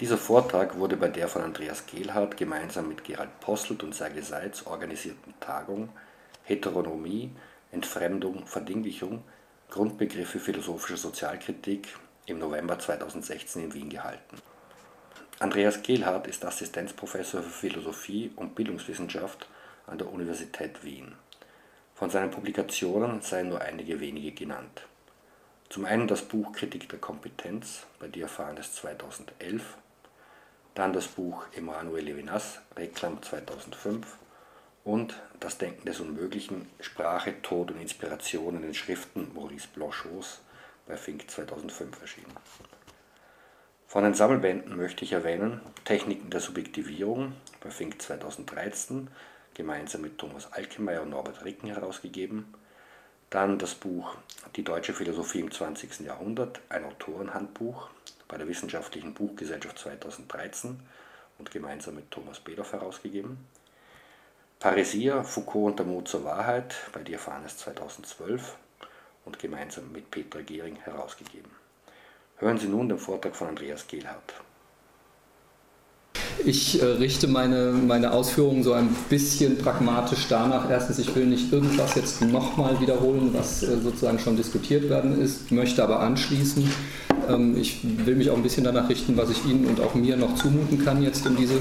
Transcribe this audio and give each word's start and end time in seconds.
Dieser 0.00 0.18
Vortrag 0.18 0.78
wurde 0.78 0.96
bei 0.96 1.08
der 1.08 1.26
von 1.26 1.42
Andreas 1.42 1.86
Gehlhardt 1.86 2.36
gemeinsam 2.36 2.88
mit 2.88 3.04
Gerald 3.04 3.40
Posselt 3.40 3.82
und 3.82 3.94
Serge 3.94 4.22
Seitz 4.22 4.66
organisierten 4.66 5.34
Tagung 5.40 5.88
Heteronomie, 6.44 7.30
Entfremdung, 7.72 8.46
Verdinglichung– 8.46 9.22
Grundbegriffe 9.70 10.38
philosophischer 10.38 10.96
Sozialkritik 10.96 11.88
im 12.26 12.38
November 12.38 12.78
2016 12.78 13.64
in 13.64 13.74
Wien 13.74 13.90
gehalten. 13.90 14.38
Andreas 15.38 15.82
Gehlhardt 15.82 16.26
ist 16.28 16.44
Assistenzprofessor 16.44 17.42
für 17.42 17.50
Philosophie 17.50 18.32
und 18.36 18.54
Bildungswissenschaft 18.54 19.48
an 19.86 19.98
der 19.98 20.10
Universität 20.10 20.82
Wien. 20.84 21.14
Von 21.94 22.10
seinen 22.10 22.30
Publikationen 22.30 23.20
seien 23.22 23.48
nur 23.48 23.60
einige 23.60 24.00
wenige 24.00 24.32
genannt. 24.32 24.86
Zum 25.68 25.84
einen 25.84 26.06
das 26.06 26.22
Buch 26.22 26.52
Kritik 26.52 26.88
der 26.88 27.00
Kompetenz 27.00 27.86
bei 27.98 28.06
Diaphanes 28.08 28.74
2011 28.76 29.76
dann 30.76 30.92
das 30.92 31.08
Buch 31.08 31.44
Emanuel 31.56 32.04
Levinas, 32.04 32.60
Reklam 32.76 33.22
2005 33.22 34.18
und 34.84 35.14
Das 35.40 35.58
Denken 35.58 35.86
des 35.86 36.00
Unmöglichen, 36.00 36.68
Sprache, 36.80 37.40
Tod 37.42 37.70
und 37.70 37.80
Inspiration 37.80 38.56
in 38.56 38.62
den 38.62 38.74
Schriften 38.74 39.32
Maurice 39.34 39.68
Blanchots 39.74 40.42
bei 40.86 40.96
Fink 40.96 41.30
2005 41.30 42.00
erschienen. 42.00 42.36
Von 43.86 44.04
den 44.04 44.12
Sammelbänden 44.12 44.76
möchte 44.76 45.04
ich 45.04 45.12
erwähnen 45.12 45.62
Techniken 45.84 46.28
der 46.28 46.40
Subjektivierung 46.40 47.32
bei 47.60 47.70
Fink 47.70 48.00
2013, 48.00 49.08
gemeinsam 49.54 50.02
mit 50.02 50.18
Thomas 50.18 50.52
Alkemeyer 50.52 51.02
und 51.02 51.10
Norbert 51.10 51.42
Ricken 51.44 51.68
herausgegeben. 51.68 52.52
Dann 53.30 53.58
das 53.58 53.74
Buch 53.74 54.14
Die 54.54 54.62
deutsche 54.62 54.94
Philosophie 54.94 55.40
im 55.40 55.50
20. 55.50 56.00
Jahrhundert, 56.00 56.60
ein 56.68 56.84
Autorenhandbuch 56.84 57.90
bei 58.28 58.38
der 58.38 58.46
Wissenschaftlichen 58.46 59.14
Buchgesellschaft 59.14 59.78
2013 59.80 60.78
und 61.38 61.50
gemeinsam 61.50 61.96
mit 61.96 62.10
Thomas 62.10 62.38
Bedoff 62.38 62.72
herausgegeben. 62.72 63.38
Parisia, 64.60 65.24
Foucault 65.24 65.72
und 65.72 65.78
der 65.80 65.86
Mut 65.86 66.08
zur 66.08 66.24
Wahrheit 66.24 66.74
bei 66.92 67.02
Diaphanes 67.02 67.58
2012 67.58 68.56
und 69.24 69.38
gemeinsam 69.38 69.90
mit 69.92 70.10
Petra 70.10 70.40
Gehring 70.40 70.76
herausgegeben. 70.76 71.50
Hören 72.36 72.58
Sie 72.58 72.68
nun 72.68 72.88
den 72.88 72.98
Vortrag 72.98 73.34
von 73.34 73.48
Andreas 73.48 73.88
Gehlhardt. 73.88 74.34
Ich 76.44 76.80
äh, 76.80 76.84
richte 76.84 77.28
meine, 77.28 77.72
meine 77.72 78.12
Ausführungen 78.12 78.62
so 78.62 78.72
ein 78.72 78.88
bisschen 79.08 79.58
pragmatisch 79.58 80.26
danach. 80.28 80.70
Erstens, 80.70 80.98
ich 80.98 81.14
will 81.14 81.26
nicht 81.26 81.52
irgendwas 81.52 81.94
jetzt 81.94 82.22
nochmal 82.22 82.80
wiederholen, 82.80 83.30
was 83.32 83.62
äh, 83.62 83.78
sozusagen 83.82 84.18
schon 84.18 84.36
diskutiert 84.36 84.88
werden 84.88 85.20
ist, 85.20 85.50
möchte 85.50 85.82
aber 85.82 86.00
anschließen 86.00 86.70
ähm, 87.28 87.56
ich 87.56 87.80
will 87.82 88.14
mich 88.14 88.30
auch 88.30 88.36
ein 88.36 88.42
bisschen 88.42 88.64
danach 88.64 88.88
richten, 88.88 89.16
was 89.16 89.30
ich 89.30 89.44
Ihnen 89.44 89.66
und 89.66 89.80
auch 89.80 89.94
mir 89.94 90.16
noch 90.16 90.34
zumuten 90.36 90.84
kann 90.84 91.02
jetzt 91.02 91.26
in 91.26 91.36
diese 91.36 91.60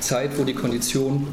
Zeit, 0.00 0.38
wo 0.38 0.44
die 0.44 0.54
Kondition 0.54 1.28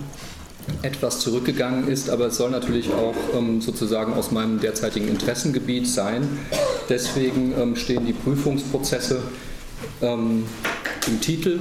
etwas 0.83 1.19
zurückgegangen 1.19 1.87
ist, 1.87 2.09
aber 2.09 2.27
es 2.27 2.37
soll 2.37 2.51
natürlich 2.51 2.91
auch 2.93 3.15
ähm, 3.35 3.61
sozusagen 3.61 4.13
aus 4.13 4.31
meinem 4.31 4.59
derzeitigen 4.59 5.07
Interessengebiet 5.07 5.87
sein. 5.87 6.27
Deswegen 6.89 7.53
ähm, 7.59 7.75
stehen 7.75 8.05
die 8.05 8.13
Prüfungsprozesse 8.13 9.21
im 10.01 10.45
Titel. 11.21 11.59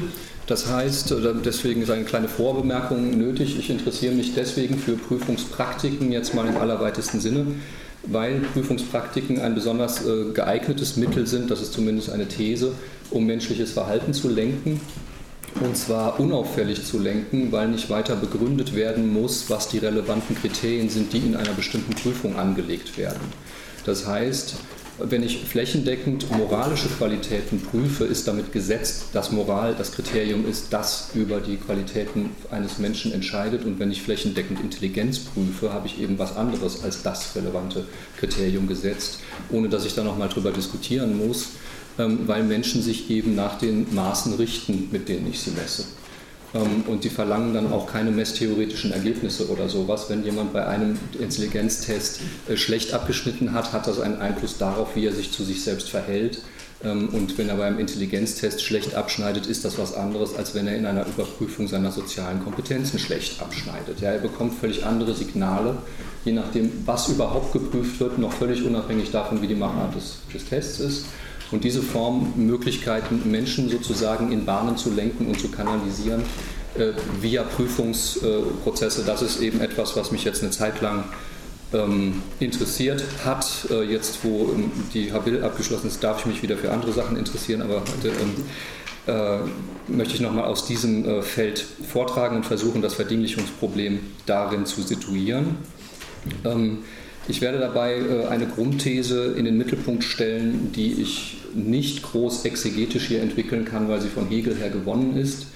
Das 0.51 0.67
heißt, 0.67 1.15
deswegen 1.45 1.83
ist 1.83 1.91
eine 1.91 2.05
kleine 2.05 2.29
Vorbemerkung 2.29 3.17
nötig. 3.17 3.57
Ich 3.59 3.71
interessiere 3.71 4.15
mich 4.15 4.35
deswegen 4.35 4.79
für 4.79 4.97
Prüfungspraktiken 4.97 6.11
jetzt 6.11 6.35
mal 6.35 6.47
im 6.47 6.57
allerweitesten 6.57 7.21
Sinne 7.21 7.47
weil 8.05 8.41
Prüfungspraktiken 8.41 9.41
ein 9.41 9.55
besonders 9.55 10.07
äh, 10.07 10.33
geeignetes 10.33 10.97
Mittel 10.97 11.27
sind, 11.27 11.51
das 11.51 11.61
ist 11.61 11.73
zumindest 11.73 12.11
eine 12.11 12.27
These, 12.27 12.73
um 13.11 13.27
menschliches 13.27 13.73
Verhalten 13.73 14.15
zu 14.15 14.29
lenken. 14.29 14.81
Und 15.61 15.77
zwar 15.77 16.21
unauffällig 16.21 16.85
zu 16.85 17.01
lenken, 17.01 17.51
weil 17.51 17.69
nicht 17.69 17.91
weiter 17.91 18.15
begründet 18.15 18.75
werden 18.75 19.13
muss, 19.13 19.51
was 19.51 19.69
die 19.69 19.79
relevanten 19.79 20.37
Kriterien 20.37 20.89
sind, 20.89 21.13
die 21.13 21.19
in 21.19 21.35
einer 21.35 21.53
bestimmten 21.53 21.93
Prüfung 21.93 22.39
angelegt 22.39 22.97
werden. 22.97 23.21
Das 23.85 24.07
heißt, 24.07 24.55
wenn 25.05 25.23
ich 25.23 25.45
flächendeckend 25.45 26.31
moralische 26.31 26.89
Qualitäten 26.89 27.61
prüfe, 27.61 28.05
ist 28.05 28.29
damit 28.29 28.53
gesetzt, 28.53 29.07
dass 29.13 29.31
Moral 29.33 29.75
das 29.77 29.93
Kriterium 29.93 30.47
ist, 30.49 30.73
das 30.73 31.11
über 31.15 31.41
die 31.41 31.57
Qualitäten 31.57 32.31
eines 32.51 32.79
Menschen 32.79 33.13
entscheidet. 33.13 33.65
Und 33.65 33.79
wenn 33.79 33.91
ich 33.91 34.03
flächendeckend 34.03 34.61
Intelligenz 34.61 35.19
prüfe, 35.19 35.73
habe 35.73 35.87
ich 35.87 36.01
eben 36.01 36.19
was 36.19 36.37
anderes 36.37 36.83
als 36.83 37.03
das 37.03 37.35
relevante 37.37 37.85
Kriterium 38.19 38.67
gesetzt, 38.67 39.21
ohne 39.51 39.69
dass 39.69 39.85
ich 39.85 39.95
da 39.95 40.03
nochmal 40.03 40.29
drüber 40.29 40.51
diskutieren 40.51 41.17
muss, 41.17 41.51
ähm, 41.99 42.21
weil 42.27 42.43
Menschen 42.43 42.83
sich 42.83 43.11
eben 43.11 43.35
nach 43.35 43.59
den 43.59 43.95
Maßen 43.95 44.35
richten, 44.35 44.89
mit 44.91 45.09
denen 45.09 45.29
ich 45.31 45.41
sie 45.41 45.51
messe. 45.53 45.85
Ähm, 46.55 46.85
und 46.87 47.05
die 47.05 47.11
verlangen 47.11 47.55
dann 47.55 47.73
auch 47.73 47.87
keine 47.87 48.11
messtheoretischen 48.11 48.93
Ergebnisse 48.93 49.49
oder 49.49 49.69
sowas. 49.69 50.07
Wenn 50.09 50.25
jemand 50.25 50.53
bei 50.53 50.67
einem 50.67 50.99
Intelligenztest 51.19 52.21
äh, 52.49 52.57
schlecht 52.57 52.93
abgeschnitten 52.93 53.53
hat, 53.53 53.73
hat 53.73 53.87
das 53.87 54.01
einen 54.01 54.21
Einfluss 54.21 54.59
darauf, 54.59 54.97
wie 54.97 55.07
er 55.07 55.13
sich 55.13 55.33
zu 55.33 55.45
sich 55.45 55.63
selbst 55.63 55.91
verhält. 55.91 56.43
Ähm, 56.83 57.11
und 57.11 57.37
wenn 57.39 57.49
er 57.49 57.57
beim 57.57 57.79
Intelligenztest 57.79 58.63
schlecht 58.63 58.95
abschneidet, 58.95 59.47
ist 59.47 59.65
das 59.65 59.79
was 59.79 59.95
anderes, 59.95 60.35
als 60.35 60.55
wenn 60.55 60.67
er 60.67 60.77
in 60.77 60.87
einer 60.87 61.07
Überprüfung 61.07 61.69
seiner 61.69 61.93
sozialen 61.93 62.43
Kompetenzen 62.43 62.99
schlecht 62.99 63.41
abschneidet. 63.41 64.01
Ja, 64.01 64.13
er 64.13 64.19
bekommt 64.19 64.55
völlig 64.55 64.85
andere 64.85 65.15
Signale, 65.15 65.79
je 66.25 66.33
nachdem, 66.33 66.73
was 66.87 67.09
überhaupt 67.09 67.53
geprüft 67.53 68.01
wird, 68.01 68.19
noch 68.19 68.33
völlig 68.33 68.65
unabhängig 68.65 69.11
davon, 69.11 69.43
wie 69.43 69.47
die 69.47 69.55
Machart 69.55 69.95
des, 69.95 70.19
des 70.33 70.47
Tests 70.47 70.81
ist. 70.81 71.05
Und 71.51 71.65
diese 71.65 71.83
Form, 71.83 72.33
Möglichkeiten, 72.37 73.31
Menschen 73.31 73.69
sozusagen 73.69 74.31
in 74.33 74.45
Bahnen 74.45 74.77
zu 74.77 74.91
lenken 74.91 75.27
und 75.27 75.41
zu 75.41 75.49
kanalisieren, 75.49 76.23
äh, 76.77 76.93
via 77.21 77.43
Prüfungsprozesse, 77.43 79.03
das 79.05 79.23
ist 79.23 79.41
eben 79.41 79.61
etwas, 79.61 79.97
was 79.97 80.13
mich 80.13 80.25
jetzt 80.25 80.43
eine 80.43 80.53
Zeit 80.53 80.81
lang 80.81 81.05
ähm, 81.73 82.23
interessiert 82.39 83.05
hat. 83.25 83.67
Äh, 83.71 83.83
jetzt, 83.83 84.21
wo 84.23 84.53
ähm, 84.53 84.71
die 84.95 85.13
Habil 85.13 85.43
abgeschlossen 85.43 85.89
ist, 85.89 86.03
darf 86.03 86.21
ich 86.21 86.27
mich 86.27 86.43
wieder 86.43 86.57
für 86.57 86.71
andere 86.73 86.93
Sachen 86.93 87.17
interessieren, 87.17 87.63
aber 87.63 87.81
heute 87.81 88.09
ähm, 88.09 88.45
äh, 89.07 89.93
möchte 89.93 90.15
ich 90.15 90.21
nochmal 90.21 90.45
aus 90.45 90.67
diesem 90.67 91.05
äh, 91.05 91.23
Feld 91.23 91.65
vortragen 91.89 92.37
und 92.37 92.47
versuchen, 92.47 92.83
das 92.83 92.95
Verdinglichungsproblem 92.95 94.01
darin 94.27 94.67
zu 94.67 94.83
situieren. 94.83 95.57
Ähm, 96.45 96.79
ich 97.29 97.41
werde 97.41 97.59
dabei 97.59 97.97
äh, 97.97 98.27
eine 98.27 98.47
Grundthese 98.47 99.35
in 99.37 99.45
den 99.45 99.57
Mittelpunkt 99.57 100.05
stellen, 100.05 100.73
die 100.73 100.93
ich 101.01 101.39
nicht 101.55 102.03
groß 102.03 102.45
exegetisch 102.45 103.09
hier 103.09 103.23
entwickeln 103.23 103.65
kann, 103.65 103.89
weil 103.89 104.01
sie 104.01 104.09
von 104.09 104.29
Hegel 104.29 104.57
her 104.57 104.71
gewonnen 104.71 105.17
ist. 105.17 105.47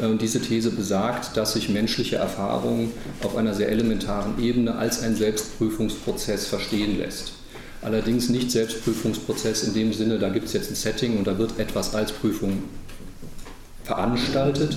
Äh, 0.00 0.16
diese 0.16 0.40
These 0.40 0.70
besagt, 0.70 1.36
dass 1.36 1.54
sich 1.54 1.68
menschliche 1.68 2.16
Erfahrung 2.16 2.92
auf 3.22 3.36
einer 3.36 3.54
sehr 3.54 3.68
elementaren 3.68 4.42
Ebene 4.42 4.74
als 4.76 5.02
ein 5.02 5.16
Selbstprüfungsprozess 5.16 6.46
verstehen 6.46 6.98
lässt. 6.98 7.32
Allerdings 7.82 8.28
nicht 8.28 8.50
Selbstprüfungsprozess 8.50 9.64
in 9.64 9.74
dem 9.74 9.92
Sinne, 9.92 10.18
da 10.18 10.28
gibt 10.28 10.46
es 10.46 10.52
jetzt 10.52 10.70
ein 10.70 10.74
Setting 10.74 11.16
und 11.16 11.26
da 11.26 11.38
wird 11.38 11.58
etwas 11.58 11.94
als 11.94 12.12
Prüfung 12.12 12.64
veranstaltet, 13.84 14.76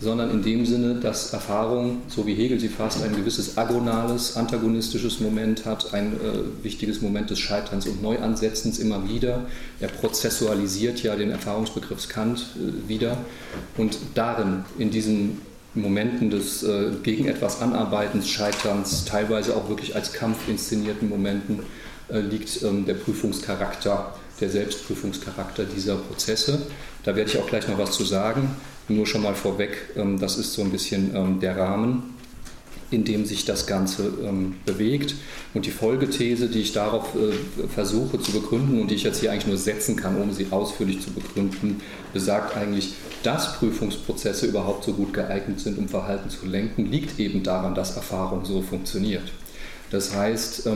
sondern 0.00 0.30
in 0.30 0.42
dem 0.42 0.66
Sinne, 0.66 0.96
dass 0.96 1.32
Erfahrung, 1.32 2.02
so 2.08 2.26
wie 2.26 2.34
Hegel 2.34 2.60
sie 2.60 2.68
fasst, 2.68 3.02
ein 3.02 3.14
gewisses 3.14 3.56
agonales, 3.56 4.36
antagonistisches 4.36 5.20
Moment 5.20 5.64
hat, 5.64 5.94
ein 5.94 6.14
äh, 6.14 6.64
wichtiges 6.64 7.00
Moment 7.00 7.30
des 7.30 7.38
Scheiterns 7.38 7.86
und 7.86 8.02
Neuansetzens 8.02 8.78
immer 8.78 9.08
wieder. 9.08 9.46
Er 9.80 9.88
prozessualisiert 9.88 11.02
ja 11.02 11.16
den 11.16 11.30
Erfahrungsbegriff 11.30 12.08
Kant 12.08 12.46
äh, 12.56 12.88
wieder 12.88 13.16
und 13.76 13.98
darin, 14.14 14.64
in 14.78 14.90
diesen 14.90 15.40
Momenten 15.74 16.30
des 16.30 16.62
äh, 16.62 16.90
gegen 17.02 17.26
etwas 17.26 17.60
Anarbeitens, 17.60 18.28
Scheiterns, 18.28 19.04
teilweise 19.04 19.56
auch 19.56 19.68
wirklich 19.68 19.96
als 19.96 20.12
Kampf 20.12 20.48
inszenierten 20.48 21.08
Momenten, 21.08 21.60
äh, 22.08 22.20
liegt 22.20 22.62
ähm, 22.62 22.86
der 22.86 22.94
Prüfungscharakter, 22.94 24.14
der 24.40 24.50
Selbstprüfungscharakter 24.50 25.64
dieser 25.64 25.96
Prozesse. 25.96 26.62
Da 27.02 27.16
werde 27.16 27.30
ich 27.30 27.38
auch 27.38 27.46
gleich 27.46 27.66
noch 27.68 27.78
was 27.78 27.92
zu 27.92 28.04
sagen. 28.04 28.56
Nur 28.88 29.06
schon 29.06 29.22
mal 29.22 29.34
vorweg, 29.34 29.90
ähm, 29.96 30.18
das 30.18 30.36
ist 30.36 30.52
so 30.52 30.62
ein 30.62 30.70
bisschen 30.70 31.14
ähm, 31.14 31.40
der 31.40 31.56
Rahmen. 31.56 32.14
in 32.90 33.04
dem 33.04 33.24
sich 33.24 33.44
das 33.44 33.66
Ganze 33.66 34.12
ähm, 34.22 34.54
bewegt. 34.64 35.14
Und 35.52 35.66
die 35.66 35.70
Folgethese, 35.70 36.48
die 36.48 36.60
ich 36.60 36.72
darauf 36.72 37.14
äh, 37.14 37.66
versuche 37.68 38.20
zu 38.20 38.32
begründen 38.32 38.80
und 38.80 38.90
die 38.90 38.94
ich 38.94 39.02
jetzt 39.02 39.20
hier 39.20 39.32
eigentlich 39.32 39.46
nur 39.46 39.56
setzen 39.56 39.96
kann, 39.96 40.20
um 40.20 40.32
sie 40.32 40.48
ausführlich 40.50 41.00
zu 41.00 41.10
begründen, 41.10 41.80
besagt 42.12 42.56
eigentlich, 42.56 42.94
dass 43.22 43.54
Prüfungsprozesse 43.54 44.46
überhaupt 44.46 44.84
so 44.84 44.92
gut 44.92 45.12
geeignet 45.12 45.60
sind, 45.60 45.78
um 45.78 45.88
Verhalten 45.88 46.30
zu 46.30 46.46
lenken, 46.46 46.86
liegt 46.90 47.18
eben 47.18 47.42
daran, 47.42 47.74
dass 47.74 47.96
Erfahrung 47.96 48.44
so 48.44 48.62
funktioniert. 48.62 49.32
Das 49.90 50.14
heißt, 50.14 50.66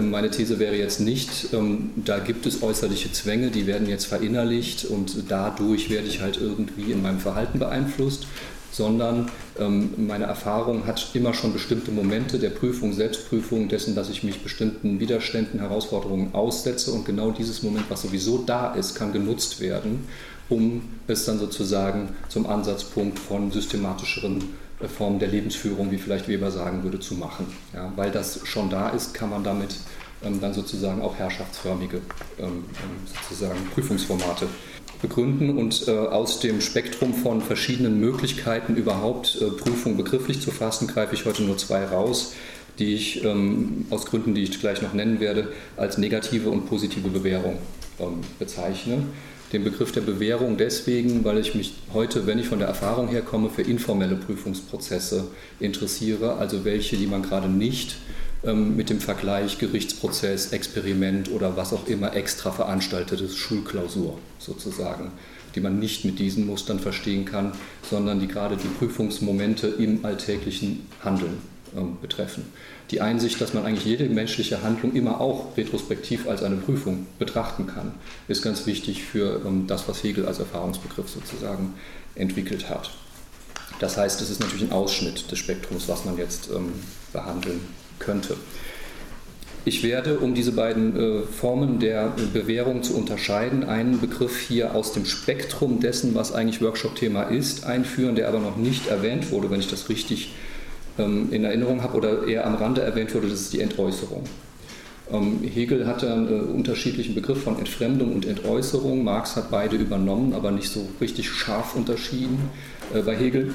meine 0.00 0.30
These 0.30 0.58
wäre 0.58 0.76
jetzt 0.76 1.00
nicht, 1.00 1.52
ähm, 1.52 1.90
da 1.96 2.18
gibt 2.18 2.44
es 2.46 2.62
äußerliche 2.62 3.12
Zwänge, 3.12 3.50
die 3.50 3.66
werden 3.66 3.88
jetzt 3.88 4.06
verinnerlicht 4.06 4.84
und 4.84 5.30
dadurch 5.30 5.90
werde 5.90 6.08
ich 6.08 6.20
halt 6.20 6.38
irgendwie 6.40 6.90
in 6.90 7.02
meinem 7.02 7.20
Verhalten 7.20 7.60
beeinflusst, 7.60 8.26
sondern 8.72 9.30
ähm, 9.58 9.90
meine 9.96 10.24
Erfahrung 10.24 10.86
hat 10.86 11.10
immer 11.14 11.34
schon 11.34 11.52
bestimmte 11.52 11.90
Momente 11.90 12.38
der 12.38 12.50
Prüfung, 12.50 12.92
Selbstprüfung, 12.92 13.68
dessen, 13.68 13.94
dass 13.94 14.10
ich 14.10 14.22
mich 14.22 14.42
bestimmten 14.42 15.00
Widerständen, 15.00 15.60
Herausforderungen 15.60 16.34
aussetze 16.34 16.92
und 16.92 17.04
genau 17.04 17.30
dieses 17.30 17.62
Moment, 17.62 17.86
was 17.88 18.02
sowieso 18.02 18.38
da 18.38 18.74
ist, 18.74 18.94
kann 18.94 19.12
genutzt 19.12 19.60
werden, 19.60 20.06
um 20.48 20.82
es 21.06 21.24
dann 21.24 21.38
sozusagen 21.38 22.10
zum 22.28 22.46
Ansatzpunkt 22.46 23.18
von 23.18 23.50
systematischeren 23.52 24.44
Formen 24.88 25.18
der 25.18 25.28
Lebensführung, 25.28 25.90
wie 25.90 25.98
vielleicht 25.98 26.28
Weber 26.28 26.50
sagen 26.50 26.82
würde, 26.82 27.00
zu 27.00 27.14
machen. 27.14 27.46
Ja, 27.74 27.92
weil 27.96 28.10
das 28.10 28.40
schon 28.46 28.70
da 28.70 28.88
ist, 28.88 29.14
kann 29.14 29.30
man 29.30 29.44
damit 29.44 29.76
ähm, 30.24 30.40
dann 30.40 30.54
sozusagen 30.54 31.02
auch 31.02 31.16
herrschaftsförmige 31.16 31.98
ähm, 32.38 32.46
ähm 32.46 32.64
sozusagen 33.06 33.58
Prüfungsformate 33.74 34.46
begründen 35.00 35.56
und 35.56 35.88
äh, 35.88 35.92
aus 35.92 36.40
dem 36.40 36.60
Spektrum 36.60 37.14
von 37.14 37.40
verschiedenen 37.40 38.00
Möglichkeiten 38.00 38.76
überhaupt 38.76 39.38
äh, 39.40 39.46
Prüfung 39.46 39.96
begrifflich 39.96 40.40
zu 40.40 40.50
fassen, 40.50 40.88
greife 40.88 41.14
ich 41.14 41.24
heute 41.24 41.42
nur 41.42 41.56
zwei 41.56 41.84
raus, 41.84 42.34
die 42.78 42.94
ich 42.94 43.24
ähm, 43.24 43.86
aus 43.90 44.06
Gründen, 44.06 44.34
die 44.34 44.42
ich 44.42 44.60
gleich 44.60 44.82
noch 44.82 44.92
nennen 44.92 45.20
werde, 45.20 45.52
als 45.76 45.98
negative 45.98 46.50
und 46.50 46.66
positive 46.68 47.08
Bewährung 47.08 47.58
ähm, 47.98 48.20
bezeichne. 48.38 49.04
Den 49.52 49.64
Begriff 49.64 49.90
der 49.90 50.02
Bewährung 50.02 50.56
deswegen, 50.56 51.24
weil 51.24 51.38
ich 51.38 51.56
mich 51.56 51.74
heute, 51.92 52.26
wenn 52.26 52.38
ich 52.38 52.46
von 52.46 52.60
der 52.60 52.68
Erfahrung 52.68 53.08
her 53.08 53.22
komme, 53.22 53.50
für 53.50 53.62
informelle 53.62 54.14
Prüfungsprozesse 54.14 55.28
interessiere, 55.58 56.36
also 56.36 56.64
welche, 56.64 56.96
die 56.96 57.08
man 57.08 57.22
gerade 57.22 57.48
nicht 57.48 57.96
ähm, 58.44 58.76
mit 58.76 58.90
dem 58.90 59.00
Vergleich 59.00 59.58
Gerichtsprozess, 59.58 60.52
Experiment 60.52 61.32
oder 61.32 61.56
was 61.56 61.72
auch 61.72 61.88
immer 61.88 62.14
extra 62.14 62.52
veranstaltetes 62.52 63.36
Schulklausur 63.36 64.18
sozusagen, 64.38 65.10
die 65.56 65.60
man 65.60 65.80
nicht 65.80 66.04
mit 66.04 66.20
diesen 66.20 66.46
Mustern 66.46 66.78
verstehen 66.78 67.24
kann, 67.24 67.52
sondern 67.82 68.20
die 68.20 68.28
gerade 68.28 68.56
die 68.56 68.68
Prüfungsmomente 68.68 69.66
im 69.66 70.04
alltäglichen 70.04 70.86
Handeln 71.02 71.49
betreffen. 72.00 72.44
Die 72.90 73.00
Einsicht, 73.00 73.40
dass 73.40 73.54
man 73.54 73.64
eigentlich 73.64 73.84
jede 73.84 74.04
menschliche 74.08 74.62
Handlung 74.62 74.94
immer 74.94 75.20
auch 75.20 75.56
retrospektiv 75.56 76.28
als 76.28 76.42
eine 76.42 76.56
Prüfung 76.56 77.06
betrachten 77.18 77.66
kann, 77.66 77.92
ist 78.28 78.42
ganz 78.42 78.66
wichtig 78.66 79.04
für 79.04 79.40
ähm, 79.46 79.66
das, 79.66 79.88
was 79.88 80.02
Hegel 80.02 80.26
als 80.26 80.38
Erfahrungsbegriff 80.38 81.08
sozusagen 81.08 81.74
entwickelt 82.14 82.68
hat. 82.68 82.90
Das 83.78 83.96
heißt, 83.96 84.20
es 84.20 84.30
ist 84.30 84.40
natürlich 84.40 84.64
ein 84.64 84.72
Ausschnitt 84.72 85.30
des 85.30 85.38
Spektrums, 85.38 85.88
was 85.88 86.04
man 86.04 86.18
jetzt 86.18 86.50
behandeln 87.12 87.60
könnte. 87.98 88.36
Ich 89.64 89.82
werde, 89.82 90.18
um 90.18 90.34
diese 90.34 90.52
beiden 90.52 90.96
äh, 90.96 91.22
Formen 91.22 91.80
der 91.80 92.12
Bewährung 92.32 92.82
zu 92.82 92.96
unterscheiden, 92.96 93.62
einen 93.62 94.00
Begriff 94.00 94.40
hier 94.40 94.74
aus 94.74 94.92
dem 94.92 95.04
Spektrum 95.04 95.80
dessen, 95.80 96.14
was 96.14 96.32
eigentlich 96.32 96.62
Workshop-Thema 96.62 97.24
ist, 97.24 97.64
einführen, 97.64 98.16
der 98.16 98.28
aber 98.28 98.38
noch 98.38 98.56
nicht 98.56 98.86
erwähnt 98.86 99.30
wurde, 99.30 99.50
wenn 99.50 99.60
ich 99.60 99.68
das 99.68 99.90
richtig 99.90 100.28
ähm, 100.28 100.34
in 100.98 101.44
Erinnerung 101.44 101.82
habe 101.82 101.96
oder 101.96 102.26
eher 102.26 102.46
am 102.46 102.56
Rande 102.56 102.82
erwähnt 102.82 103.14
wurde, 103.14 103.28
das 103.28 103.40
ist 103.40 103.52
die 103.52 103.60
Entäußerung. 103.60 104.24
Ähm, 105.12 105.40
Hegel 105.42 105.86
hatte 105.86 106.12
einen 106.12 106.28
äh, 106.28 106.40
unterschiedlichen 106.42 107.14
Begriff 107.14 107.42
von 107.42 107.58
Entfremdung 107.58 108.12
und 108.14 108.26
Entäußerung. 108.26 109.02
Marx 109.02 109.36
hat 109.36 109.50
beide 109.50 109.76
übernommen, 109.76 110.34
aber 110.34 110.50
nicht 110.50 110.68
so 110.68 110.88
richtig 111.00 111.30
scharf 111.30 111.74
unterschieden. 111.74 112.50
Äh, 112.94 113.02
bei 113.02 113.16
Hegel 113.16 113.54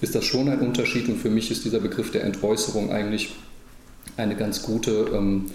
ist 0.00 0.14
das 0.14 0.24
schon 0.24 0.48
ein 0.48 0.60
Unterschied 0.60 1.08
und 1.08 1.18
für 1.18 1.30
mich 1.30 1.50
ist 1.50 1.64
dieser 1.64 1.80
Begriff 1.80 2.10
der 2.10 2.24
Entäußerung 2.24 2.92
eigentlich 2.92 3.30
eine 4.16 4.36
ganz 4.36 4.62
gute 4.62 5.06
ähm, 5.14 5.46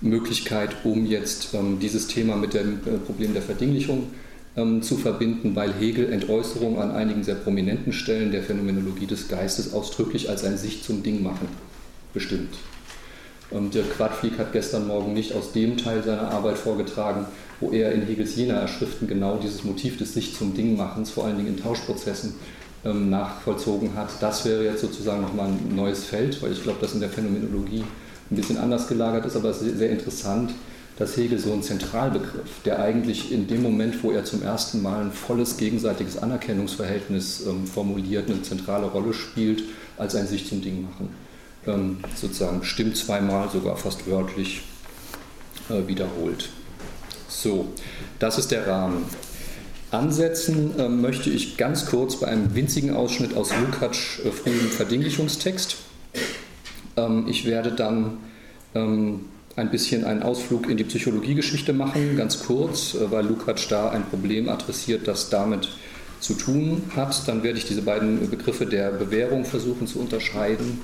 Möglichkeit, 0.00 0.70
um 0.84 1.06
jetzt 1.06 1.54
ähm, 1.54 1.78
dieses 1.80 2.06
Thema 2.06 2.36
mit 2.36 2.54
dem 2.54 2.80
äh, 2.86 2.98
Problem 3.04 3.32
der 3.32 3.42
Verdinglichung 3.42 4.08
ähm, 4.56 4.82
zu 4.82 4.96
verbinden, 4.96 5.54
weil 5.54 5.72
Hegel 5.72 6.12
Entäußerung 6.12 6.80
an 6.80 6.90
einigen 6.90 7.22
sehr 7.22 7.34
prominenten 7.34 7.92
Stellen 7.92 8.32
der 8.32 8.42
Phänomenologie 8.42 9.06
des 9.06 9.28
Geistes 9.28 9.72
ausdrücklich 9.72 10.30
als 10.30 10.44
ein 10.44 10.56
Sich 10.56 10.82
zum 10.82 11.02
Ding 11.02 11.22
machen 11.22 11.48
bestimmt. 12.14 12.56
Und 13.50 13.74
Dirk 13.74 13.96
Quadflieg 13.96 14.38
hat 14.38 14.52
gestern 14.52 14.86
Morgen 14.88 15.14
nicht 15.14 15.32
aus 15.34 15.52
dem 15.52 15.76
Teil 15.76 16.02
seiner 16.02 16.30
Arbeit 16.30 16.58
vorgetragen, 16.58 17.26
wo 17.60 17.70
er 17.70 17.92
in 17.92 18.02
Hegels 18.02 18.34
Jena-Erschriften 18.34 19.06
genau 19.06 19.36
dieses 19.36 19.62
Motiv 19.62 19.98
des 19.98 20.14
Sich 20.14 20.34
zum 20.34 20.54
Ding 20.54 20.76
machens, 20.76 21.10
vor 21.10 21.24
allen 21.24 21.36
Dingen 21.36 21.56
in 21.56 21.62
Tauschprozessen, 21.62 22.34
ähm, 22.84 23.10
nachvollzogen 23.10 23.94
hat. 23.94 24.10
Das 24.20 24.44
wäre 24.44 24.64
jetzt 24.64 24.80
sozusagen 24.80 25.22
nochmal 25.22 25.48
ein 25.48 25.76
neues 25.76 26.04
Feld, 26.04 26.42
weil 26.42 26.52
ich 26.52 26.62
glaube, 26.62 26.78
das 26.80 26.94
in 26.94 27.00
der 27.00 27.08
Phänomenologie 27.08 27.84
ein 28.30 28.36
bisschen 28.36 28.58
anders 28.58 28.88
gelagert 28.88 29.24
ist, 29.26 29.36
aber 29.36 29.52
sehr 29.52 29.90
interessant, 29.90 30.52
dass 30.98 31.16
Hegel 31.16 31.38
so 31.38 31.52
ein 31.52 31.62
Zentralbegriff, 31.62 32.62
der 32.64 32.78
eigentlich 32.80 33.30
in 33.30 33.46
dem 33.46 33.62
Moment, 33.62 34.02
wo 34.02 34.12
er 34.12 34.24
zum 34.24 34.42
ersten 34.42 34.80
Mal 34.80 35.02
ein 35.02 35.12
volles 35.12 35.58
gegenseitiges 35.58 36.16
Anerkennungsverhältnis 36.16 37.46
ähm, 37.46 37.66
formuliert, 37.66 38.30
eine 38.30 38.42
zentrale 38.42 38.86
Rolle 38.86 39.12
spielt, 39.12 39.62
als 39.98 40.14
ein 40.14 40.26
sich 40.26 40.48
zum 40.48 40.62
Ding 40.62 40.82
machen. 40.82 41.10
Ähm, 41.66 41.98
sozusagen 42.14 42.64
stimmt 42.64 42.96
zweimal, 42.96 43.50
sogar 43.50 43.76
fast 43.76 44.06
wörtlich 44.06 44.62
äh, 45.68 45.86
wiederholt. 45.86 46.48
So, 47.28 47.66
das 48.18 48.38
ist 48.38 48.50
der 48.50 48.66
Rahmen. 48.66 49.04
Ansetzen 49.90 50.78
äh, 50.78 50.88
möchte 50.88 51.28
ich 51.30 51.56
ganz 51.56 51.86
kurz 51.86 52.16
bei 52.16 52.26
einem 52.28 52.54
winzigen 52.54 52.94
Ausschnitt 52.94 53.36
aus 53.36 53.50
Lukács 53.54 54.20
äh, 54.24 54.30
frühem 54.30 54.70
Verdinglichungstext. 54.70 55.76
Ähm, 56.96 57.26
ich 57.28 57.44
werde 57.44 57.72
dann 57.72 58.18
ähm, 58.74 59.26
ein 59.56 59.70
bisschen 59.70 60.04
einen 60.04 60.22
Ausflug 60.22 60.68
in 60.68 60.76
die 60.76 60.84
Psychologiegeschichte 60.84 61.72
machen, 61.72 62.16
ganz 62.16 62.44
kurz, 62.44 62.94
äh, 62.94 63.10
weil 63.10 63.26
Lukács 63.26 63.68
da 63.68 63.88
ein 63.88 64.04
Problem 64.04 64.48
adressiert, 64.48 65.08
das 65.08 65.30
damit 65.30 65.68
zu 66.20 66.34
tun 66.34 66.82
hat. 66.94 67.26
Dann 67.26 67.42
werde 67.42 67.58
ich 67.58 67.66
diese 67.66 67.82
beiden 67.82 68.30
Begriffe 68.30 68.66
der 68.66 68.90
Bewährung 68.90 69.44
versuchen 69.44 69.86
zu 69.86 69.98
unterscheiden 69.98 70.82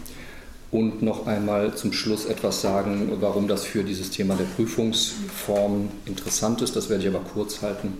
und 0.70 1.02
noch 1.02 1.26
einmal 1.26 1.74
zum 1.74 1.92
Schluss 1.92 2.24
etwas 2.24 2.62
sagen, 2.62 3.12
warum 3.20 3.46
das 3.46 3.64
für 3.64 3.84
dieses 3.84 4.10
Thema 4.10 4.34
der 4.36 4.46
Prüfungsform 4.56 5.90
interessant 6.06 6.62
ist. 6.62 6.74
Das 6.74 6.88
werde 6.88 7.02
ich 7.02 7.14
aber 7.14 7.24
kurz 7.24 7.60
halten. 7.60 7.98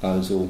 Also 0.00 0.48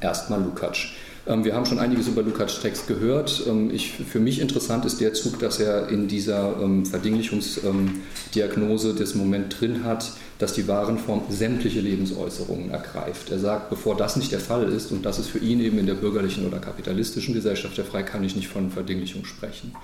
erstmal 0.00 0.40
Lukács. 0.40 0.86
Ähm, 1.26 1.44
wir 1.44 1.54
haben 1.54 1.66
schon 1.66 1.78
einiges 1.78 2.08
über 2.08 2.22
Lukács 2.22 2.60
Text 2.60 2.86
gehört. 2.86 3.44
Ähm, 3.48 3.70
ich, 3.72 3.92
für 3.92 4.20
mich 4.20 4.40
interessant 4.40 4.84
ist 4.84 5.00
der 5.00 5.14
Zug, 5.14 5.38
dass 5.38 5.58
er 5.58 5.88
in 5.88 6.06
dieser 6.08 6.60
ähm, 6.60 6.84
Verdinglichungsdiagnose 6.84 8.94
das 8.94 9.14
Moment 9.14 9.58
drin 9.60 9.84
hat, 9.84 10.12
dass 10.38 10.52
die 10.52 10.68
Warenform 10.68 11.22
sämtliche 11.30 11.80
Lebensäußerungen 11.80 12.70
ergreift. 12.70 13.30
Er 13.30 13.38
sagt, 13.38 13.70
bevor 13.70 13.96
das 13.96 14.16
nicht 14.16 14.32
der 14.32 14.40
Fall 14.40 14.70
ist, 14.70 14.92
und 14.92 15.06
das 15.06 15.18
ist 15.18 15.28
für 15.28 15.38
ihn 15.38 15.60
eben 15.60 15.78
in 15.78 15.86
der 15.86 15.94
bürgerlichen 15.94 16.46
oder 16.46 16.58
kapitalistischen 16.58 17.32
Gesellschaft 17.34 17.78
der 17.78 17.86
Fall, 17.86 18.04
kann 18.04 18.24
ich 18.24 18.36
nicht 18.36 18.48
von 18.48 18.70
Verdinglichung 18.70 19.24
sprechen. 19.24 19.74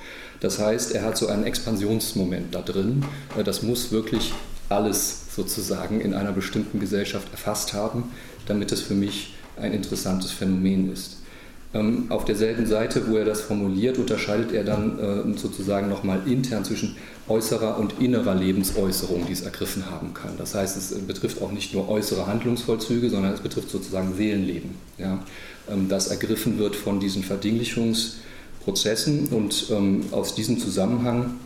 Das 0.41 0.59
heißt, 0.59 0.95
er 0.95 1.05
hat 1.05 1.17
so 1.17 1.29
einen 1.29 1.45
Expansionsmoment 1.45 2.55
da 2.55 2.61
drin. 2.61 3.07
Äh, 3.39 3.45
das 3.45 3.63
muss 3.63 3.93
wirklich 3.93 4.35
alles 4.69 5.35
sozusagen 5.35 6.01
in 6.01 6.13
einer 6.15 6.33
bestimmten 6.33 6.81
Gesellschaft 6.81 7.29
erfasst 7.33 7.73
haben, 7.73 8.11
damit 8.47 8.73
es 8.73 8.83
für 8.83 8.95
mich 8.95 9.35
ein 9.57 9.73
interessantes 9.73 10.31
Phänomen 10.31 10.93
ist. 10.93 11.20
Ähm, 11.73 12.07
auf 12.09 12.25
derselben 12.25 12.67
Seite, 12.67 13.07
wo 13.07 13.17
er 13.17 13.25
das 13.25 13.43
formuliert, 13.43 13.97
unterscheidet 13.97 14.51
er 14.53 14.65
dann 14.65 14.99
äh, 14.99 15.39
sozusagen 15.39 15.89
nochmal 15.89 16.21
intern 16.27 16.65
zwischen 16.65 16.97
äußerer 17.29 17.79
und 17.79 18.01
innerer 18.01 18.35
Lebensäußerung, 18.35 19.27
die 19.29 19.33
es 19.33 19.43
ergriffen 19.43 19.89
haben 19.89 20.13
kann. 20.13 20.33
Das 20.37 20.57
heißt, 20.57 20.77
es 20.77 20.93
betrifft 21.07 21.41
auch 21.41 21.53
nicht 21.53 21.73
nur 21.73 21.89
äußere 21.89 22.27
Handlungsvollzüge, 22.27 23.09
sondern 23.09 23.35
es 23.35 23.41
betrifft 23.41 23.71
sozusagen 23.71 24.17
Seelenleben, 24.17 24.71
ja, 24.99 25.21
ähm, 25.71 25.89
das 25.89 26.09
ergriffen 26.09 26.59
wird 26.59 26.75
von 26.75 26.99
diesen 26.99 27.23
Verdinglichungsprozessen 27.23 29.29
und 29.29 29.67
ähm, 29.71 30.07
aus 30.11 30.35
diesem 30.35 30.59
Zusammenhang 30.59 31.37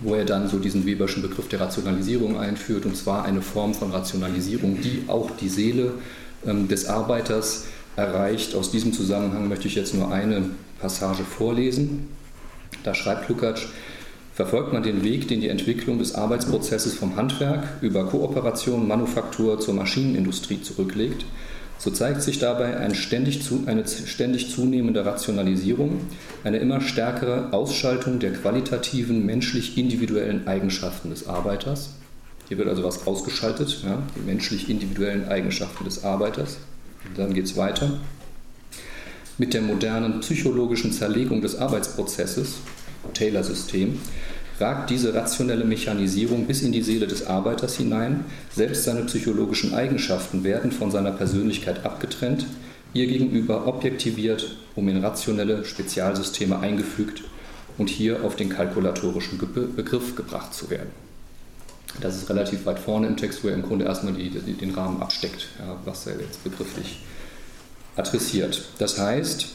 wo 0.00 0.14
er 0.14 0.24
dann 0.24 0.48
so 0.48 0.60
diesen 0.60 0.86
Weberschen 0.86 1.22
Begriff 1.22 1.48
der 1.48 1.58
Rationalisierung 1.58 2.38
einführt, 2.38 2.86
und 2.86 2.96
zwar 2.96 3.24
eine 3.24 3.42
Form 3.42 3.74
von 3.74 3.90
Rationalisierung, 3.90 4.80
die 4.80 5.02
auch 5.08 5.32
die 5.32 5.48
Seele 5.48 5.94
des 6.44 6.86
Arbeiters 6.86 7.64
erreicht. 7.98 8.54
Aus 8.54 8.70
diesem 8.70 8.92
Zusammenhang 8.92 9.48
möchte 9.48 9.68
ich 9.68 9.74
jetzt 9.74 9.94
nur 9.94 10.10
eine 10.10 10.50
Passage 10.80 11.24
vorlesen. 11.24 12.08
Da 12.84 12.94
schreibt 12.94 13.28
Lukács, 13.28 13.62
verfolgt 14.32 14.72
man 14.72 14.84
den 14.84 15.02
Weg, 15.02 15.26
den 15.26 15.40
die 15.40 15.48
Entwicklung 15.48 15.98
des 15.98 16.14
Arbeitsprozesses 16.14 16.94
vom 16.94 17.16
Handwerk 17.16 17.64
über 17.80 18.06
Kooperation, 18.06 18.86
Manufaktur 18.86 19.58
zur 19.58 19.74
Maschinenindustrie 19.74 20.62
zurücklegt, 20.62 21.24
So 21.80 21.92
zeigt 21.92 22.22
sich 22.22 22.40
dabei 22.40 22.92
ständig 22.94 23.42
zu, 23.42 23.62
eine 23.66 23.86
ständig 23.86 24.50
zunehmende 24.52 25.04
Rationalisierung, 25.04 26.00
eine 26.42 26.58
immer 26.58 26.80
stärkere 26.80 27.52
Ausschaltung 27.52 28.18
der 28.18 28.32
qualitativen, 28.32 29.24
menschlich 29.24 29.78
individuellen 29.78 30.48
Eigenschaften 30.48 31.10
des 31.10 31.28
Arbeiters. 31.28 31.90
Hier 32.48 32.58
wird 32.58 32.68
also 32.68 32.82
was 32.82 33.06
ausgeschaltet, 33.06 33.82
ja, 33.84 34.02
die 34.16 34.26
menschlich 34.26 34.68
individuellen 34.68 35.28
Eigenschaften 35.28 35.84
des 35.84 36.02
Arbeiters. 36.02 36.58
Dann 37.16 37.34
geht 37.34 37.46
es 37.46 37.56
weiter. 37.56 37.98
Mit 39.38 39.54
der 39.54 39.62
modernen 39.62 40.20
psychologischen 40.20 40.92
Zerlegung 40.92 41.40
des 41.40 41.56
Arbeitsprozesses, 41.56 42.56
Taylor-System, 43.14 43.98
ragt 44.58 44.90
diese 44.90 45.14
rationelle 45.14 45.64
Mechanisierung 45.64 46.46
bis 46.46 46.62
in 46.62 46.72
die 46.72 46.82
Seele 46.82 47.06
des 47.06 47.26
Arbeiters 47.26 47.76
hinein, 47.76 48.24
selbst 48.54 48.84
seine 48.84 49.02
psychologischen 49.02 49.74
Eigenschaften 49.74 50.42
werden 50.42 50.72
von 50.72 50.90
seiner 50.90 51.12
Persönlichkeit 51.12 51.84
abgetrennt, 51.84 52.46
ihr 52.94 53.06
gegenüber 53.06 53.66
objektiviert, 53.66 54.56
um 54.74 54.88
in 54.88 55.04
rationelle 55.04 55.64
Spezialsysteme 55.64 56.58
eingefügt 56.58 57.22
und 57.76 57.88
hier 57.88 58.24
auf 58.24 58.34
den 58.34 58.48
kalkulatorischen 58.48 59.38
Begriff 59.38 60.16
gebracht 60.16 60.52
zu 60.52 60.70
werden. 60.70 61.07
Das 62.00 62.16
ist 62.16 62.28
relativ 62.30 62.64
weit 62.66 62.78
vorne 62.78 63.06
im 63.06 63.16
Text, 63.16 63.42
wo 63.42 63.48
er 63.48 63.54
im 63.54 63.62
Grunde 63.62 63.84
erstmal 63.84 64.12
die, 64.12 64.30
die, 64.30 64.52
den 64.52 64.70
Rahmen 64.72 65.02
absteckt, 65.02 65.48
ja, 65.58 65.76
was 65.84 66.06
er 66.06 66.20
jetzt 66.20 66.44
begrifflich 66.44 67.00
adressiert. 67.96 68.62
Das 68.78 68.98
heißt, 68.98 69.46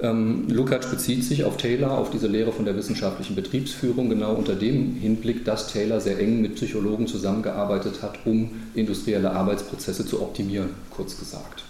ähm, 0.00 0.48
Lukács 0.48 0.90
bezieht 0.90 1.22
sich 1.22 1.44
auf 1.44 1.56
Taylor, 1.58 1.92
auf 1.96 2.10
diese 2.10 2.26
Lehre 2.26 2.52
von 2.52 2.64
der 2.64 2.76
wissenschaftlichen 2.76 3.36
Betriebsführung, 3.36 4.08
genau 4.08 4.34
unter 4.34 4.56
dem 4.56 4.96
Hinblick, 4.96 5.44
dass 5.44 5.72
Taylor 5.72 6.00
sehr 6.00 6.18
eng 6.18 6.40
mit 6.40 6.56
Psychologen 6.56 7.06
zusammengearbeitet 7.06 8.02
hat, 8.02 8.18
um 8.24 8.50
industrielle 8.74 9.30
Arbeitsprozesse 9.30 10.04
zu 10.04 10.20
optimieren, 10.20 10.70
kurz 10.90 11.18
gesagt. 11.18 11.62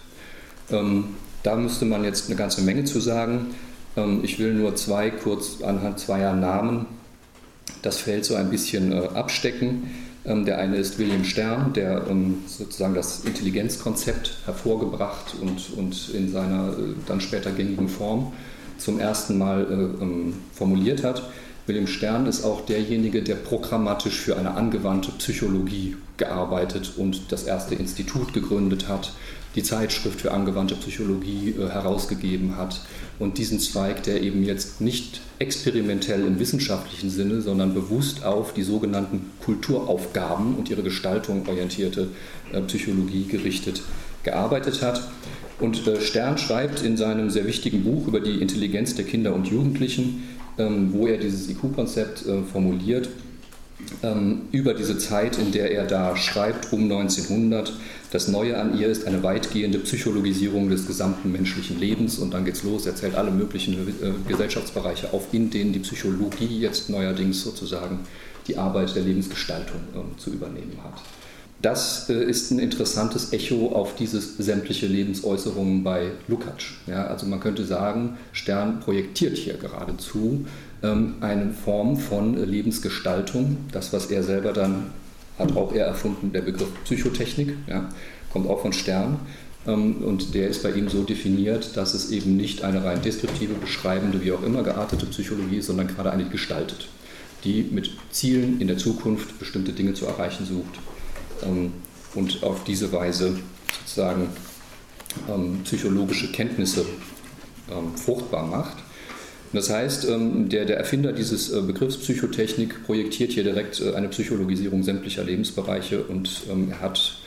Ähm, 0.70 1.16
da 1.42 1.56
müsste 1.56 1.84
man 1.84 2.04
jetzt 2.04 2.28
eine 2.28 2.36
ganze 2.36 2.62
Menge 2.62 2.84
zu 2.84 3.00
sagen. 3.00 3.54
Ähm, 3.96 4.20
ich 4.22 4.38
will 4.38 4.54
nur 4.54 4.76
zwei 4.76 5.10
kurz 5.10 5.60
anhand 5.62 5.98
zweier 5.98 6.34
Namen 6.34 6.86
das 7.82 7.98
Feld 7.98 8.24
so 8.24 8.34
ein 8.36 8.48
bisschen 8.48 8.92
äh, 8.92 9.08
abstecken. 9.14 9.90
Ähm, 10.24 10.44
der 10.44 10.58
eine 10.58 10.76
ist 10.76 10.98
William 10.98 11.24
Stern, 11.24 11.72
der 11.72 12.06
ähm, 12.08 12.44
sozusagen 12.46 12.94
das 12.94 13.24
Intelligenzkonzept 13.24 14.38
hervorgebracht 14.44 15.34
und, 15.40 15.76
und 15.76 16.10
in 16.14 16.30
seiner 16.30 16.70
äh, 16.70 16.94
dann 17.06 17.20
später 17.20 17.50
gängigen 17.50 17.88
Form 17.88 18.32
zum 18.78 19.00
ersten 19.00 19.38
Mal 19.38 19.62
äh, 19.62 20.02
ähm, 20.02 20.34
formuliert 20.52 21.02
hat. 21.02 21.22
William 21.66 21.86
Stern 21.86 22.26
ist 22.26 22.44
auch 22.44 22.66
derjenige, 22.66 23.22
der 23.22 23.36
programmatisch 23.36 24.18
für 24.18 24.36
eine 24.36 24.54
angewandte 24.54 25.12
Psychologie 25.12 25.96
gearbeitet 26.16 26.94
und 26.96 27.30
das 27.30 27.44
erste 27.44 27.74
Institut 27.76 28.32
gegründet 28.32 28.88
hat, 28.88 29.12
die 29.54 29.62
Zeitschrift 29.62 30.20
für 30.20 30.32
angewandte 30.32 30.74
Psychologie 30.76 31.54
äh, 31.58 31.68
herausgegeben 31.68 32.56
hat 32.56 32.80
und 33.18 33.38
diesen 33.38 33.60
Zweig, 33.60 34.02
der 34.04 34.22
eben 34.22 34.42
jetzt 34.42 34.80
nicht 34.80 35.20
experimentell 35.38 36.24
im 36.26 36.38
wissenschaftlichen 36.38 37.10
Sinne, 37.10 37.40
sondern 37.40 37.74
bewusst 37.74 38.24
auf 38.24 38.54
die 38.54 38.62
sogenannten 38.62 39.30
Kulturaufgaben 39.44 40.54
und 40.54 40.70
ihre 40.70 40.82
Gestaltung 40.82 41.46
orientierte 41.48 42.08
äh, 42.52 42.60
Psychologie 42.62 43.26
gerichtet 43.26 43.82
gearbeitet 44.22 44.82
hat. 44.82 45.08
Und 45.58 45.86
äh, 45.86 46.00
Stern 46.00 46.38
schreibt 46.38 46.82
in 46.82 46.96
seinem 46.96 47.28
sehr 47.30 47.46
wichtigen 47.46 47.84
Buch 47.84 48.06
über 48.06 48.20
die 48.20 48.40
Intelligenz 48.40 48.94
der 48.94 49.04
Kinder 49.04 49.34
und 49.34 49.48
Jugendlichen, 49.48 50.22
ähm, 50.58 50.92
wo 50.92 51.06
er 51.06 51.18
dieses 51.18 51.48
IQ-Konzept 51.48 52.24
formuliert, 52.52 53.08
ähm, 54.02 54.42
über 54.52 54.74
diese 54.74 54.98
Zeit, 54.98 55.38
in 55.38 55.52
der 55.52 55.70
er 55.70 55.86
da 55.86 56.16
schreibt, 56.16 56.72
um 56.72 56.82
1900. 56.82 57.72
Das 58.12 58.28
Neue 58.28 58.58
an 58.58 58.78
ihr 58.78 58.88
ist 58.88 59.06
eine 59.06 59.22
weitgehende 59.22 59.78
Psychologisierung 59.78 60.68
des 60.68 60.86
gesamten 60.86 61.32
menschlichen 61.32 61.80
Lebens 61.80 62.18
und 62.18 62.34
dann 62.34 62.44
geht's 62.44 62.62
los, 62.62 62.84
er 62.84 62.94
zählt 62.94 63.14
alle 63.14 63.30
möglichen 63.30 63.72
äh, 63.72 64.12
Gesellschaftsbereiche 64.28 65.14
auf, 65.14 65.32
in 65.32 65.48
denen 65.48 65.72
die 65.72 65.78
Psychologie 65.78 66.60
jetzt 66.60 66.90
neuerdings 66.90 67.42
sozusagen 67.42 68.00
die 68.46 68.58
Arbeit 68.58 68.94
der 68.94 69.04
Lebensgestaltung 69.04 69.80
äh, 69.94 70.20
zu 70.20 70.30
übernehmen 70.30 70.76
hat. 70.84 71.00
Das 71.62 72.10
äh, 72.10 72.22
ist 72.22 72.50
ein 72.50 72.58
interessantes 72.58 73.32
Echo 73.32 73.72
auf 73.72 73.94
dieses 73.94 74.36
sämtliche 74.36 74.88
Lebensäußerungen 74.88 75.82
bei 75.82 76.10
Lukács. 76.28 76.64
Ja, 76.86 77.06
also 77.06 77.24
man 77.24 77.40
könnte 77.40 77.64
sagen, 77.64 78.18
Stern 78.32 78.80
projektiert 78.80 79.38
hier 79.38 79.54
geradezu 79.54 80.44
ähm, 80.82 81.14
eine 81.20 81.54
Form 81.54 81.96
von 81.96 82.36
Lebensgestaltung. 82.36 83.56
Das, 83.72 83.94
was 83.94 84.10
er 84.10 84.22
selber 84.22 84.52
dann 84.52 84.90
hat 85.38 85.56
auch 85.56 85.72
er 85.72 85.86
erfunden, 85.86 86.32
der 86.32 86.42
Begriff 86.42 86.68
Psychotechnik, 86.84 87.54
ja, 87.66 87.88
kommt 88.32 88.48
auch 88.48 88.60
von 88.60 88.72
Stern. 88.72 89.20
Ähm, 89.66 89.98
und 90.04 90.34
der 90.34 90.48
ist 90.48 90.62
bei 90.62 90.70
ihm 90.72 90.88
so 90.88 91.02
definiert, 91.02 91.76
dass 91.76 91.94
es 91.94 92.10
eben 92.10 92.36
nicht 92.36 92.62
eine 92.62 92.84
rein 92.84 93.02
deskriptive, 93.02 93.54
beschreibende, 93.54 94.22
wie 94.22 94.32
auch 94.32 94.42
immer 94.42 94.62
geartete 94.62 95.06
Psychologie 95.06 95.58
ist, 95.58 95.66
sondern 95.66 95.88
gerade 95.88 96.10
eine 96.10 96.24
gestaltet, 96.28 96.88
die 97.44 97.62
mit 97.70 97.90
Zielen 98.10 98.60
in 98.60 98.66
der 98.66 98.78
Zukunft 98.78 99.38
bestimmte 99.38 99.72
Dinge 99.72 99.94
zu 99.94 100.06
erreichen 100.06 100.46
sucht 100.46 100.80
ähm, 101.42 101.72
und 102.14 102.42
auf 102.42 102.64
diese 102.64 102.92
Weise 102.92 103.36
sozusagen 103.80 104.28
psychologische 105.64 106.32
Kenntnisse 106.32 106.86
fruchtbar 107.96 108.46
macht. 108.46 108.78
Das 109.52 109.68
heißt, 109.68 110.08
ähm, 110.08 110.48
der, 110.48 110.64
der 110.64 110.78
Erfinder 110.78 111.12
dieses 111.12 111.50
äh, 111.50 111.60
Begriffs 111.60 111.98
Psychotechnik 111.98 112.84
projektiert 112.84 113.32
hier 113.32 113.44
direkt 113.44 113.80
äh, 113.80 113.94
eine 113.94 114.08
Psychologisierung 114.08 114.82
sämtlicher 114.82 115.24
Lebensbereiche 115.24 116.02
und 116.04 116.42
ähm, 116.50 116.68
er 116.70 116.80
hat 116.80 117.18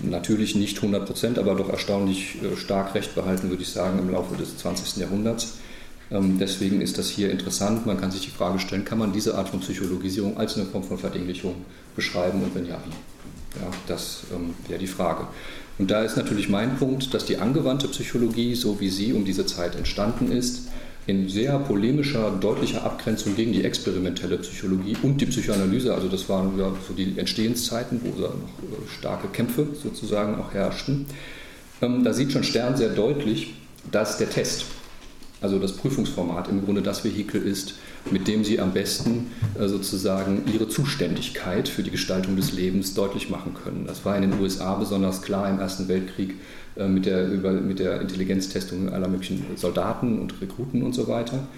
natürlich 0.00 0.54
nicht 0.54 0.76
100 0.76 1.06
Prozent, 1.06 1.38
aber 1.38 1.54
doch 1.54 1.68
erstaunlich 1.68 2.36
äh, 2.42 2.56
stark 2.56 2.94
recht 2.94 3.14
behalten, 3.14 3.50
würde 3.50 3.62
ich 3.62 3.68
sagen, 3.68 3.98
im 3.98 4.10
Laufe 4.10 4.36
des 4.36 4.56
20. 4.56 5.02
Jahrhunderts. 5.02 5.58
Ähm, 6.10 6.38
deswegen 6.38 6.80
ist 6.80 6.96
das 6.96 7.10
hier 7.10 7.30
interessant. 7.30 7.84
Man 7.84 8.00
kann 8.00 8.10
sich 8.10 8.22
die 8.22 8.30
Frage 8.30 8.58
stellen, 8.58 8.86
kann 8.86 8.98
man 8.98 9.12
diese 9.12 9.36
Art 9.36 9.50
von 9.50 9.60
Psychologisierung 9.60 10.38
als 10.38 10.56
eine 10.56 10.64
Form 10.64 10.84
von 10.84 10.96
Verdinglichung 10.96 11.56
beschreiben 11.94 12.42
und 12.42 12.54
wenn 12.54 12.66
ja, 12.66 12.80
wie? 12.86 13.60
Ja, 13.60 13.70
das 13.86 14.20
wäre 14.68 14.78
die 14.78 14.86
Frage. 14.86 15.26
Und 15.78 15.90
da 15.90 16.02
ist 16.02 16.16
natürlich 16.16 16.48
mein 16.48 16.76
Punkt, 16.76 17.12
dass 17.14 17.24
die 17.24 17.38
angewandte 17.38 17.88
Psychologie, 17.88 18.54
so 18.54 18.80
wie 18.80 18.88
sie 18.88 19.12
um 19.12 19.24
diese 19.24 19.46
Zeit 19.46 19.74
entstanden 19.76 20.30
ist, 20.30 20.68
in 21.08 21.26
sehr 21.26 21.58
polemischer, 21.58 22.30
deutlicher 22.38 22.84
Abgrenzung 22.84 23.34
gegen 23.34 23.52
die 23.52 23.64
experimentelle 23.64 24.36
Psychologie 24.36 24.94
und 25.02 25.18
die 25.18 25.26
Psychoanalyse. 25.26 25.94
Also 25.94 26.06
das 26.06 26.28
waren 26.28 26.58
ja 26.58 26.70
so 26.86 26.92
die 26.92 27.18
Entstehenszeiten, 27.18 28.00
wo 28.04 28.10
noch 28.20 28.28
äh, 28.28 28.88
starke 28.98 29.28
Kämpfe 29.28 29.68
sozusagen 29.82 30.34
auch 30.38 30.52
herrschten. 30.52 31.06
Ähm, 31.80 32.04
da 32.04 32.12
sieht 32.12 32.30
schon 32.30 32.44
Stern 32.44 32.76
sehr 32.76 32.90
deutlich, 32.90 33.54
dass 33.90 34.18
der 34.18 34.28
Test, 34.28 34.66
also 35.40 35.58
das 35.58 35.72
Prüfungsformat 35.72 36.48
im 36.48 36.62
Grunde 36.66 36.82
das 36.82 37.04
Vehikel 37.04 37.40
ist, 37.40 37.76
mit 38.10 38.28
dem 38.28 38.44
sie 38.44 38.60
am 38.60 38.72
besten 38.72 39.28
äh, 39.58 39.66
sozusagen 39.66 40.42
ihre 40.52 40.68
Zuständigkeit 40.68 41.70
für 41.70 41.82
die 41.82 41.90
Gestaltung 41.90 42.36
des 42.36 42.52
Lebens 42.52 42.92
deutlich 42.92 43.30
machen 43.30 43.54
können. 43.54 43.86
Das 43.86 44.04
war 44.04 44.14
in 44.14 44.30
den 44.30 44.38
USA 44.38 44.74
besonders 44.74 45.22
klar 45.22 45.48
im 45.48 45.58
Ersten 45.58 45.88
Weltkrieg 45.88 46.34
mit 46.86 47.06
der, 47.06 47.28
über, 47.28 47.50
mit 47.52 47.80
der 47.80 48.00
Intelligenztestung 48.00 48.90
aller 48.90 49.08
möglichen 49.08 49.44
Soldaten 49.56 50.20
und 50.20 50.40
Rekruten 50.40 50.82
und 50.82 50.94
so 50.94 51.08
weiter. 51.08 51.48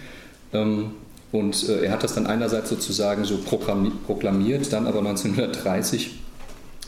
Ähm, 0.52 0.92
und 1.32 1.68
äh, 1.68 1.84
er 1.84 1.92
hat 1.92 2.02
das 2.02 2.14
dann 2.14 2.26
einerseits 2.26 2.70
sozusagen 2.70 3.24
so 3.24 3.38
proklamiert, 3.38 4.72
dann 4.72 4.86
aber 4.86 5.00
1930 5.00 6.20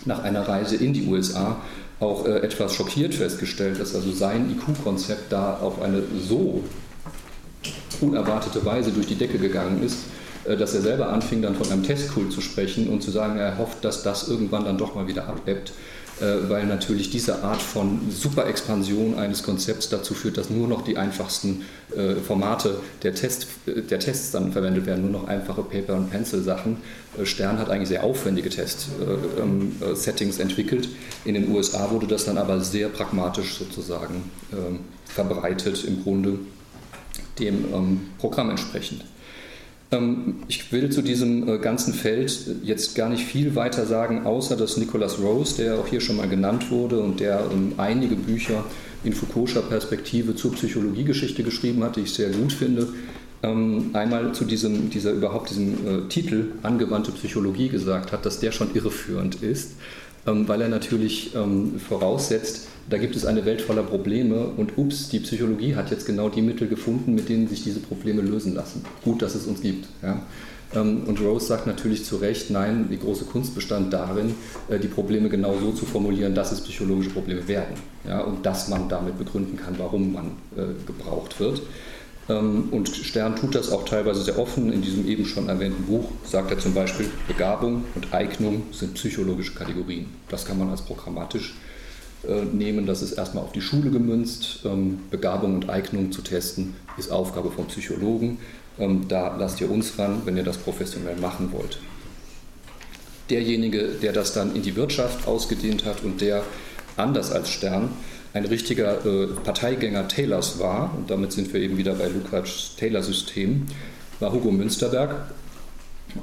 nach 0.04 0.22
einer 0.22 0.48
Reise 0.48 0.76
in 0.76 0.92
die 0.92 1.06
USA 1.06 1.56
auch 2.00 2.26
äh, 2.26 2.38
etwas 2.38 2.74
schockiert 2.74 3.14
festgestellt, 3.14 3.78
dass 3.78 3.94
also 3.94 4.10
sein 4.12 4.50
IQ-Konzept 4.50 5.30
da 5.30 5.58
auf 5.58 5.80
eine 5.82 6.02
so 6.26 6.64
unerwartete 8.00 8.64
Weise 8.64 8.90
durch 8.90 9.06
die 9.06 9.14
Decke 9.14 9.38
gegangen 9.38 9.82
ist, 9.84 9.98
dass 10.44 10.74
er 10.74 10.80
selber 10.80 11.10
anfing 11.10 11.40
dann 11.40 11.54
von 11.54 11.70
einem 11.70 11.84
Testkult 11.84 12.32
zu 12.32 12.40
sprechen 12.40 12.88
und 12.88 13.00
zu 13.00 13.12
sagen, 13.12 13.38
er 13.38 13.58
hofft, 13.58 13.84
dass 13.84 14.02
das 14.02 14.26
irgendwann 14.26 14.64
dann 14.64 14.76
doch 14.76 14.96
mal 14.96 15.06
wieder 15.06 15.28
abebbt 15.28 15.70
äh, 15.70 16.01
weil 16.20 16.66
natürlich 16.66 17.10
diese 17.10 17.42
Art 17.42 17.60
von 17.60 18.10
Superexpansion 18.10 19.18
eines 19.18 19.42
Konzepts 19.42 19.88
dazu 19.88 20.14
führt, 20.14 20.36
dass 20.36 20.50
nur 20.50 20.68
noch 20.68 20.82
die 20.82 20.96
einfachsten 20.96 21.62
äh, 21.96 22.14
Formate 22.16 22.80
der, 23.02 23.14
Test, 23.14 23.46
äh, 23.66 23.82
der 23.82 23.98
Tests 23.98 24.30
dann 24.30 24.52
verwendet 24.52 24.86
werden, 24.86 25.02
nur 25.02 25.22
noch 25.22 25.28
einfache 25.28 25.62
Paper- 25.62 25.94
und 25.94 26.10
Pencil-Sachen. 26.10 26.78
Stern 27.24 27.58
hat 27.58 27.68
eigentlich 27.68 27.88
sehr 27.88 28.04
aufwendige 28.04 28.48
Test-Settings 28.48 30.36
ähm, 30.36 30.42
entwickelt. 30.42 30.88
In 31.24 31.34
den 31.34 31.50
USA 31.50 31.90
wurde 31.90 32.06
das 32.06 32.24
dann 32.24 32.38
aber 32.38 32.60
sehr 32.60 32.88
pragmatisch 32.88 33.58
sozusagen 33.58 34.30
ähm, 34.52 34.80
verbreitet, 35.04 35.84
im 35.84 36.02
Grunde 36.02 36.38
dem 37.38 37.72
ähm, 37.72 38.00
Programm 38.18 38.50
entsprechend. 38.50 39.04
Ähm, 39.92 40.36
ich 40.48 40.72
will 40.72 40.90
zu 40.90 41.02
diesem 41.02 41.48
äh, 41.48 41.58
ganzen 41.58 41.94
Feld 41.94 42.46
jetzt 42.64 42.94
gar 42.96 43.08
nicht 43.08 43.24
viel 43.24 43.54
weiter 43.54 43.86
sagen, 43.86 44.26
außer 44.26 44.56
dass 44.56 44.76
Nicholas 44.76 45.20
Rose, 45.20 45.56
der 45.62 45.78
auch 45.78 45.86
hier 45.86 46.00
schon 46.00 46.16
mal 46.16 46.28
genannt 46.28 46.70
wurde 46.70 46.98
und 46.98 47.20
der 47.20 47.44
ähm, 47.52 47.74
einige 47.76 48.16
Bücher 48.16 48.64
in 49.04 49.12
Foucault'scher 49.12 49.62
Perspektive 49.62 50.34
zur 50.34 50.52
Psychologiegeschichte 50.54 51.42
geschrieben 51.42 51.84
hat, 51.84 51.96
die 51.96 52.02
ich 52.02 52.14
sehr 52.14 52.30
gut 52.30 52.52
finde, 52.52 52.88
ähm, 53.42 53.90
einmal 53.92 54.32
zu 54.32 54.44
diesem, 54.44 54.90
dieser 54.90 55.12
überhaupt 55.12 55.50
diesem 55.50 55.72
äh, 55.72 56.08
Titel 56.08 56.52
angewandte 56.62 57.12
Psychologie 57.12 57.68
gesagt 57.68 58.12
hat, 58.12 58.24
dass 58.24 58.40
der 58.40 58.52
schon 58.52 58.74
irreführend 58.74 59.42
ist 59.42 59.72
weil 60.24 60.62
er 60.62 60.68
natürlich 60.68 61.34
ähm, 61.34 61.78
voraussetzt, 61.78 62.68
da 62.88 62.98
gibt 62.98 63.16
es 63.16 63.24
eine 63.24 63.44
Welt 63.44 63.62
voller 63.62 63.82
Probleme 63.82 64.46
und 64.56 64.76
ups, 64.76 65.08
die 65.08 65.20
Psychologie 65.20 65.74
hat 65.76 65.90
jetzt 65.90 66.06
genau 66.06 66.28
die 66.28 66.42
Mittel 66.42 66.68
gefunden, 66.68 67.14
mit 67.14 67.28
denen 67.28 67.48
sich 67.48 67.62
diese 67.62 67.80
Probleme 67.80 68.22
lösen 68.22 68.54
lassen. 68.54 68.84
Gut, 69.04 69.22
dass 69.22 69.34
es 69.34 69.46
uns 69.46 69.60
gibt. 69.60 69.86
Ja. 70.02 70.22
Ähm, 70.74 71.04
und 71.06 71.20
Rose 71.20 71.46
sagt 71.46 71.66
natürlich 71.66 72.04
zu 72.04 72.16
Recht, 72.16 72.50
nein, 72.50 72.88
die 72.90 72.98
große 72.98 73.24
Kunst 73.24 73.54
bestand 73.54 73.92
darin, 73.92 74.34
äh, 74.68 74.78
die 74.78 74.88
Probleme 74.88 75.28
genau 75.28 75.56
so 75.58 75.72
zu 75.72 75.86
formulieren, 75.86 76.34
dass 76.34 76.52
es 76.52 76.60
psychologische 76.60 77.10
Probleme 77.10 77.46
werden. 77.46 77.74
Ja, 78.06 78.20
und 78.22 78.44
dass 78.44 78.68
man 78.68 78.88
damit 78.88 79.18
begründen 79.18 79.56
kann, 79.56 79.74
warum 79.78 80.12
man 80.12 80.26
äh, 80.56 80.74
gebraucht 80.86 81.38
wird. 81.40 81.62
Ähm, 82.28 82.68
und 82.70 82.88
Stern 82.88 83.36
tut 83.36 83.54
das 83.54 83.70
auch 83.70 83.84
teilweise 83.84 84.22
sehr 84.22 84.38
offen. 84.38 84.72
In 84.72 84.82
diesem 84.82 85.06
eben 85.08 85.24
schon 85.24 85.48
erwähnten 85.48 85.84
Buch 85.84 86.10
sagt 86.24 86.50
er 86.50 86.58
zum 86.58 86.74
Beispiel, 86.74 87.10
Begabung 87.26 87.84
und 87.94 88.12
Eignung 88.12 88.64
sind 88.72 88.94
psychologische 88.94 89.54
Kategorien. 89.54 90.06
Das 90.28 90.44
kann 90.44 90.58
man 90.58 90.70
als 90.70 90.82
programmatisch 90.82 91.54
äh, 92.26 92.44
nehmen. 92.44 92.86
Das 92.86 93.02
ist 93.02 93.12
erstmal 93.12 93.44
auf 93.44 93.52
die 93.52 93.60
Schule 93.60 93.90
gemünzt. 93.90 94.60
Ähm, 94.64 95.00
Begabung 95.10 95.54
und 95.54 95.68
Eignung 95.68 96.12
zu 96.12 96.22
testen 96.22 96.74
ist 96.96 97.10
Aufgabe 97.10 97.50
von 97.50 97.66
Psychologen. 97.66 98.38
Ähm, 98.78 99.06
da 99.08 99.36
lasst 99.36 99.60
ihr 99.60 99.70
uns 99.70 99.98
ran, 99.98 100.22
wenn 100.24 100.36
ihr 100.36 100.44
das 100.44 100.56
professionell 100.56 101.16
machen 101.16 101.52
wollt. 101.52 101.78
Derjenige, 103.30 103.88
der 104.02 104.12
das 104.12 104.32
dann 104.32 104.54
in 104.54 104.62
die 104.62 104.76
Wirtschaft 104.76 105.26
ausgedehnt 105.26 105.84
hat 105.84 106.02
und 106.04 106.20
der 106.20 106.42
anders 106.96 107.32
als 107.32 107.50
Stern 107.50 107.90
ein 108.34 108.44
richtiger 108.46 109.04
äh, 109.04 109.26
Parteigänger 109.44 110.08
Taylors 110.08 110.58
war, 110.58 110.94
und 110.96 111.10
damit 111.10 111.32
sind 111.32 111.52
wir 111.52 111.60
eben 111.60 111.76
wieder 111.76 111.94
bei 111.94 112.08
Lukács 112.08 112.76
Taylor-System, 112.76 113.66
war 114.20 114.32
Hugo 114.32 114.50
Münsterberg. 114.50 115.14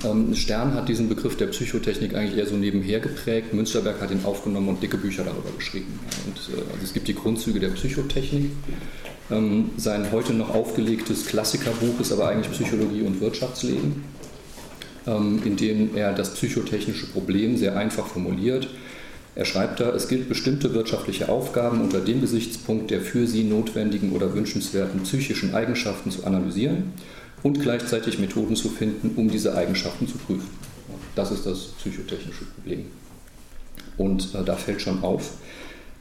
Ähm, 0.04 0.36
Stern 0.36 0.74
hat 0.74 0.88
diesen 0.88 1.10
Begriff 1.10 1.36
der 1.38 1.48
Psychotechnik 1.48 2.16
eigentlich 2.16 2.38
eher 2.38 2.46
so 2.46 2.56
nebenher 2.56 3.00
geprägt. 3.00 3.54
Münsterberg 3.54 4.02
hat 4.02 4.12
ihn 4.12 4.24
aufgenommen 4.24 4.70
und 4.70 4.84
dicke 4.84 4.98
Bücher 4.98 5.24
darüber 5.24 5.50
geschrieben. 5.56 6.00
Und, 6.26 6.38
äh, 6.56 6.62
also 6.72 6.84
es 6.84 6.94
gibt 6.94 7.08
die 7.08 7.16
Grundzüge 7.16 7.60
der 7.60 7.70
Psychotechnik. 7.70 8.52
Ähm, 9.32 9.72
sein 9.78 10.12
heute 10.12 10.34
noch 10.34 10.54
aufgelegtes 10.54 11.28
Klassikerbuch 11.28 12.00
ist 12.00 12.12
aber 12.12 12.30
eigentlich 12.30 12.52
Psychologie 12.52 13.02
und 13.02 13.22
Wirtschaftsleben, 13.22 14.04
ähm, 15.08 15.42
in 15.46 15.56
dem 15.56 15.96
er 15.96 16.14
das 16.14 16.34
psychotechnische 16.34 17.08
Problem 17.08 17.58
sehr 17.58 17.78
einfach 17.78 18.08
formuliert 18.08 18.68
er 19.40 19.46
schreibt 19.46 19.80
da, 19.80 19.92
es 19.92 20.10
gilt 20.10 20.28
bestimmte 20.28 20.74
wirtschaftliche 20.74 21.30
Aufgaben 21.30 21.80
unter 21.80 22.02
dem 22.02 22.20
Gesichtspunkt 22.20 22.92
der 22.92 23.00
für 23.00 23.26
sie 23.26 23.46
notwendigen 23.46 24.12
oder 24.12 24.34
wünschenswerten 24.34 25.04
psychischen 25.04 25.56
Eigenschaften 25.56 26.12
zu 26.12 26.26
analysieren 26.26 26.92
und 27.42 27.62
gleichzeitig 27.62 28.20
Methoden 28.20 28.58
zu 28.58 28.68
finden, 28.68 29.12
um 29.16 29.30
diese 29.30 29.56
Eigenschaften 29.56 30.10
zu 30.10 30.18
prüfen. 30.18 30.50
Das 31.16 31.32
ist 31.32 31.46
das 31.46 31.68
psychotechnische 31.80 32.44
Problem. 32.54 32.88
Und 33.96 34.36
äh, 34.36 34.44
da 34.44 34.58
fällt 34.58 34.82
schon 34.82 35.04
auf, 35.04 35.32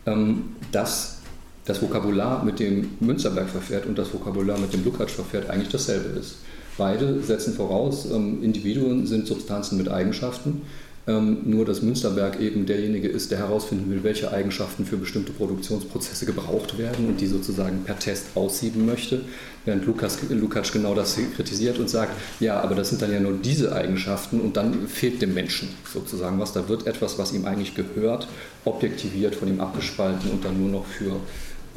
ähm, 0.07 0.57
dass 0.73 1.19
das 1.65 1.81
Vokabular, 1.81 2.45
mit 2.45 2.59
dem 2.59 2.97
Münsterberg 2.99 3.49
verfährt 3.49 3.87
und 3.87 3.97
das 3.97 4.13
Vokabular, 4.13 4.59
mit 4.59 4.73
dem 4.73 4.85
Lukács 4.85 5.13
verfährt, 5.13 5.49
eigentlich 5.49 5.69
dasselbe 5.69 6.19
ist. 6.19 6.39
Beide 6.77 7.23
setzen 7.23 7.55
voraus, 7.55 8.11
ähm, 8.11 8.43
Individuen 8.43 9.07
sind 9.07 9.29
Substanzen 9.29 9.79
mit 9.79 9.89
Eigenschaften 9.89 10.63
ähm, 11.09 11.39
nur, 11.47 11.65
dass 11.65 11.81
Münsterberg 11.81 12.39
eben 12.39 12.67
derjenige 12.67 13.09
ist, 13.09 13.31
der 13.31 13.39
herausfinden 13.39 13.91
will, 13.91 14.05
welche 14.05 14.31
Eigenschaften 14.31 14.85
für 14.85 14.99
bestimmte 14.99 15.33
Produktionsprozesse 15.33 16.27
gebraucht 16.27 16.77
werden 16.77 17.09
und 17.09 17.19
die 17.21 17.27
sozusagen 17.27 17.83
per 17.85 17.99
Test 17.99 18.27
aussieben 18.35 18.85
möchte, 18.85 19.23
während 19.65 19.87
Lukas, 19.87 20.19
Lukács 20.29 20.71
genau 20.71 20.95
das 20.95 21.19
kritisiert 21.35 21.79
und 21.79 21.89
sagt, 21.89 22.13
ja, 22.41 22.61
aber 22.61 22.75
das 22.75 22.91
sind 22.91 23.01
dann 23.01 23.11
ja 23.11 23.21
nur 23.21 23.33
diese 23.33 23.75
Eigenschaften 23.75 24.39
und 24.39 24.59
dann 24.59 24.87
fehlt 24.87 25.23
dem 25.23 25.33
Menschen 25.33 25.71
sozusagen 25.91 26.39
was. 26.39 26.53
Da 26.53 26.69
wird 26.69 26.87
etwas, 26.87 27.19
was 27.19 27.33
ihm 27.33 27.47
eigentlich 27.47 27.75
gehört, 27.75 28.29
objektiviert, 28.67 29.35
von 29.35 29.49
ihm 29.49 29.61
abgespalten 29.61 30.31
und 30.31 30.45
dann 30.45 30.61
nur 30.61 30.71
noch 30.71 30.85
für 30.85 31.17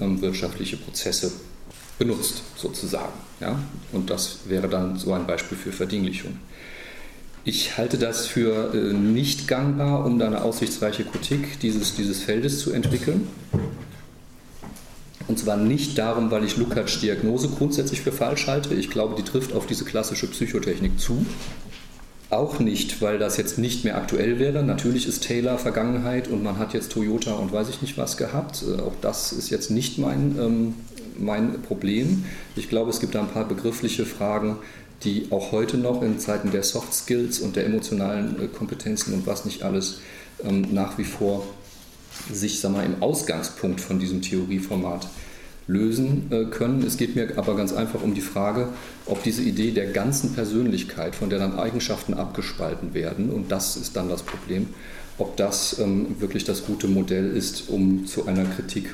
ähm, 0.02 0.22
wirtschaftliche 0.22 0.76
Prozesse 0.76 1.32
benutzt 1.98 2.44
sozusagen. 2.58 3.14
Ja? 3.40 3.58
Und 3.94 4.10
das 4.10 4.40
wäre 4.48 4.68
dann 4.68 4.98
so 4.98 5.14
ein 5.14 5.26
Beispiel 5.26 5.58
für 5.58 5.72
Verdinglichung. 5.72 6.38
Ich 7.44 7.78
halte 7.78 7.98
das 7.98 8.28
für 8.28 8.74
äh, 8.74 8.94
nicht 8.94 9.48
gangbar, 9.48 10.06
um 10.06 10.20
da 10.20 10.28
eine 10.28 10.44
aussichtsreiche 10.44 11.04
Kritik 11.04 11.60
dieses, 11.60 11.96
dieses 11.96 12.22
Feldes 12.22 12.60
zu 12.60 12.72
entwickeln. 12.72 13.28
Und 15.28 15.40
zwar 15.40 15.58
nicht 15.58 15.98
darum, 15.98 16.30
weil 16.30 16.44
ich 16.44 16.58
Lukács 16.58 17.00
Diagnose 17.00 17.50
grundsätzlich 17.50 18.02
für 18.02 18.12
falsch 18.12 18.48
halte. 18.48 18.76
Ich 18.76 18.90
glaube, 18.90 19.16
die 19.16 19.24
trifft 19.24 19.54
auf 19.54 19.66
diese 19.66 19.86
klassische 19.86 20.28
Psychotechnik 20.28 21.00
zu. 21.00 21.26
Auch 22.30 22.60
nicht, 22.60 23.02
weil 23.02 23.18
das 23.18 23.38
jetzt 23.38 23.58
nicht 23.58 23.84
mehr 23.86 23.98
aktuell 23.98 24.40
wäre. 24.40 24.64
Natürlich 24.64 25.08
ist 25.08 25.24
Taylor 25.24 25.58
Vergangenheit 25.58 26.28
und 26.28 26.44
man 26.44 26.60
hat 26.60 26.74
jetzt 26.74 26.92
Toyota 26.92 27.34
und 27.34 27.52
weiß 27.52 27.70
ich 27.70 27.82
nicht 27.82 27.98
was 27.98 28.18
gehabt. 28.18 28.64
Äh, 28.64 28.82
auch 28.82 28.94
das 29.02 29.34
ist 29.34 29.50
jetzt 29.50 29.72
nicht 29.72 29.98
mein, 29.98 30.38
ähm, 30.40 30.74
mein 31.18 31.62
Problem. 31.64 32.24
Ich 32.56 32.70
glaube, 32.70 32.92
es 32.92 33.00
gibt 33.00 33.16
da 33.16 33.22
ein 33.22 33.30
paar 33.30 33.48
begriffliche 33.48 34.06
Fragen, 34.06 34.58
die 35.04 35.28
auch 35.32 35.52
heute 35.52 35.78
noch 35.78 36.02
in 36.02 36.20
Zeiten 36.20 36.52
der 36.52 36.64
Soft 36.64 36.94
Skills 36.94 37.40
und 37.40 37.56
der 37.56 37.66
emotionalen 37.66 38.42
äh, 38.42 38.48
Kompetenzen 38.48 39.14
und 39.14 39.28
was 39.28 39.46
nicht 39.46 39.64
alles 39.64 40.00
ähm, 40.44 40.68
nach 40.72 40.98
wie 40.98 41.04
vor 41.04 41.46
sich 42.32 42.60
sag 42.60 42.72
mal, 42.72 42.86
im 42.86 43.02
Ausgangspunkt 43.02 43.82
von 43.82 44.00
diesem 44.00 44.22
Theorieformat 44.22 45.08
lösen 45.68 46.32
äh, 46.32 46.46
können. 46.46 46.84
Es 46.86 46.98
geht 46.98 47.16
mir 47.16 47.38
aber 47.38 47.56
ganz 47.56 47.74
einfach 47.74 48.02
um 48.02 48.14
die 48.14 48.22
Frage, 48.22 48.70
ob 49.06 49.24
diese 49.24 49.42
Idee 49.42 49.72
der 49.72 49.88
ganzen 49.88 50.34
Persönlichkeit, 50.34 51.16
von 51.16 51.30
der 51.30 51.40
dann 51.40 51.58
Eigenschaften 51.58 52.14
abgespalten 52.14 52.94
werden, 52.94 53.30
und 53.30 53.52
das 53.52 53.78
ist 53.78 53.96
dann 53.96 54.10
das 54.10 54.24
Problem, 54.24 54.68
ob 55.18 55.38
das 55.38 55.80
ähm, 55.80 56.16
wirklich 56.20 56.44
das 56.44 56.66
gute 56.66 56.88
Modell 56.88 57.32
ist, 57.32 57.70
um 57.70 58.06
zu 58.06 58.26
einer 58.26 58.46
Kritik 58.46 58.94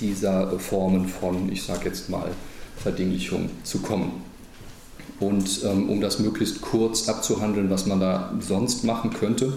dieser 0.00 0.58
Formen 0.58 1.08
von, 1.08 1.50
ich 1.52 1.62
sage 1.62 1.86
jetzt 1.86 2.08
mal, 2.08 2.30
Verdinglichung 2.76 3.50
zu 3.62 3.78
kommen. 3.78 4.33
Und 5.20 5.62
ähm, 5.64 5.88
um 5.88 6.00
das 6.00 6.18
möglichst 6.18 6.60
kurz 6.60 7.08
abzuhandeln, 7.08 7.70
was 7.70 7.86
man 7.86 8.00
da 8.00 8.34
sonst 8.40 8.84
machen 8.84 9.12
könnte, 9.12 9.52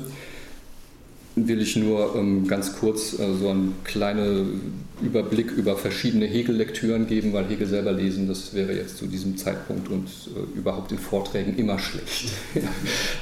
will 1.36 1.62
ich 1.62 1.76
nur 1.76 2.15
ähm, 2.15 2.48
ganz 2.48 2.78
kurz 2.78 3.13
äh, 3.13 3.34
so 3.39 3.50
einen 3.50 3.76
kleinen 3.84 4.86
Überblick 5.02 5.52
über 5.52 5.78
verschiedene 5.78 6.26
Hegel-Lektüren 6.26 7.06
geben, 7.06 7.34
weil 7.34 7.46
Hegel 7.46 7.67
selber 7.67 7.91
lesen, 7.91 8.28
das 8.28 8.54
wäre 8.56 8.76
jetzt 8.76 8.98
zu 8.98 9.06
diesem 9.06 9.38
Zeitpunkt 9.38 9.89
und 9.89 10.08
äh, 10.08 10.58
überhaupt 10.58 10.91
in 10.91 10.98
Vorträgen 10.98 11.56
immer 11.58 11.78
schlecht. 11.78 12.30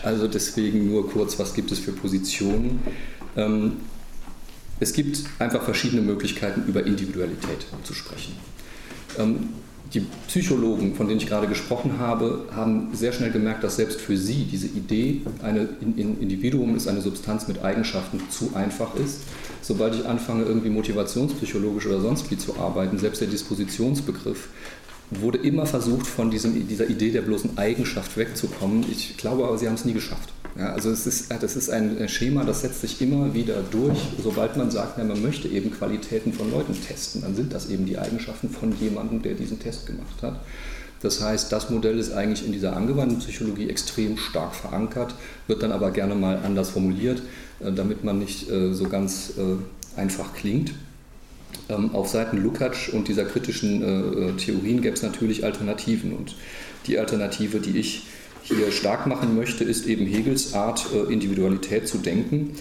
also 0.04 0.28
deswegen 0.28 0.90
nur 0.90 1.10
kurz, 1.10 1.38
was 1.40 1.54
gibt 1.54 1.72
es 1.72 1.80
für 1.80 1.92
Positionen? 1.92 2.80
Ähm, 3.36 3.74
es 4.80 4.94
gibt 4.94 5.24
einfach 5.40 5.64
verschiedene 5.64 6.02
Möglichkeiten, 6.02 6.64
über 6.68 6.86
Individualität 6.86 7.66
zu 7.84 7.94
sprechen. 7.94 8.34
Ähm, 9.18 9.50
die 9.94 10.06
Psychologen, 10.28 10.96
von 10.96 11.08
denen 11.08 11.20
ich 11.20 11.28
gerade 11.28 11.48
gesprochen 11.48 12.00
habe, 12.00 12.48
haben 12.56 12.90
sehr 12.94 13.14
schnell 13.14 13.32
gemerkt, 13.32 13.64
dass 13.64 13.76
selbst 13.76 14.02
für 14.02 14.18
sie 14.18 14.46
diese 14.46 14.68
Idee, 14.68 15.22
ein 15.42 15.70
Individuum 15.80 16.76
ist 16.76 16.88
eine 16.88 17.02
Substanz 17.02 17.48
mit 17.48 17.64
Eigenschaften, 17.64 18.20
zu 18.30 18.52
einfach 18.56 18.96
ist. 18.96 19.22
Sobald 19.62 19.96
ich 19.96 20.06
anfange, 20.06 20.44
irgendwie 20.44 20.70
motivationspsychologisch 20.70 21.88
oder 21.88 22.02
sonst 22.02 22.30
wie 22.30 22.38
zu 22.38 22.58
arbeiten, 22.58 22.98
selbst 22.98 23.22
der 23.22 23.28
Dispositionsbegriff, 23.28 24.50
wurde 25.12 25.38
immer 25.38 25.66
versucht, 25.66 26.08
von 26.08 26.32
diesem, 26.32 26.68
dieser 26.68 26.90
Idee 26.90 27.12
der 27.12 27.22
bloßen 27.22 27.58
Eigenschaft 27.58 28.18
wegzukommen. 28.18 28.86
Ich 28.92 29.18
glaube 29.18 29.46
aber, 29.46 29.58
sie 29.58 29.68
haben 29.68 29.76
es 29.76 29.86
nie 29.86 29.94
geschafft. 29.94 30.30
Ja, 30.58 30.72
also 30.72 30.90
es 30.90 31.06
ist, 31.06 31.32
das 31.42 31.56
ist 31.58 31.70
ein 31.70 32.08
Schema, 32.08 32.46
das 32.46 32.62
setzt 32.62 32.82
sich 32.82 33.02
immer 33.02 33.34
wieder 33.34 33.62
durch. 33.72 33.98
Sobald 34.24 34.56
man 34.56 34.72
sagt, 34.72 34.98
ja, 34.98 35.04
man 35.04 35.22
möchte 35.22 35.50
eben 35.50 35.70
Qualitäten 35.70 36.32
von 36.32 36.50
Leuten 36.50 36.74
testen, 36.74 37.22
dann 37.22 37.36
sind 37.36 37.54
das 37.54 37.70
eben 37.70 37.86
die 37.86 37.98
Eigenschaften 37.98 38.50
von 38.50 38.74
jemandem, 38.80 39.22
der 39.22 39.34
diesen 39.34 39.60
Test 39.60 39.86
gemacht 39.86 40.22
hat. 40.22 40.40
Das 41.02 41.22
heißt, 41.22 41.52
das 41.52 41.70
Modell 41.70 42.00
ist 42.00 42.14
eigentlich 42.14 42.46
in 42.46 42.54
dieser 42.54 42.76
angewandten 42.76 43.20
Psychologie 43.20 43.70
extrem 43.70 44.18
stark 44.18 44.56
verankert, 44.56 45.14
wird 45.48 45.62
dann 45.62 45.74
aber 45.74 45.92
gerne 45.92 46.16
mal 46.16 46.40
anders 46.44 46.70
formuliert, 46.70 47.22
äh, 47.60 47.72
damit 47.72 48.04
man 48.04 48.18
nicht 48.20 48.50
äh, 48.50 48.74
so 48.74 48.88
ganz 48.88 49.34
äh, 49.38 50.00
einfach 50.00 50.34
klingt. 50.34 50.74
Ähm, 51.70 51.96
auf 51.96 52.10
Seiten 52.10 52.44
Lukács 52.44 52.90
und 52.90 53.08
dieser 53.08 53.26
kritischen 53.26 54.38
Theorien 54.38 54.82
gäbe 54.82 54.96
es 54.96 55.02
natürlich 55.02 55.44
Alternativen. 55.44 56.14
Und 56.14 56.36
die 56.88 57.00
Alternative, 57.00 57.60
die 57.60 57.78
ich 57.78 58.04
hier 58.46 58.72
stark 58.72 59.08
machen 59.08 59.36
möchte, 59.36 59.64
ist 59.64 59.88
eben 59.88 60.06
Hegels 60.06 60.54
Art, 60.54 60.86
äh, 60.94 61.12
Individualität 61.12 61.88
zu 61.88 61.98
denken. 61.98 62.52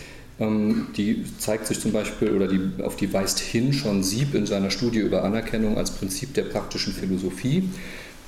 Ähm, 0.40 0.88
die 0.97 1.25
zeigt 1.38 1.67
sich 1.67 1.79
zum 1.79 1.93
Beispiel 1.93 2.31
oder 2.31 2.49
die, 2.49 2.83
auf 2.83 2.97
die 2.97 3.12
weist 3.12 3.38
hin 3.38 3.73
schon 3.73 4.03
Sieb 4.03 4.35
in 4.35 4.47
seiner 4.47 4.71
Studie 4.71 5.01
über 5.01 5.25
Anerkennung 5.25 5.77
als 5.77 5.90
Prinzip 5.90 6.35
der 6.35 6.45
praktischen 6.45 6.93
Philosophie. 6.93 7.69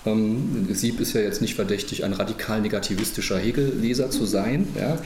Ähm, 0.06 0.68
Sieb 0.70 1.00
ist 1.00 1.12
ja 1.12 1.20
jetzt 1.20 1.42
nicht 1.42 1.54
verdächtig, 1.54 2.04
ein 2.04 2.12
radikal 2.12 2.60
negativistischer 2.60 3.38
Hegel-Leser 3.38 4.10
zu 4.10 4.24
sein, 4.24 4.68
ja, 4.78 4.98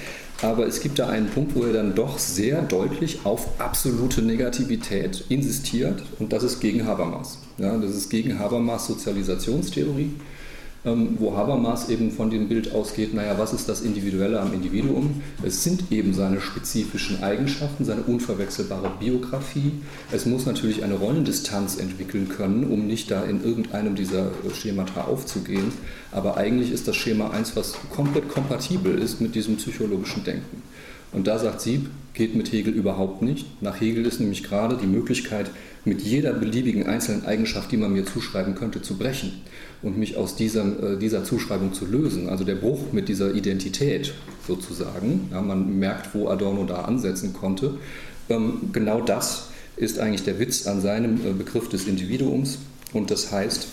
aber 0.43 0.67
es 0.67 0.81
gibt 0.81 0.99
da 0.99 1.09
einen 1.09 1.29
Punkt, 1.29 1.55
wo 1.55 1.65
er 1.65 1.73
dann 1.73 1.95
doch 1.95 2.19
sehr 2.19 2.63
deutlich 2.63 3.21
auf 3.25 3.61
absolute 3.61 4.23
Negativität 4.23 5.25
insistiert 5.29 6.03
und 6.19 6.33
das 6.33 6.43
ist 6.43 6.61
gegen 6.61 6.87
Habermas. 6.87 7.39
Ja, 7.59 7.77
das 7.77 7.97
ist 7.97 8.11
gegen 8.11 8.39
Habermas 8.39 8.87
Sozialisationstheorie 8.87 10.13
wo 10.83 11.37
Habermas 11.37 11.91
eben 11.91 12.11
von 12.11 12.31
dem 12.31 12.49
Bild 12.49 12.73
ausgeht, 12.73 13.13
naja, 13.13 13.39
was 13.39 13.53
ist 13.53 13.69
das 13.69 13.83
Individuelle 13.83 14.41
am 14.41 14.55
Individuum? 14.55 15.21
Es 15.43 15.63
sind 15.63 15.93
eben 15.93 16.15
seine 16.15 16.41
spezifischen 16.41 17.23
Eigenschaften, 17.23 17.85
seine 17.85 18.03
unverwechselbare 18.03 18.91
Biografie. 18.99 19.73
Es 20.11 20.25
muss 20.25 20.47
natürlich 20.47 20.83
eine 20.83 20.95
Rollendistanz 20.95 21.77
entwickeln 21.77 22.31
können, 22.31 22.65
um 22.65 22.87
nicht 22.87 23.11
da 23.11 23.25
in 23.25 23.45
irgendeinem 23.45 23.95
dieser 23.95 24.31
Schemata 24.55 25.03
aufzugehen. 25.03 25.73
Aber 26.13 26.39
eigentlich 26.39 26.73
ist 26.73 26.89
das 26.89 26.97
Schema 26.97 27.31
eins, 27.31 27.55
was 27.57 27.75
komplett 27.95 28.29
kompatibel 28.29 28.99
ist 28.99 29.21
mit 29.21 29.35
diesem 29.35 29.57
psychologischen 29.57 30.25
Denken. 30.25 30.63
Und 31.13 31.27
da 31.27 31.39
sagt 31.39 31.61
Sieb, 31.61 31.91
geht 32.21 32.37
mit 32.37 32.53
Hegel 32.53 32.75
überhaupt 32.75 33.23
nicht. 33.23 33.47
Nach 33.63 33.81
Hegel 33.81 34.05
ist 34.05 34.21
nämlich 34.21 34.43
gerade 34.43 34.77
die 34.77 34.87
Möglichkeit, 34.87 35.51
mit 35.87 36.03
jeder 36.03 36.35
beliebigen 36.35 36.87
einzelnen 36.87 37.25
Eigenschaft, 37.25 37.73
die 37.73 37.79
man 37.79 37.95
mir 37.95 38.05
zuschreiben 38.05 38.55
könnte, 38.55 38.83
zu 38.83 38.99
brechen 38.99 39.41
und 39.81 39.97
mich 39.97 40.19
aus 40.19 40.37
dieser, 40.37 40.65
äh, 40.83 40.99
dieser 40.99 41.25
Zuschreibung 41.25 41.73
zu 41.73 41.87
lösen. 41.87 42.29
Also 42.29 42.45
der 42.45 42.57
Bruch 42.57 42.93
mit 42.93 43.09
dieser 43.09 43.35
Identität 43.35 44.13
sozusagen. 44.47 45.31
Ja, 45.33 45.41
man 45.41 45.79
merkt, 45.79 46.15
wo 46.15 46.29
Adorno 46.29 46.65
da 46.65 46.83
ansetzen 46.83 47.33
konnte. 47.33 47.77
Ähm, 48.29 48.69
genau 48.75 49.01
das 49.01 49.49
ist 49.79 49.99
eigentlich 49.99 50.25
der 50.25 50.39
Witz 50.39 50.67
an 50.67 50.83
seinem 50.83 51.27
äh, 51.27 51.33
Begriff 51.33 51.71
des 51.71 51.87
Individuums. 51.87 52.59
Und 52.93 53.11
das 53.11 53.33
heißt, 53.33 53.67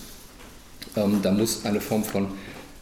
ähm, 0.96 1.18
da 1.20 1.32
muss 1.32 1.66
eine 1.66 1.82
Form 1.82 2.02
von 2.02 2.28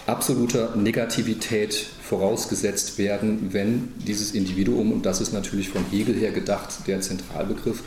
absoluter 0.07 0.77
Negativität 0.77 1.87
vorausgesetzt 2.09 2.99
werden, 2.99 3.53
wenn 3.53 3.93
dieses 3.99 4.33
Individuum, 4.33 4.93
und 4.93 5.07
das 5.07 5.21
ist 5.21 5.33
natürlich 5.33 5.71
von 5.71 5.85
Hegel 5.91 6.15
her 6.15 6.31
gedacht, 6.31 6.87
der 6.87 7.01
Zentralbegriff, 7.01 7.83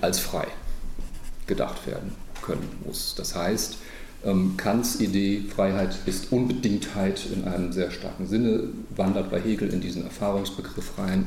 als 0.00 0.20
frei 0.20 0.46
gedacht 1.46 1.86
werden 1.86 2.12
können 2.42 2.68
muss. 2.84 3.14
Das 3.16 3.34
heißt, 3.34 3.78
ähm, 4.24 4.56
Kants 4.56 5.00
Idee 5.00 5.42
Freiheit 5.54 5.98
ist 6.06 6.30
Unbedingtheit 6.30 7.26
in 7.34 7.44
einem 7.44 7.72
sehr 7.72 7.90
starken 7.90 8.26
Sinne, 8.26 8.68
wandert 8.94 9.30
bei 9.30 9.40
Hegel 9.40 9.68
in 9.68 9.80
diesen 9.80 10.04
Erfahrungsbegriff 10.04 10.96
rein, 10.96 11.26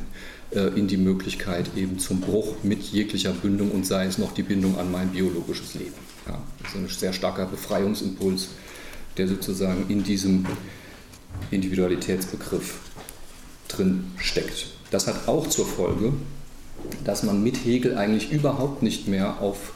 äh, 0.52 0.68
in 0.80 0.88
die 0.88 0.98
Möglichkeit 0.98 1.72
eben 1.76 2.00
zum 2.00 2.22
Bruch 2.22 2.56
mit 2.64 2.82
jeglicher 2.82 3.34
Bindung 3.34 3.72
und 3.72 3.86
sei 3.86 4.06
es 4.06 4.18
noch 4.18 4.34
die 4.34 4.44
Bindung 4.44 4.80
an 4.80 4.92
mein 4.92 5.10
biologisches 5.10 5.74
Leben. 5.74 5.94
Ja, 6.26 6.42
das 6.64 6.72
ist 6.72 6.78
ein 6.78 6.88
sehr 6.88 7.14
starker 7.14 7.46
Befreiungsimpuls, 7.46 8.50
der 9.18 9.28
sozusagen 9.28 9.86
in 9.90 10.04
diesem 10.04 10.46
Individualitätsbegriff 11.52 12.76
drin 13.68 14.12
steckt. 14.18 14.68
Das 14.92 15.08
hat 15.08 15.28
auch 15.28 15.48
zur 15.48 15.66
Folge, 15.66 16.14
dass 17.04 17.24
man 17.24 17.44
mit 17.44 17.66
Hegel 17.66 17.98
eigentlich 17.98 18.32
überhaupt 18.32 18.84
nicht 18.84 19.08
mehr 19.08 19.42
auf 19.42 19.74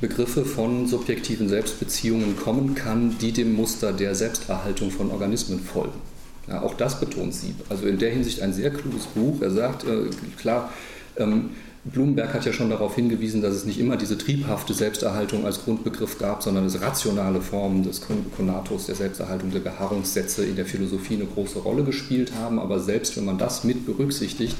Begriffe 0.00 0.44
von 0.44 0.86
subjektiven 0.86 1.48
Selbstbeziehungen 1.48 2.36
kommen 2.36 2.74
kann, 2.74 3.16
die 3.18 3.32
dem 3.32 3.54
Muster 3.54 3.92
der 3.92 4.14
Selbsterhaltung 4.14 4.90
von 4.90 5.10
Organismen 5.10 5.60
folgen. 5.60 6.00
Ja, 6.48 6.62
auch 6.62 6.74
das 6.74 7.00
betont 7.00 7.34
Sieb. 7.34 7.54
Also 7.70 7.86
in 7.86 7.98
der 7.98 8.10
Hinsicht 8.10 8.42
ein 8.42 8.52
sehr 8.52 8.70
kluges 8.70 9.06
Buch. 9.06 9.40
Er 9.40 9.50
sagt, 9.50 9.84
äh, 9.84 10.10
klar, 10.36 10.72
ähm, 11.16 11.50
Blumenberg 11.84 12.32
hat 12.32 12.46
ja 12.46 12.52
schon 12.52 12.70
darauf 12.70 12.94
hingewiesen, 12.94 13.42
dass 13.42 13.54
es 13.54 13.66
nicht 13.66 13.78
immer 13.78 13.98
diese 13.98 14.16
triebhafte 14.16 14.72
Selbsterhaltung 14.72 15.44
als 15.44 15.64
Grundbegriff 15.64 16.18
gab, 16.18 16.42
sondern 16.42 16.64
es 16.64 16.80
rationale 16.80 17.42
Formen 17.42 17.82
des 17.82 18.00
Konatus, 18.36 18.86
der 18.86 18.94
Selbsterhaltung, 18.94 19.50
der 19.50 19.60
Beharrungssätze 19.60 20.46
in 20.46 20.56
der 20.56 20.64
Philosophie 20.64 21.14
eine 21.14 21.26
große 21.26 21.58
Rolle 21.58 21.84
gespielt 21.84 22.32
haben. 22.40 22.58
Aber 22.58 22.80
selbst 22.80 23.18
wenn 23.18 23.26
man 23.26 23.36
das 23.36 23.64
mit 23.64 23.84
berücksichtigt, 23.84 24.56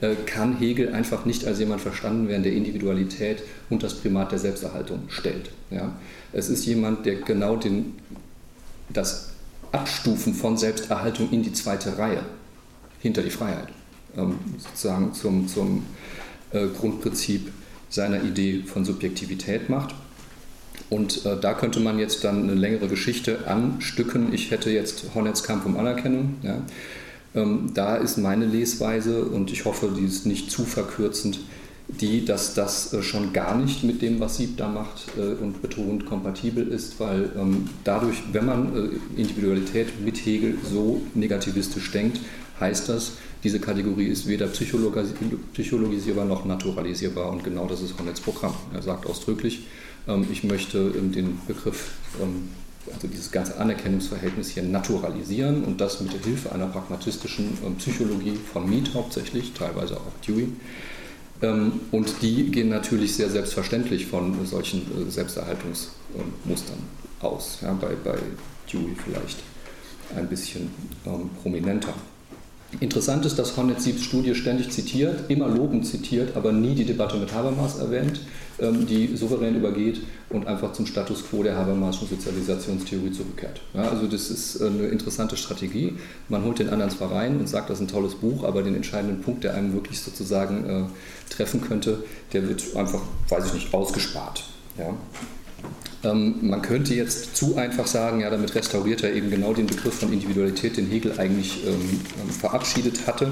äh, 0.00 0.16
kann 0.26 0.56
Hegel 0.56 0.92
einfach 0.92 1.24
nicht 1.24 1.46
als 1.46 1.60
jemand 1.60 1.80
verstanden 1.80 2.26
werden, 2.26 2.42
der 2.42 2.52
Individualität 2.52 3.44
und 3.70 3.84
das 3.84 3.94
Primat 3.94 4.32
der 4.32 4.40
Selbsterhaltung 4.40 5.04
stellt. 5.08 5.50
Ja? 5.70 5.92
Es 6.32 6.48
ist 6.48 6.66
jemand, 6.66 7.06
der 7.06 7.16
genau 7.16 7.54
den, 7.54 7.94
das 8.92 9.28
Abstufen 9.70 10.34
von 10.34 10.56
Selbsterhaltung 10.56 11.30
in 11.30 11.44
die 11.44 11.52
zweite 11.52 11.98
Reihe, 11.98 12.24
hinter 12.98 13.22
die 13.22 13.30
Freiheit, 13.30 13.68
ähm, 14.16 14.40
sozusagen 14.58 15.14
zum, 15.14 15.46
zum 15.46 15.84
äh, 16.54 16.68
Grundprinzip 16.68 17.50
seiner 17.90 18.22
Idee 18.22 18.62
von 18.64 18.84
Subjektivität 18.84 19.68
macht. 19.68 19.94
Und 20.90 21.24
äh, 21.26 21.36
da 21.40 21.54
könnte 21.54 21.80
man 21.80 21.98
jetzt 21.98 22.24
dann 22.24 22.44
eine 22.44 22.54
längere 22.54 22.88
Geschichte 22.88 23.46
anstücken. 23.46 24.32
Ich 24.32 24.50
hätte 24.50 24.70
jetzt 24.70 25.04
Hornets 25.14 25.42
Kampf 25.42 25.66
um 25.66 25.76
Anerkennung. 25.76 26.36
Ja. 26.42 26.62
Ähm, 27.34 27.70
da 27.74 27.96
ist 27.96 28.16
meine 28.18 28.46
Lesweise, 28.46 29.24
und 29.24 29.50
ich 29.50 29.64
hoffe, 29.64 29.92
die 29.96 30.04
ist 30.04 30.26
nicht 30.26 30.50
zu 30.50 30.64
verkürzend, 30.64 31.40
die, 31.88 32.24
dass 32.24 32.54
das 32.54 32.92
äh, 32.92 33.02
schon 33.02 33.32
gar 33.32 33.56
nicht 33.56 33.82
mit 33.84 34.02
dem, 34.02 34.20
was 34.20 34.36
Sieb 34.36 34.56
da 34.56 34.68
macht 34.68 35.08
äh, 35.18 35.42
und 35.42 35.60
betont, 35.60 36.06
kompatibel 36.06 36.66
ist, 36.68 37.00
weil 37.00 37.30
ähm, 37.36 37.68
dadurch, 37.82 38.22
wenn 38.32 38.46
man 38.46 39.00
Individualität 39.16 40.00
mit 40.04 40.16
Hegel 40.24 40.58
so 40.62 41.02
negativistisch 41.14 41.90
denkt, 41.90 42.20
heißt 42.60 42.88
das, 42.88 43.12
diese 43.42 43.60
Kategorie 43.60 44.06
ist 44.06 44.26
weder 44.26 44.46
psychologisierbar 44.46 46.24
noch 46.24 46.44
naturalisierbar 46.44 47.30
und 47.30 47.44
genau 47.44 47.66
das 47.66 47.82
ist 47.82 47.98
Hornets 47.98 48.20
Programm. 48.20 48.54
Er 48.72 48.82
sagt 48.82 49.06
ausdrücklich, 49.06 49.66
ähm, 50.08 50.26
ich 50.30 50.44
möchte 50.44 50.78
ähm, 50.78 51.12
den 51.12 51.38
Begriff, 51.46 51.92
ähm, 52.22 52.48
also 52.92 53.06
dieses 53.06 53.30
ganze 53.30 53.58
Anerkennungsverhältnis 53.58 54.50
hier 54.50 54.62
naturalisieren 54.62 55.64
und 55.64 55.80
das 55.80 56.00
mit 56.00 56.12
der 56.12 56.20
Hilfe 56.20 56.52
einer 56.52 56.66
pragmatistischen 56.66 57.56
Psychologie 57.78 58.38
von 58.52 58.68
Mead 58.68 58.92
hauptsächlich, 58.92 59.52
teilweise 59.54 59.96
auch 59.96 60.12
Dewey. 60.26 60.48
Und 61.90 62.22
die 62.22 62.50
gehen 62.50 62.68
natürlich 62.68 63.16
sehr 63.16 63.28
selbstverständlich 63.28 64.06
von 64.06 64.46
solchen 64.46 64.82
äh, 64.82 65.10
Selbsterhaltungsmustern 65.10 66.78
aus. 67.20 67.58
Ja, 67.62 67.72
bei, 67.72 67.94
bei 68.02 68.18
Dewey 68.70 68.94
vielleicht 69.02 69.38
ein 70.14 70.28
bisschen 70.28 70.70
prominenter. 71.42 71.94
Interessant 72.80 73.24
ist, 73.24 73.38
dass 73.38 73.56
Hornet 73.56 73.80
Siebs 73.80 74.02
Studie 74.02 74.34
ständig 74.34 74.70
zitiert, 74.70 75.30
immer 75.30 75.48
lobend 75.48 75.86
zitiert, 75.86 76.36
aber 76.36 76.52
nie 76.52 76.74
die 76.74 76.84
Debatte 76.84 77.16
mit 77.16 77.32
Habermas 77.32 77.78
erwähnt, 77.78 78.20
ähm, 78.58 78.86
die 78.86 79.16
souverän 79.16 79.54
übergeht 79.54 80.00
und 80.30 80.46
einfach 80.46 80.72
zum 80.72 80.86
Status 80.86 81.24
quo 81.28 81.42
der 81.42 81.56
Habermasischen 81.56 82.08
Sozialisationstheorie 82.08 83.12
zurückkehrt. 83.12 83.60
Ja, 83.74 83.88
also 83.88 84.06
das 84.06 84.30
ist 84.30 84.60
äh, 84.60 84.66
eine 84.66 84.86
interessante 84.86 85.36
Strategie. 85.36 85.94
Man 86.28 86.44
holt 86.44 86.58
den 86.58 86.70
anderen 86.70 86.90
zwar 86.90 87.12
rein 87.12 87.38
und 87.38 87.48
sagt, 87.48 87.70
das 87.70 87.78
ist 87.78 87.84
ein 87.84 87.88
tolles 87.88 88.14
Buch, 88.14 88.44
aber 88.44 88.62
den 88.62 88.74
entscheidenden 88.74 89.22
Punkt, 89.22 89.44
der 89.44 89.54
einem 89.54 89.72
wirklich 89.72 90.00
sozusagen 90.00 90.64
äh, 90.64 90.82
treffen 91.30 91.60
könnte, 91.60 92.04
der 92.32 92.48
wird 92.48 92.76
einfach, 92.76 93.02
weiß 93.28 93.46
ich 93.46 93.54
nicht, 93.54 93.74
ausgespart. 93.74 94.44
Ja. 94.78 94.94
Ähm, 96.04 96.36
man 96.42 96.62
könnte 96.62 96.94
jetzt 96.94 97.36
zu 97.36 97.56
einfach 97.56 97.86
sagen, 97.86 98.20
ja, 98.20 98.30
damit 98.30 98.54
restauriert 98.54 99.02
er 99.02 99.12
eben 99.14 99.30
genau 99.30 99.54
den 99.54 99.66
Begriff 99.66 99.94
von 99.94 100.12
Individualität, 100.12 100.76
den 100.76 100.88
Hegel 100.88 101.18
eigentlich 101.18 101.66
ähm, 101.66 102.00
ähm 102.22 102.30
verabschiedet 102.30 103.06
hatte. 103.06 103.28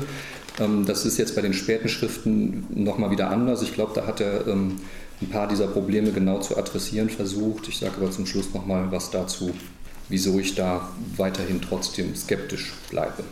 Ähm, 0.58 0.86
das 0.86 1.04
ist 1.04 1.18
jetzt 1.18 1.34
bei 1.34 1.42
den 1.42 1.54
späten 1.54 1.88
Schriften 1.88 2.66
nochmal 2.70 3.10
wieder 3.10 3.30
anders. 3.30 3.62
Ich 3.62 3.74
glaube, 3.74 3.92
da 3.94 4.06
hat 4.06 4.20
er 4.20 4.46
ähm, 4.46 4.76
ein 5.20 5.28
paar 5.28 5.48
dieser 5.48 5.68
Probleme 5.68 6.12
genau 6.12 6.40
zu 6.40 6.56
adressieren 6.56 7.10
versucht. 7.10 7.68
Ich 7.68 7.78
sage 7.78 7.94
aber 7.98 8.10
zum 8.10 8.26
Schluss 8.26 8.52
nochmal 8.52 8.90
was 8.90 9.10
dazu, 9.10 9.52
wieso 10.08 10.38
ich 10.38 10.54
da 10.54 10.88
weiterhin 11.16 11.60
trotzdem 11.60 12.14
skeptisch 12.16 12.72
bleibe. 12.90 13.22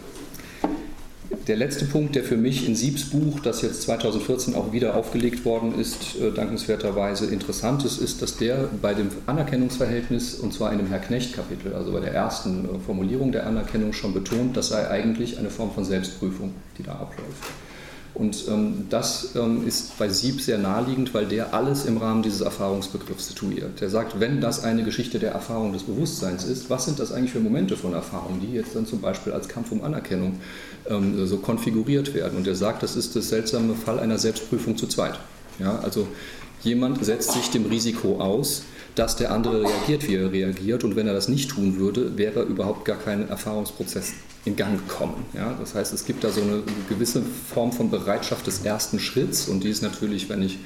Der 1.47 1.57
letzte 1.57 1.85
Punkt, 1.85 2.16
der 2.16 2.25
für 2.25 2.37
mich 2.37 2.66
in 2.66 2.75
Siebs 2.75 3.05
Buch, 3.05 3.38
das 3.40 3.62
jetzt 3.62 3.83
2014 3.83 4.57
auch 4.57 4.73
wieder 4.73 4.97
aufgelegt 4.97 5.45
worden 5.45 5.79
ist, 5.79 6.16
äh, 6.21 6.33
dankenswerterweise 6.33 7.27
interessant 7.27 7.85
ist, 7.85 7.99
ist, 7.99 8.21
dass 8.21 8.37
der 8.37 8.69
bei 8.83 8.95
dem 8.95 9.11
Anerkennungsverhältnis, 9.27 10.35
und 10.35 10.53
zwar 10.53 10.73
in 10.73 10.79
dem 10.79 10.88
Herr 10.88 10.99
Knecht-Kapitel, 10.99 11.73
also 11.75 11.93
bei 11.93 12.01
der 12.01 12.12
ersten 12.12 12.64
äh, 12.64 12.79
Formulierung 12.85 13.31
der 13.31 13.47
Anerkennung 13.47 13.93
schon 13.93 14.12
betont, 14.12 14.57
das 14.57 14.69
sei 14.69 14.88
eigentlich 14.90 15.38
eine 15.38 15.51
Form 15.51 15.71
von 15.71 15.85
Selbstprüfung, 15.85 16.53
die 16.79 16.83
da 16.83 16.93
abläuft. 16.93 17.45
Und 18.12 18.49
ähm, 18.49 18.87
das 18.90 19.37
ähm, 19.37 19.66
ist 19.66 19.96
bei 19.99 20.09
Sieb 20.09 20.40
sehr 20.40 20.59
naheliegend, 20.59 21.14
weil 21.14 21.27
der 21.27 21.55
alles 21.55 21.85
im 21.85 21.96
Rahmen 21.96 22.23
dieses 22.23 22.40
Erfahrungsbegriffs 22.40 23.29
situiert. 23.29 23.81
Der 23.81 23.88
sagt, 23.88 24.18
wenn 24.18 24.40
das 24.40 24.64
eine 24.64 24.83
Geschichte 24.83 25.18
der 25.18 25.31
Erfahrung 25.31 25.73
des 25.73 25.85
Bewusstseins 25.85 26.44
ist, 26.44 26.70
was 26.70 26.87
sind 26.87 26.99
das 26.99 27.12
eigentlich 27.12 27.31
für 27.31 27.40
Momente 27.40 27.77
von 27.77 27.92
Erfahrung, 27.92 28.40
die 28.40 28.53
jetzt 28.53 28.75
dann 28.75 28.85
zum 28.85 29.01
Beispiel 29.01 29.33
als 29.33 29.49
Kampf 29.49 29.70
um 29.70 29.85
Anerkennung 29.85 30.40
ähm, 30.88 31.25
so 31.27 31.38
konfiguriert 31.38 32.12
werden? 32.12 32.37
Und 32.37 32.46
er 32.49 32.57
sagt, 32.57 32.83
das 32.83 32.96
ist 32.96 33.14
der 33.14 33.23
seltsame 33.23 33.75
Fall 33.75 34.01
einer 34.01 34.18
Selbstprüfung 34.18 34.77
zu 34.77 34.88
zweit. 34.88 35.18
Ja, 35.61 35.79
also 35.79 36.09
jemand 36.62 37.05
setzt 37.05 37.33
sich 37.33 37.51
dem 37.51 37.66
Risiko 37.66 38.20
aus, 38.20 38.64
dass 38.96 39.14
der 39.16 39.31
andere 39.31 39.62
reagiert, 39.62 40.09
wie 40.09 40.16
er 40.16 40.33
reagiert. 40.33 40.83
Und 40.83 40.96
wenn 40.96 41.07
er 41.07 41.14
das 41.14 41.29
nicht 41.29 41.51
tun 41.51 41.79
würde, 41.79 42.18
wäre 42.18 42.42
überhaupt 42.42 42.85
gar 42.85 42.99
kein 42.99 43.29
Erfahrungsprozess 43.29 44.14
in 44.44 44.57
Gang 44.57 44.87
kommen. 44.88 45.24
Ja? 45.35 45.55
Das 45.59 45.74
heißt, 45.74 45.92
es 45.92 46.05
gibt 46.05 46.24
da 46.24 46.31
so 46.31 46.40
eine 46.40 46.62
gewisse 46.88 47.22
Form 47.22 47.72
von 47.72 47.90
Bereitschaft 47.90 48.46
des 48.46 48.64
ersten 48.64 48.98
Schritts 48.98 49.48
und 49.48 49.64
die 49.64 49.68
ist 49.68 49.83
natürlich, 49.83 50.29
wenn 50.29 50.42
ich 50.42 50.59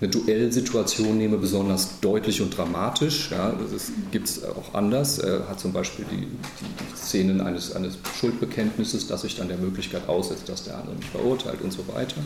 eine 0.00 0.10
Duellsituation 0.10 1.18
nehme, 1.18 1.36
besonders 1.36 2.00
deutlich 2.00 2.40
und 2.40 2.56
dramatisch. 2.56 3.30
Ja? 3.30 3.54
Das 3.70 3.92
gibt 4.10 4.28
es 4.28 4.44
auch 4.44 4.74
anders. 4.74 5.18
Er 5.18 5.48
hat 5.48 5.60
zum 5.60 5.72
Beispiel 5.72 6.06
die, 6.10 6.26
die, 6.26 6.96
Szenen 6.96 7.40
eines, 7.40 7.74
eines 7.74 7.98
Schuldbekenntnisses, 8.18 9.06
das 9.06 9.22
sich 9.22 9.36
dann 9.36 9.48
der 9.48 9.58
Möglichkeit 9.58 10.08
aussetzt, 10.08 10.48
dass 10.48 10.64
der 10.64 10.78
andere 10.78 10.96
mich 10.96 11.10
verurteilt 11.10 11.60
und 11.62 11.72
so 11.72 11.86
weiter. 11.92 12.16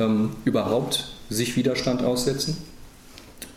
Ähm, 0.00 0.30
überhaupt 0.44 1.12
sich 1.30 1.56
Widerstand 1.56 2.02
aussetzen, 2.02 2.56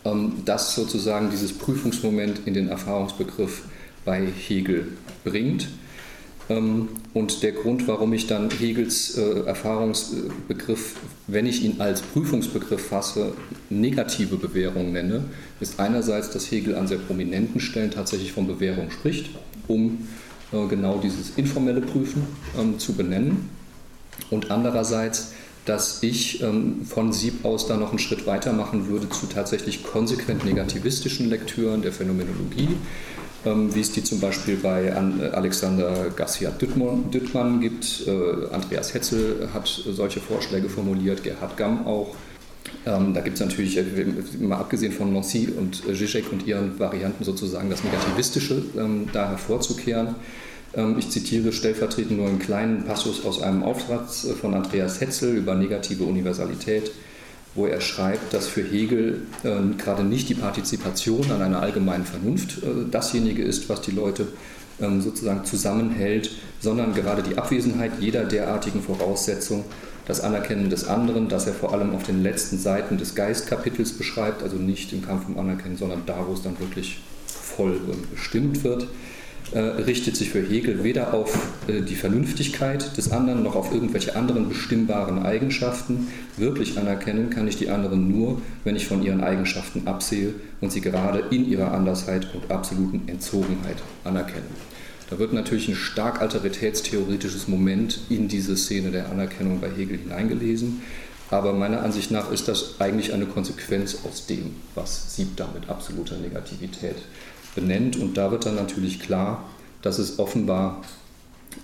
ähm, 0.05 0.43
dass 0.45 0.75
sozusagen 0.75 1.29
dieses 1.29 1.53
Prüfungsmoment 1.53 2.41
in 2.45 2.53
den 2.53 2.69
Erfahrungsbegriff 2.69 3.63
bei 4.05 4.27
Hegel 4.27 4.93
bringt. 5.23 5.67
Ähm, 6.49 6.89
und 7.13 7.43
der 7.43 7.53
Grund, 7.53 7.87
warum 7.87 8.13
ich 8.13 8.27
dann 8.27 8.49
Hegels 8.51 9.17
äh, 9.17 9.41
Erfahrungsbegriff, 9.45 10.95
wenn 11.27 11.45
ich 11.45 11.63
ihn 11.63 11.79
als 11.79 12.01
Prüfungsbegriff 12.01 12.87
fasse, 12.87 13.33
negative 13.69 14.37
Bewährung 14.37 14.91
nenne, 14.91 15.25
ist 15.59 15.79
einerseits, 15.79 16.29
dass 16.29 16.51
Hegel 16.51 16.75
an 16.75 16.87
sehr 16.87 16.99
prominenten 16.99 17.59
Stellen 17.59 17.91
tatsächlich 17.91 18.31
von 18.31 18.47
Bewährung 18.47 18.91
spricht, 18.91 19.29
um 19.67 20.07
äh, 20.51 20.67
genau 20.67 20.99
dieses 20.99 21.31
informelle 21.35 21.81
Prüfen 21.81 22.23
ähm, 22.59 22.77
zu 22.79 22.93
benennen. 22.93 23.49
Und 24.29 24.51
andererseits, 24.51 25.33
dass 25.65 26.03
ich 26.03 26.41
ähm, 26.43 26.85
von 26.85 27.11
Sieb 27.11 27.43
aus 27.43 27.67
da 27.67 27.75
noch 27.75 27.89
einen 27.89 27.99
Schritt 27.99 28.27
weiter 28.27 28.53
machen 28.53 28.87
würde 28.87 29.09
zu 29.09 29.25
tatsächlich 29.25 29.83
konsequent 29.83 30.45
negativistischen 30.45 31.27
Lektüren 31.27 31.81
der 31.81 31.91
Phänomenologie, 31.91 32.69
wie 33.45 33.81
es 33.81 33.91
die 33.91 34.03
zum 34.03 34.19
Beispiel 34.19 34.57
bei 34.57 34.85
äh, 34.85 34.89
Alexander 34.89 36.09
Garcia 36.15 36.51
Düttmann 36.51 37.61
gibt. 37.61 38.07
Äh, 38.07 38.53
Andreas 38.53 38.93
Hetzel 38.93 39.49
hat 39.53 39.67
solche 39.67 40.19
Vorschläge 40.19 40.69
formuliert, 40.69 41.23
Gerhard 41.23 41.55
Gamm 41.57 41.85
auch. 41.85 42.15
Ähm, 42.85 43.13
da 43.13 43.21
gibt 43.21 43.35
es 43.35 43.41
natürlich, 43.41 43.77
äh, 43.77 43.83
mal 44.39 44.57
abgesehen 44.57 44.91
von 44.91 45.13
Nancy 45.13 45.49
und 45.55 45.83
Zizek 45.95 46.31
und 46.31 46.47
ihren 46.47 46.79
Varianten 46.79 47.23
sozusagen, 47.23 47.69
das 47.69 47.83
Negativistische 47.83 48.63
ähm, 48.77 49.07
da 49.13 49.29
hervorzukehren. 49.29 50.15
Ich 50.97 51.09
zitiere 51.09 51.53
stellvertretend 51.53 52.17
nur 52.17 52.27
einen 52.27 52.39
kleinen 52.39 52.83
Passus 52.83 53.23
aus 53.23 53.41
einem 53.41 53.63
Aufsatz 53.63 54.27
von 54.41 54.53
Andreas 54.53 54.99
Hetzel 54.99 55.37
über 55.37 55.55
negative 55.55 56.03
Universalität 56.03 56.91
wo 57.55 57.65
er 57.65 57.81
schreibt, 57.81 58.33
dass 58.33 58.47
für 58.47 58.61
Hegel 58.61 59.21
äh, 59.43 59.75
gerade 59.77 60.03
nicht 60.03 60.29
die 60.29 60.35
Partizipation 60.35 61.31
an 61.31 61.41
einer 61.41 61.61
allgemeinen 61.61 62.05
Vernunft 62.05 62.63
äh, 62.63 62.89
dasjenige 62.91 63.43
ist, 63.43 63.69
was 63.69 63.81
die 63.81 63.91
Leute 63.91 64.27
ähm, 64.81 65.01
sozusagen 65.01 65.45
zusammenhält, 65.45 66.31
sondern 66.59 66.93
gerade 66.93 67.23
die 67.23 67.37
Abwesenheit 67.37 67.93
jeder 67.99 68.25
derartigen 68.25 68.81
Voraussetzung, 68.81 69.63
das 70.05 70.21
Anerkennen 70.21 70.69
des 70.69 70.87
anderen, 70.87 71.29
das 71.29 71.47
er 71.47 71.53
vor 71.53 71.73
allem 71.73 71.95
auf 71.95 72.03
den 72.03 72.21
letzten 72.21 72.59
Seiten 72.59 72.97
des 72.97 73.15
Geistkapitels 73.15 73.93
beschreibt, 73.93 74.43
also 74.43 74.57
nicht 74.57 74.93
im 74.93 75.03
Kampf 75.03 75.27
um 75.27 75.39
Anerkennen, 75.39 75.77
sondern 75.77 76.03
da, 76.05 76.25
wo 76.27 76.33
es 76.33 76.43
dann 76.43 76.59
wirklich 76.59 76.99
voll 77.25 77.73
äh, 77.73 78.13
bestimmt 78.13 78.63
wird 78.63 78.87
äh, 79.51 79.59
richtet 79.59 80.17
sich 80.17 80.31
für 80.31 80.41
Hegel 80.41 80.83
weder 80.83 81.13
auf 81.13 81.37
äh, 81.67 81.81
die 81.81 81.95
Vernünftigkeit 81.95 82.97
des 82.97 83.11
anderen 83.11 83.43
noch 83.43 83.55
auf 83.55 83.71
irgendwelche 83.71 84.15
anderen 84.15 84.49
bestimmbaren 84.49 85.23
Eigenschaften. 85.23 86.07
Wirklich 86.35 86.77
anerkennen 86.79 87.29
kann 87.29 87.47
ich 87.47 87.57
die 87.57 87.69
anderen 87.69 88.09
nur, 88.09 88.41
wenn 88.63 88.75
ich 88.75 88.87
von 88.87 89.03
ihren 89.03 89.21
Eigenschaften 89.21 89.87
absehe 89.87 90.33
und 90.61 90.71
sie 90.71 90.81
gerade 90.81 91.25
in 91.29 91.47
ihrer 91.47 91.73
Andersheit 91.73 92.27
und 92.33 92.49
absoluten 92.51 93.07
Entzogenheit 93.07 93.77
anerkenne. 94.03 94.45
Da 95.09 95.19
wird 95.19 95.33
natürlich 95.33 95.67
ein 95.67 95.75
stark 95.75 96.21
alteritätstheoretisches 96.21 97.47
Moment 97.47 97.99
in 98.09 98.27
diese 98.27 98.57
Szene 98.57 98.89
der 98.89 99.11
Anerkennung 99.11 99.61
bei 99.61 99.69
Hegel 99.69 99.99
hineingelesen. 99.99 100.81
Aber 101.29 101.53
meiner 101.53 101.83
Ansicht 101.83 102.11
nach 102.11 102.31
ist 102.31 102.47
das 102.47 102.79
eigentlich 102.79 103.13
eine 103.13 103.25
Konsequenz 103.25 103.97
aus 104.07 104.25
dem, 104.25 104.55
was 104.73 105.15
Sieb 105.15 105.37
da 105.37 105.49
mit 105.53 105.69
absoluter 105.69 106.17
Negativität 106.17 106.97
benennt. 107.55 107.97
Und 107.97 108.17
da 108.17 108.31
wird 108.31 108.45
dann 108.45 108.55
natürlich 108.55 108.99
klar, 108.99 109.43
dass 109.81 109.99
es 109.99 110.19
offenbar 110.19 110.83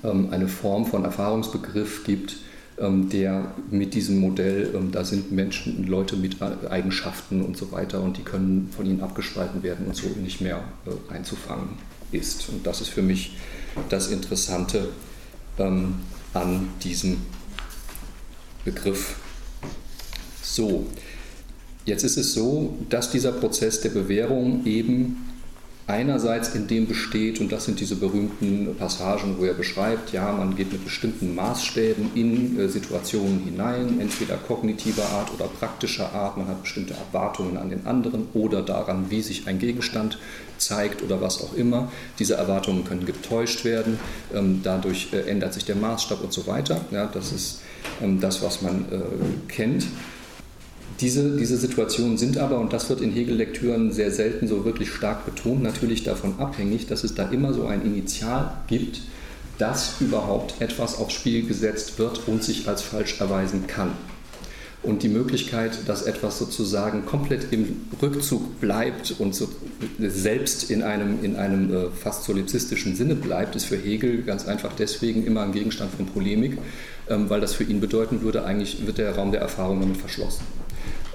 ähm, 0.04 0.30
eine 0.32 0.48
Form 0.48 0.86
von 0.86 1.04
Erfahrungsbegriff 1.04 2.04
gibt, 2.04 2.38
ähm, 2.80 3.10
der 3.10 3.54
mit 3.70 3.94
diesem 3.94 4.20
Modell, 4.20 4.74
ähm, 4.74 4.92
da 4.92 5.04
sind 5.04 5.32
Menschen, 5.32 5.86
Leute 5.86 6.16
mit 6.16 6.42
Eigenschaften 6.42 7.42
und 7.42 7.58
so 7.58 7.72
weiter 7.72 8.02
und 8.02 8.18
die 8.18 8.24
können 8.24 8.70
von 8.76 8.86
ihnen 8.86 9.02
abgespalten 9.02 9.64
werden 9.64 9.86
und 9.88 9.96
so 9.96 10.08
nicht 10.08 10.42
mehr 10.42 10.64
äh, 10.86 11.14
einzufangen 11.14 11.70
ist. 12.12 12.50
Und 12.50 12.66
das 12.66 12.82
ist 12.82 12.90
für 12.90 13.02
mich 13.02 13.38
das 13.90 14.10
Interessante 14.12 14.90
an 16.34 16.70
diesem 16.84 17.18
Begriff. 18.66 19.18
So, 20.42 20.88
jetzt 21.86 22.04
ist 22.04 22.18
es 22.18 22.34
so, 22.34 22.78
dass 22.90 23.12
dieser 23.12 23.32
Prozess 23.32 23.82
der 23.82 23.90
Bewährung 23.90 24.66
eben 24.66 25.31
einerseits 25.92 26.56
in 26.56 26.68
dem 26.68 26.88
besteht, 26.88 27.42
und 27.42 27.52
das 27.52 27.66
sind 27.66 27.80
diese 27.80 27.96
berühmten 27.96 28.76
Passagen, 28.78 29.36
wo 29.38 29.44
er 29.44 29.54
beschreibt, 29.54 30.14
ja, 30.14 30.32
man 30.32 30.56
geht 30.56 30.72
mit 30.72 30.84
bestimmten 30.86 31.36
Maßstäben 31.36 32.12
in 32.16 32.60
äh, 32.60 32.70
Situationen 32.70 33.42
hinein, 33.44 34.00
entweder 34.00 34.38
kognitiver 34.38 35.06
Art 35.10 35.34
oder 35.34 35.46
praktischer 35.46 36.14
Art, 36.14 36.38
man 36.38 36.48
hat 36.48 36.62
bestimmte 36.62 36.94
Erwartungen 36.94 37.58
an 37.58 37.70
den 37.70 37.86
anderen 37.86 38.28
oder 38.34 38.62
daran, 38.62 39.08
wie 39.10 39.22
sich 39.22 39.48
ein 39.48 39.60
Gegenstand 39.60 40.18
zeigt 40.58 41.04
oder 41.04 41.20
was 41.22 41.42
auch 41.44 41.54
immer. 41.54 41.92
Diese 42.20 42.36
Erwartungen 42.36 42.86
können 42.86 43.06
getäuscht 43.06 43.66
werden, 43.66 44.00
ähm, 44.34 44.62
dadurch 44.64 45.10
äh, 45.12 45.30
ändert 45.30 45.54
sich 45.54 45.66
der 45.66 45.76
Maßstab 45.76 46.24
und 46.24 46.32
so 46.32 46.48
weiter. 46.48 46.80
Ja, 46.92 47.08
das 47.08 47.32
ist 47.34 47.62
ähm, 48.02 48.20
das, 48.22 48.42
was 48.42 48.62
man 48.62 48.86
äh, 48.92 49.52
kennt. 49.52 49.86
Diese, 51.00 51.38
diese 51.38 51.58
Situationen 51.58 52.18
sind 52.18 52.38
aber, 52.38 52.60
und 52.60 52.74
das 52.74 52.90
wird 52.90 53.02
in 53.02 53.12
Hegel-Lektüren 53.12 53.92
sehr 53.92 54.12
selten 54.12 54.48
so 54.48 54.66
wirklich 54.66 54.92
stark 54.92 55.26
betont, 55.26 55.64
natürlich 55.64 56.04
davon 56.04 56.40
abhängig, 56.40 56.88
dass 56.88 57.04
es 57.04 57.16
da 57.16 57.30
immer 57.30 57.54
so 57.54 57.66
ein 57.66 57.84
Initial 57.86 58.54
gibt, 58.68 59.02
dass 59.58 60.02
überhaupt 60.02 60.60
etwas 60.60 60.98
aufs 60.98 61.14
Spiel 61.14 61.46
gesetzt 61.48 62.00
wird 62.00 62.28
und 62.28 62.44
sich 62.44 62.68
als 62.68 62.82
falsch 62.82 63.20
erweisen 63.20 63.68
kann. 63.68 63.92
Und 64.84 65.04
die 65.04 65.10
Möglichkeit, 65.10 65.88
dass 65.88 66.02
etwas 66.02 66.40
sozusagen 66.40 67.06
komplett 67.06 67.54
im 67.54 67.82
Rückzug 68.02 68.60
bleibt 68.60 69.14
und 69.20 69.36
so 69.36 69.48
selbst 70.00 70.72
in 70.72 70.82
einem, 70.82 71.24
in 71.24 71.36
einem 71.36 71.72
äh, 71.72 71.90
fast 71.92 72.24
solipsistischen 72.24 72.96
Sinne 72.96 73.14
bleibt, 73.14 73.56
ist 73.56 73.66
für 73.66 73.78
Hegel 73.78 74.24
ganz 74.24 74.48
einfach 74.48 74.74
deswegen 74.74 75.24
immer 75.24 75.44
ein 75.44 75.52
Gegenstand 75.52 75.94
von 75.94 76.08
Polemik, 76.08 76.58
ähm, 77.10 77.30
weil 77.30 77.42
das 77.42 77.54
für 77.54 77.64
ihn 77.64 77.80
bedeuten 77.80 78.24
würde, 78.24 78.44
eigentlich 78.44 78.88
wird 78.88 78.98
der 78.98 79.16
Raum 79.16 79.32
der 79.32 79.42
Erfahrung 79.42 79.82
damit 79.82 79.98
verschlossen. 79.98 80.42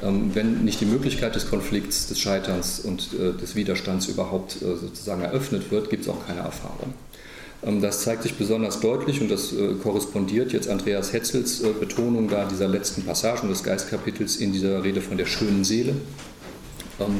Ähm, 0.02 0.34
wenn 0.34 0.64
nicht 0.64 0.80
die 0.80 0.86
Möglichkeit 0.86 1.34
des 1.34 1.48
Konflikts, 1.48 2.08
des 2.08 2.20
Scheiterns 2.20 2.80
und 2.80 3.08
äh, 3.14 3.32
des 3.32 3.56
Widerstands 3.56 4.08
überhaupt 4.08 4.56
äh, 4.56 4.76
sozusagen 4.76 5.22
eröffnet 5.22 5.70
wird, 5.70 5.88
gibt 5.88 6.02
es 6.02 6.08
auch 6.08 6.26
keine 6.26 6.40
Erfahrung. 6.40 6.92
Ähm, 7.64 7.80
das 7.80 8.02
zeigt 8.02 8.22
sich 8.22 8.34
besonders 8.34 8.80
deutlich 8.80 9.22
und 9.22 9.30
das 9.30 9.52
äh, 9.52 9.74
korrespondiert 9.82 10.52
jetzt 10.52 10.68
Andreas 10.68 11.14
Hetzels 11.14 11.62
Betonung 11.80 12.28
da 12.28 12.44
dieser 12.44 12.68
letzten 12.68 13.02
Passagen 13.02 13.48
des 13.48 13.62
Geistkapitels 13.62 14.36
in 14.36 14.52
dieser 14.52 14.84
Rede 14.84 15.00
von 15.00 15.16
der 15.16 15.26
schönen 15.26 15.64
Seele, 15.64 15.94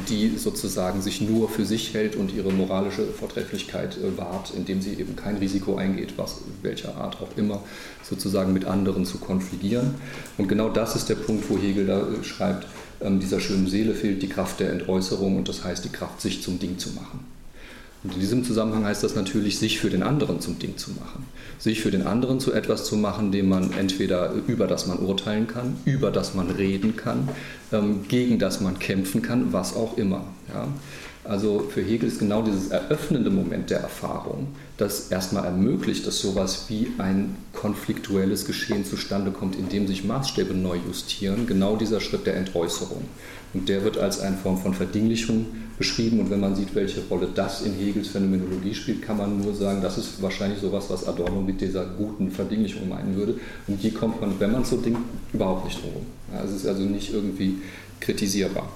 die 0.09 0.37
sozusagen 0.37 1.01
sich 1.01 1.21
nur 1.21 1.49
für 1.49 1.65
sich 1.65 1.93
hält 1.93 2.15
und 2.15 2.33
ihre 2.33 2.51
moralische 2.51 3.05
Vortrefflichkeit 3.05 3.97
äh, 3.97 4.17
wahrt, 4.17 4.51
indem 4.55 4.81
sie 4.81 4.93
eben 4.93 5.15
kein 5.15 5.37
Risiko 5.37 5.75
eingeht, 5.75 6.13
was 6.17 6.37
welcher 6.63 6.95
Art 6.95 7.21
auch 7.21 7.37
immer, 7.37 7.61
sozusagen 8.03 8.53
mit 8.53 8.65
anderen 8.65 9.05
zu 9.05 9.19
konfligieren. 9.19 9.95
Und 10.37 10.47
genau 10.47 10.69
das 10.69 10.95
ist 10.95 11.09
der 11.09 11.15
Punkt, 11.15 11.49
wo 11.49 11.57
Hegel 11.57 11.85
da 11.85 11.99
äh, 11.99 12.23
schreibt, 12.23 12.67
ähm, 13.01 13.19
dieser 13.19 13.39
schönen 13.39 13.67
Seele 13.67 13.93
fehlt 13.93 14.23
die 14.23 14.29
Kraft 14.29 14.59
der 14.59 14.71
Entäußerung 14.71 15.37
und 15.37 15.47
das 15.47 15.63
heißt 15.63 15.85
die 15.85 15.89
Kraft, 15.89 16.21
sich 16.21 16.41
zum 16.41 16.59
Ding 16.59 16.79
zu 16.79 16.89
machen. 16.91 17.25
Und 18.03 18.13
in 18.13 18.19
diesem 18.19 18.43
Zusammenhang 18.43 18.85
heißt 18.85 19.03
das 19.03 19.15
natürlich, 19.15 19.59
sich 19.59 19.79
für 19.79 19.89
den 19.89 20.03
anderen 20.03 20.39
zum 20.41 20.57
Ding 20.59 20.77
zu 20.77 20.91
machen. 20.91 21.25
Sich 21.59 21.81
für 21.81 21.91
den 21.91 22.05
anderen 22.05 22.39
zu 22.39 22.53
etwas 22.53 22.85
zu 22.85 22.95
machen, 22.95 23.31
dem 23.31 23.49
man 23.49 23.73
entweder 23.73 24.31
über 24.47 24.67
das 24.67 24.87
man 24.87 24.99
urteilen 24.99 25.47
kann, 25.47 25.77
über 25.85 26.11
das 26.11 26.35
man 26.35 26.51
reden 26.51 26.95
kann, 26.95 27.29
ähm, 27.71 28.07
gegen 28.07 28.39
das 28.39 28.61
man 28.61 28.79
kämpfen 28.79 29.21
kann, 29.21 29.53
was 29.53 29.75
auch 29.75 29.97
immer. 29.97 30.25
Ja. 30.53 30.67
Also 31.27 31.59
für 31.59 31.81
Hegel 31.81 32.07
ist 32.07 32.19
genau 32.19 32.41
dieses 32.41 32.69
eröffnende 32.69 33.29
Moment 33.29 33.69
der 33.69 33.79
Erfahrung, 33.79 34.47
das 34.77 35.11
erstmal 35.11 35.43
ermöglicht, 35.43 36.07
dass 36.07 36.19
sowas 36.19 36.65
wie 36.69 36.87
ein 36.99 37.35
konfliktuelles 37.53 38.45
Geschehen 38.45 38.85
zustande 38.85 39.31
kommt, 39.31 39.57
in 39.57 39.67
dem 39.67 39.87
sich 39.87 40.05
Maßstäbe 40.05 40.53
neu 40.53 40.77
justieren, 40.87 41.45
genau 41.45 41.75
dieser 41.75 41.99
Schritt 41.99 42.25
der 42.25 42.37
Entäußerung. 42.37 43.03
Und 43.53 43.67
der 43.67 43.83
wird 43.83 43.97
als 43.97 44.19
eine 44.19 44.37
Form 44.37 44.57
von 44.57 44.73
Verdinglichung 44.73 45.47
beschrieben. 45.77 46.19
Und 46.19 46.29
wenn 46.29 46.39
man 46.39 46.55
sieht, 46.55 46.75
welche 46.75 47.01
Rolle 47.09 47.27
das 47.33 47.61
in 47.61 47.73
Hegels 47.73 48.09
Phänomenologie 48.09 48.73
spielt, 48.73 49.01
kann 49.01 49.17
man 49.17 49.41
nur 49.41 49.53
sagen, 49.53 49.81
das 49.81 49.97
ist 49.97 50.21
wahrscheinlich 50.21 50.59
sowas, 50.59 50.85
was 50.89 51.07
Adorno 51.07 51.41
mit 51.41 51.59
dieser 51.61 51.85
guten 51.85 52.31
Verdinglichung 52.31 52.87
meinen 52.89 53.15
würde. 53.15 53.39
Und 53.67 53.81
die 53.81 53.91
kommt 53.91 54.21
man, 54.21 54.39
wenn 54.39 54.51
man 54.51 54.63
so 54.63 54.77
denkt, 54.77 54.99
überhaupt 55.33 55.65
nicht 55.65 55.81
drum. 55.81 56.05
Ja, 56.33 56.43
es 56.43 56.53
ist 56.53 56.67
also 56.67 56.83
nicht 56.83 57.13
irgendwie 57.13 57.57
kritisierbar. 57.99 58.69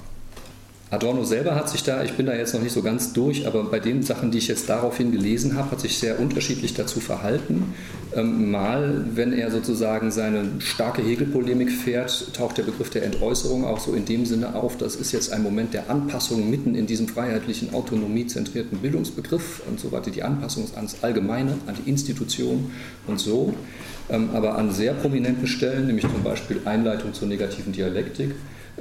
Adorno 0.91 1.23
selber 1.23 1.55
hat 1.55 1.69
sich 1.69 1.83
da, 1.83 2.03
ich 2.03 2.17
bin 2.17 2.25
da 2.25 2.35
jetzt 2.35 2.53
noch 2.53 2.61
nicht 2.61 2.73
so 2.73 2.81
ganz 2.81 3.13
durch, 3.13 3.47
aber 3.47 3.63
bei 3.63 3.79
den 3.79 4.03
Sachen, 4.03 4.29
die 4.29 4.39
ich 4.39 4.49
jetzt 4.49 4.67
daraufhin 4.67 5.13
gelesen 5.13 5.55
habe, 5.55 5.71
hat 5.71 5.79
sich 5.79 5.97
sehr 5.97 6.19
unterschiedlich 6.19 6.73
dazu 6.73 6.99
verhalten. 6.99 7.73
Ähm, 8.13 8.51
mal, 8.51 9.05
wenn 9.15 9.31
er 9.31 9.51
sozusagen 9.51 10.11
seine 10.11 10.49
starke 10.59 11.01
Hegelpolemik 11.01 11.71
fährt, 11.71 12.33
taucht 12.33 12.57
der 12.57 12.63
Begriff 12.63 12.89
der 12.89 13.03
Entäußerung 13.03 13.63
auch 13.63 13.79
so 13.79 13.93
in 13.93 14.03
dem 14.03 14.25
Sinne 14.25 14.53
auf, 14.53 14.75
das 14.75 14.97
ist 14.97 15.13
jetzt 15.13 15.31
ein 15.31 15.43
Moment 15.43 15.73
der 15.73 15.89
Anpassung 15.89 16.49
mitten 16.49 16.75
in 16.75 16.87
diesem 16.87 17.07
freiheitlichen, 17.07 17.73
autonomiezentrierten 17.73 18.79
Bildungsbegriff 18.79 19.61
und 19.69 19.79
so 19.79 19.93
weiter, 19.93 20.11
die 20.11 20.23
Anpassung 20.23 20.65
ans 20.75 20.97
Allgemeine, 21.03 21.53
an 21.67 21.75
die 21.81 21.89
Institution 21.89 22.69
und 23.07 23.17
so. 23.17 23.53
Ähm, 24.09 24.31
aber 24.33 24.57
an 24.57 24.71
sehr 24.71 24.93
prominenten 24.93 25.47
Stellen, 25.47 25.87
nämlich 25.87 26.05
zum 26.05 26.21
Beispiel 26.21 26.59
Einleitung 26.65 27.13
zur 27.13 27.29
negativen 27.29 27.71
Dialektik, 27.71 28.31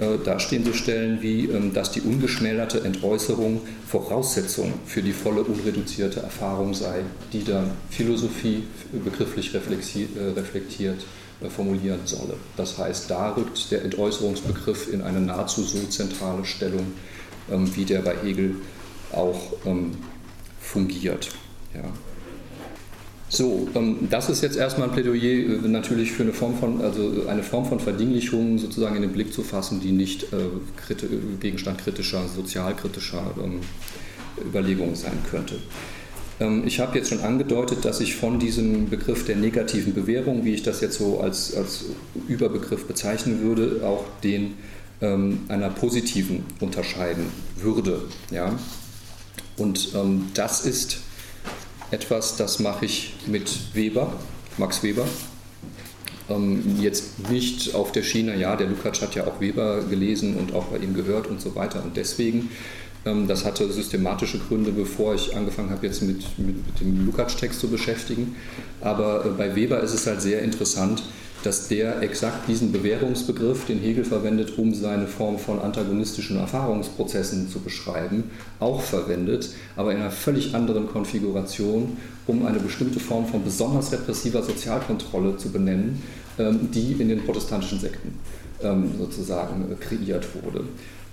äh, 0.01 0.17
dastehen 0.25 0.65
so 0.65 0.73
Stellen 0.73 1.21
wie, 1.21 1.45
ähm, 1.45 1.75
dass 1.75 1.91
die 1.91 2.01
ungeschmälerte 2.01 2.83
Entäußerung 2.85 3.61
Voraussetzung 3.87 4.73
für 4.87 5.03
die 5.03 5.13
volle 5.13 5.43
unreduzierte 5.43 6.21
Erfahrung 6.21 6.73
sei, 6.73 7.03
die 7.35 7.45
dann 7.45 7.73
Philosophie 7.91 8.65
begrifflich 8.93 9.53
reflektiert 9.55 11.05
formulieren 11.49 12.01
solle. 12.05 12.35
Das 12.57 12.79
heißt, 12.79 13.11
da 13.11 13.31
rückt 13.35 13.71
der 13.71 13.83
Entäußerungsbegriff 13.85 14.93
in 14.93 15.03
eine 15.03 15.21
nahezu 15.21 15.63
so 15.63 15.79
zentrale 15.89 16.45
Stellung, 16.45 16.87
ähm, 17.51 17.71
wie 17.77 17.85
der 17.85 18.01
bei 18.01 18.17
Hegel 18.23 18.57
auch 19.13 19.53
ähm, 19.67 19.93
fungiert. 20.61 21.29
Ja. 21.75 21.85
So, 23.33 23.69
ähm, 23.77 24.09
das 24.11 24.29
ist 24.29 24.43
jetzt 24.43 24.57
erstmal 24.57 24.88
ein 24.88 24.93
Plädoyer 24.93 25.64
äh, 25.64 25.69
natürlich 25.69 26.11
für 26.11 26.25
eine 26.25 26.33
Form 26.33 26.59
von, 26.59 26.81
also 26.81 27.27
eine 27.29 27.45
Form 27.45 27.64
von 27.64 27.79
Verdinglichung 27.79 28.59
sozusagen 28.59 28.97
in 28.97 29.03
den 29.03 29.12
Blick 29.12 29.33
zu 29.33 29.45
fassen, 29.45 29.81
die 29.81 29.93
nicht 29.93 30.25
äh, 30.33 30.37
Gegenstand 31.38 31.79
kritischer, 31.79 32.27
sozialkritischer 32.29 33.35
Überlegungen 34.45 34.97
sein 34.97 35.19
könnte. 35.31 35.55
Ähm, 36.40 36.64
ich 36.66 36.81
habe 36.81 36.99
jetzt 36.99 37.11
schon 37.11 37.21
angedeutet, 37.21 37.85
dass 37.85 38.01
ich 38.01 38.16
von 38.16 38.40
diesem 38.40 38.90
Begriff 38.90 39.25
der 39.25 39.37
negativen 39.37 39.95
Bewährung, 39.95 40.45
wie 40.45 40.55
ich 40.55 40.64
das 40.64 40.81
jetzt 40.81 40.99
so 40.99 41.21
als, 41.21 41.55
als 41.55 41.85
Überbegriff 42.27 42.87
bezeichnen 42.87 43.43
würde, 43.43 43.87
auch 43.87 44.05
den 44.25 44.55
ähm, 45.01 45.43
einer 45.47 45.71
positiven 45.71 46.45
unterscheiden 46.59 47.27
würde. 47.57 48.03
Ja? 48.33 48.59
Und 49.57 49.90
ähm, 49.95 50.27
das 50.35 50.66
ist 50.66 50.99
etwas, 51.90 52.37
das 52.37 52.59
mache 52.59 52.85
ich 52.87 53.14
mit 53.26 53.74
Weber, 53.74 54.12
Max 54.59 54.83
Weber. 54.83 55.07
Ähm, 56.29 56.76
jetzt 56.81 57.29
nicht 57.31 57.74
auf 57.74 57.92
der 57.92 58.03
Schiene, 58.03 58.37
ja, 58.37 58.57
der 58.57 58.68
Lukács 58.68 59.03
hat 59.03 59.14
ja 59.14 59.26
auch 59.26 59.40
Weber 59.40 59.83
gelesen 59.83 60.37
und 60.37 60.55
auch 60.55 60.66
bei 60.66 60.79
ihm 60.79 60.94
gehört 60.94 61.26
und 61.26 61.40
so 61.40 61.55
weiter. 61.55 61.83
Und 61.83 61.96
deswegen 61.96 62.50
ähm, 63.05 63.26
das 63.26 63.44
hatte 63.44 63.70
systematische 63.72 64.38
Gründe, 64.38 64.72
bevor 64.72 65.14
ich 65.14 65.35
angefangen 65.35 65.70
habe, 65.70 65.87
jetzt 65.87 66.03
mit, 66.03 66.38
mit, 66.38 66.66
mit 66.66 66.81
dem 66.81 67.07
Lukács-Text 67.07 67.61
zu 67.61 67.68
beschäftigen. 67.68 68.37
Aber 68.81 69.24
äh, 69.24 69.29
bei 69.31 69.57
Weber 69.57 69.81
ist 69.81 69.94
es 69.94 70.07
halt 70.07 70.20
sehr 70.20 70.42
interessant, 70.42 71.03
dass 71.42 71.68
der 71.68 72.03
exakt 72.03 72.48
diesen 72.48 72.72
Bewährungsbegriff, 72.72 73.66
den 73.66 73.79
Hegel 73.79 74.05
verwendet, 74.05 74.59
um 74.59 74.74
seine 74.74 75.07
Form 75.07 75.38
von 75.38 75.61
antagonistischen 75.61 76.38
Erfahrungsprozessen 76.38 77.48
zu 77.48 77.61
beschreiben, 77.61 78.24
auch 78.59 78.83
verwendet, 78.83 79.50
aber 79.76 79.92
in 79.92 79.98
einer 79.98 80.11
völlig 80.11 80.55
anderen 80.55 80.88
Konfiguration, 80.88 81.96
um 82.26 82.46
eine 82.46 82.59
bestimmte 82.59 83.00
Form 83.00 83.26
von 83.26 83.42
besonders 83.42 83.92
repressiver 83.92 84.42
Sozialkontrolle 84.42 85.37
zu 85.37 85.50
benennen, 85.50 86.03
ähm, 86.38 86.70
die 86.72 86.92
in 86.92 87.09
den 87.09 87.24
protestantischen 87.24 87.81
Sekten 87.81 88.14
ähm, 88.62 88.90
sozusagen 88.98 89.72
äh, 89.72 89.74
kreiert 89.74 90.26
wurde. 90.42 90.64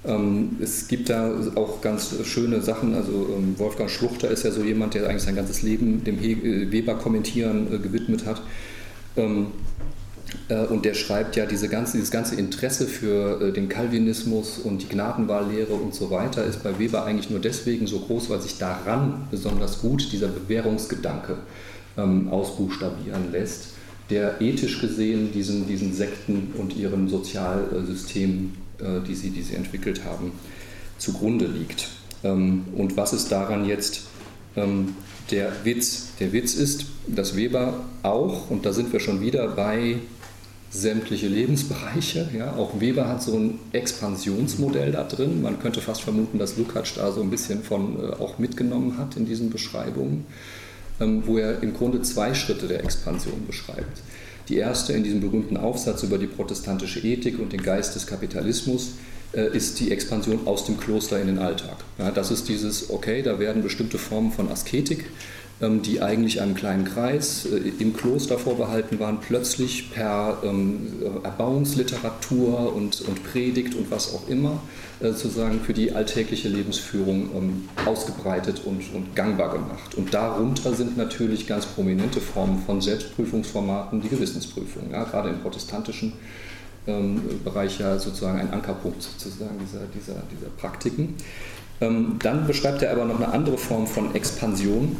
Ähm, 0.05 0.57
es 0.61 0.87
gibt 0.87 1.09
da 1.09 1.31
auch 1.55 1.81
ganz 1.81 2.15
schöne 2.23 2.61
Sachen. 2.61 2.95
Also 2.95 3.27
Wolfgang 3.57 3.89
Schluchter 3.89 4.29
ist 4.29 4.43
ja 4.43 4.51
so 4.51 4.61
jemand, 4.61 4.93
der 4.93 5.09
eigentlich 5.09 5.23
sein 5.23 5.35
ganzes 5.35 5.63
Leben 5.63 6.03
dem 6.03 6.19
äh, 6.19 6.71
Weber-Kommentieren 6.71 7.73
äh, 7.73 7.77
gewidmet 7.79 8.25
hat. 8.25 8.41
Ähm, 10.49 10.57
äh, 10.57 10.67
und 10.67 10.85
der 10.85 10.93
schreibt 10.93 11.35
ja 11.35 11.45
diese 11.45 11.69
ganze, 11.69 11.97
dieses 11.97 12.11
ganze 12.11 12.35
Interesse 12.35 12.87
für 12.87 13.51
den 13.51 13.69
Calvinismus 13.69 14.59
und 14.59 14.81
die 14.81 14.89
Gnadenwahllehre 14.89 15.73
und 15.73 15.93
so 15.93 16.09
weiter 16.09 16.43
ist 16.43 16.63
bei 16.63 16.77
Weber 16.79 17.05
eigentlich 17.05 17.29
nur 17.29 17.39
deswegen 17.39 17.87
so 17.87 17.99
groß, 17.99 18.29
weil 18.29 18.41
sich 18.41 18.57
daran 18.57 19.27
besonders 19.31 19.81
gut 19.81 20.11
dieser 20.11 20.27
Bewährungsgedanke 20.27 21.37
ausbuchstabieren 22.29 23.31
lässt, 23.31 23.69
der 24.11 24.39
ethisch 24.39 24.81
gesehen 24.81 25.31
diesen, 25.33 25.67
diesen 25.67 25.95
Sekten 25.95 26.53
und 26.55 26.77
ihrem 26.77 27.09
Sozialsystem 27.09 28.51
äh, 28.79 29.01
die, 29.07 29.15
sie, 29.15 29.31
die 29.31 29.41
sie 29.41 29.55
entwickelt 29.55 30.05
haben, 30.05 30.31
zugrunde 30.99 31.47
liegt. 31.47 31.87
Ähm, 32.23 32.65
und 32.75 32.95
was 32.95 33.13
ist 33.13 33.31
daran 33.31 33.65
jetzt 33.65 34.01
ähm, 34.55 34.95
der 35.31 35.51
Witz? 35.63 36.09
Der 36.19 36.31
Witz 36.31 36.53
ist, 36.53 36.85
dass 37.07 37.35
Weber 37.35 37.85
auch, 38.03 38.51
und 38.51 38.65
da 38.67 38.73
sind 38.73 38.93
wir 38.93 38.99
schon 38.99 39.21
wieder 39.21 39.47
bei 39.47 39.95
sämtliche 40.69 41.27
Lebensbereiche. 41.27 42.29
Ja. 42.37 42.55
Auch 42.55 42.79
Weber 42.79 43.07
hat 43.07 43.23
so 43.23 43.37
ein 43.37 43.59
Expansionsmodell 43.71 44.91
da 44.91 45.03
drin. 45.03 45.41
Man 45.41 45.59
könnte 45.59 45.81
fast 45.81 46.01
vermuten, 46.01 46.39
dass 46.39 46.57
Lukács 46.57 46.95
da 46.95 47.11
so 47.11 47.21
ein 47.21 47.29
bisschen 47.29 47.63
von 47.63 47.97
äh, 47.99 48.13
auch 48.13 48.37
mitgenommen 48.37 48.97
hat 48.97 49.15
in 49.17 49.25
diesen 49.25 49.49
Beschreibungen, 49.49 50.25
ähm, 50.99 51.23
wo 51.25 51.37
er 51.37 51.63
im 51.63 51.73
Grunde 51.73 52.01
zwei 52.01 52.33
Schritte 52.33 52.67
der 52.67 52.83
Expansion 52.83 53.45
beschreibt. 53.47 54.01
Die 54.49 54.57
erste 54.57 54.93
in 54.93 55.03
diesem 55.03 55.19
berühmten 55.19 55.57
Aufsatz 55.57 56.03
über 56.03 56.17
die 56.17 56.27
protestantische 56.27 56.99
Ethik 56.99 57.39
und 57.39 57.51
den 57.51 57.61
Geist 57.61 57.95
des 57.95 58.07
Kapitalismus 58.07 58.91
äh, 59.33 59.55
ist 59.55 59.79
die 59.79 59.91
Expansion 59.91 60.47
aus 60.47 60.65
dem 60.65 60.77
Kloster 60.77 61.19
in 61.19 61.27
den 61.27 61.39
Alltag. 61.39 61.77
Ja, 61.97 62.11
das 62.11 62.31
ist 62.31 62.47
dieses, 62.47 62.89
okay, 62.89 63.21
da 63.21 63.39
werden 63.39 63.61
bestimmte 63.61 63.97
Formen 63.97 64.31
von 64.31 64.49
Asketik 64.49 65.05
die 65.59 66.01
eigentlich 66.03 66.39
einem 66.39 66.53
kleinen 66.53 66.85
Kreis 66.85 67.45
äh, 67.45 67.71
im 67.79 67.95
Kloster 67.95 68.37
vorbehalten 68.37 68.99
waren, 68.99 69.19
plötzlich 69.19 69.91
per 69.91 70.37
ähm, 70.43 70.87
Erbauungsliteratur 71.23 72.75
und, 72.75 73.01
und 73.01 73.23
Predigt 73.23 73.73
und 73.73 73.89
was 73.89 74.13
auch 74.13 74.27
immer 74.29 74.61
äh, 74.99 75.07
sozusagen 75.07 75.59
für 75.61 75.73
die 75.73 75.93
alltägliche 75.93 76.47
Lebensführung 76.47 77.29
ähm, 77.35 77.69
ausgebreitet 77.87 78.61
und, 78.65 78.83
und 78.93 79.15
gangbar 79.15 79.51
gemacht. 79.51 79.95
Und 79.95 80.13
darunter 80.13 80.75
sind 80.75 80.95
natürlich 80.95 81.47
ganz 81.47 81.65
prominente 81.65 82.21
Formen 82.21 82.61
von 82.63 82.79
Selbstprüfungsformaten 82.79 84.01
die 84.01 84.09
Gewissensprüfung, 84.09 84.91
ja, 84.91 85.05
gerade 85.05 85.29
im 85.29 85.39
protestantischen 85.39 86.13
Bereich 87.43 87.79
ja 87.79 87.99
sozusagen 87.99 88.39
ein 88.39 88.53
Ankerpunkt 88.53 89.03
sozusagen 89.03 89.59
dieser, 89.59 89.81
dieser, 89.93 90.23
dieser 90.31 90.47
Praktiken. 90.55 91.15
Dann 91.81 92.47
beschreibt 92.47 92.81
er 92.81 92.93
aber 92.93 93.03
noch 93.03 93.17
eine 93.17 93.27
andere 93.27 93.57
Form 93.57 93.87
von 93.87 94.15
Expansion, 94.15 94.95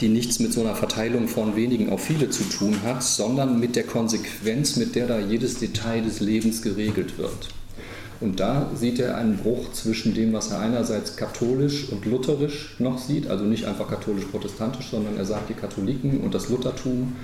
die 0.00 0.08
nichts 0.08 0.38
mit 0.38 0.52
so 0.52 0.60
einer 0.60 0.74
Verteilung 0.74 1.28
von 1.28 1.56
wenigen 1.56 1.90
auf 1.90 2.04
viele 2.04 2.30
zu 2.30 2.44
tun 2.44 2.76
hat, 2.84 3.02
sondern 3.02 3.60
mit 3.60 3.76
der 3.76 3.84
Konsequenz, 3.84 4.76
mit 4.76 4.94
der 4.94 5.06
da 5.06 5.18
jedes 5.18 5.58
Detail 5.58 6.02
des 6.02 6.20
Lebens 6.20 6.62
geregelt 6.62 7.18
wird. 7.18 7.48
Und 8.20 8.38
da 8.38 8.70
sieht 8.74 8.98
er 8.98 9.16
einen 9.16 9.38
Bruch 9.38 9.72
zwischen 9.72 10.12
dem, 10.12 10.34
was 10.34 10.50
er 10.50 10.60
einerseits 10.60 11.16
katholisch 11.16 11.88
und 11.90 12.04
lutherisch 12.04 12.76
noch 12.78 12.98
sieht, 12.98 13.28
also 13.28 13.44
nicht 13.44 13.64
einfach 13.64 13.88
katholisch-protestantisch, 13.88 14.90
sondern 14.90 15.16
er 15.16 15.24
sagt, 15.24 15.48
die 15.48 15.54
Katholiken 15.54 16.20
und 16.20 16.34
das 16.34 16.50
Luthertum 16.50 17.14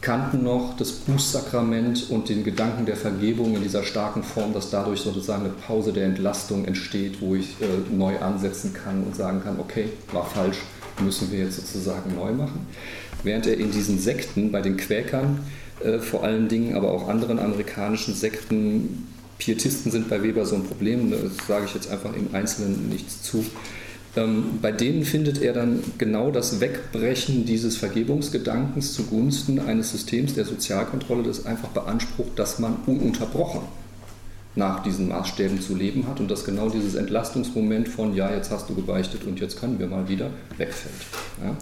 kannten 0.00 0.42
noch 0.42 0.76
das 0.76 0.92
Bußsakrament 0.92 2.10
und 2.10 2.28
den 2.28 2.44
Gedanken 2.44 2.86
der 2.86 2.96
Vergebung 2.96 3.54
in 3.54 3.62
dieser 3.62 3.82
starken 3.82 4.22
Form, 4.22 4.52
dass 4.52 4.70
dadurch 4.70 5.00
sozusagen 5.00 5.44
eine 5.44 5.54
Pause 5.54 5.92
der 5.92 6.06
Entlastung 6.06 6.64
entsteht, 6.64 7.20
wo 7.20 7.34
ich 7.34 7.56
äh, 7.60 7.94
neu 7.94 8.18
ansetzen 8.18 8.72
kann 8.74 9.04
und 9.04 9.16
sagen 9.16 9.42
kann, 9.42 9.58
okay, 9.58 9.88
war 10.12 10.24
falsch, 10.24 10.58
müssen 11.00 11.30
wir 11.30 11.40
jetzt 11.40 11.56
sozusagen 11.56 12.14
neu 12.14 12.32
machen. 12.32 12.66
Während 13.22 13.46
er 13.46 13.58
in 13.58 13.70
diesen 13.70 13.98
Sekten, 13.98 14.52
bei 14.52 14.62
den 14.62 14.76
Quäkern 14.76 15.40
äh, 15.84 15.98
vor 15.98 16.24
allen 16.24 16.48
Dingen, 16.48 16.74
aber 16.74 16.92
auch 16.92 17.08
anderen 17.08 17.38
amerikanischen 17.38 18.14
Sekten, 18.14 19.06
Pietisten 19.38 19.92
sind 19.92 20.08
bei 20.08 20.22
Weber 20.22 20.46
so 20.46 20.56
ein 20.56 20.64
Problem, 20.64 21.10
das 21.10 21.46
sage 21.46 21.66
ich 21.66 21.74
jetzt 21.74 21.90
einfach 21.90 22.14
im 22.14 22.34
Einzelnen 22.34 22.88
nichts 22.88 23.22
zu. 23.22 23.44
Ähm, 24.16 24.58
bei 24.62 24.72
denen 24.72 25.04
findet 25.04 25.42
er 25.42 25.52
dann 25.52 25.82
genau 25.98 26.30
das 26.30 26.60
Wegbrechen 26.60 27.44
dieses 27.44 27.76
Vergebungsgedankens 27.76 28.94
zugunsten 28.94 29.58
eines 29.58 29.92
Systems 29.92 30.34
der 30.34 30.46
Sozialkontrolle, 30.46 31.22
das 31.22 31.44
einfach 31.44 31.68
beansprucht, 31.68 32.38
dass 32.38 32.58
man 32.58 32.76
ununterbrochen 32.86 33.62
nach 34.56 34.82
diesen 34.82 35.08
Maßstäben 35.08 35.60
zu 35.60 35.74
leben 35.74 36.08
hat 36.08 36.18
und 36.18 36.30
dass 36.30 36.44
genau 36.44 36.70
dieses 36.70 36.94
Entlastungsmoment 36.94 37.88
von, 37.88 38.14
ja, 38.14 38.34
jetzt 38.34 38.50
hast 38.50 38.68
du 38.68 38.74
gebeichtet 38.74 39.24
und 39.24 39.38
jetzt 39.38 39.60
können 39.60 39.78
wir 39.78 39.86
mal 39.86 40.08
wieder, 40.08 40.30
wegfällt. 40.56 40.94
Ja? 41.42 41.56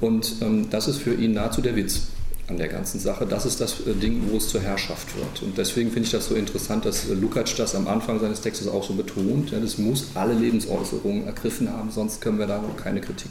Und 0.00 0.36
ähm, 0.40 0.70
das 0.70 0.88
ist 0.88 0.98
für 0.98 1.14
ihn 1.14 1.32
nahezu 1.32 1.60
der 1.60 1.74
Witz 1.74 2.08
an 2.48 2.56
der 2.58 2.68
ganzen 2.68 3.00
Sache. 3.00 3.26
Das 3.26 3.44
ist 3.44 3.60
das 3.60 3.80
äh, 3.86 3.94
Ding, 3.94 4.22
wo 4.30 4.36
es 4.36 4.48
zur 4.48 4.60
Herrschaft 4.60 5.16
wird. 5.16 5.42
Und 5.42 5.58
deswegen 5.58 5.90
finde 5.90 6.06
ich 6.06 6.12
das 6.12 6.26
so 6.26 6.36
interessant, 6.36 6.84
dass 6.84 7.08
äh, 7.08 7.14
Lukács 7.14 7.56
das 7.56 7.74
am 7.74 7.88
Anfang 7.88 8.20
seines 8.20 8.40
Textes 8.40 8.68
auch 8.68 8.84
so 8.84 8.94
betont. 8.94 9.50
Ja, 9.50 9.58
das 9.58 9.78
muss 9.78 10.10
alle 10.14 10.34
Lebensäußerungen 10.34 11.26
ergriffen 11.26 11.70
haben, 11.70 11.90
sonst 11.90 12.20
können 12.20 12.38
wir 12.38 12.46
da 12.46 12.60
noch 12.60 12.76
keine 12.76 13.00
Kritik 13.00 13.30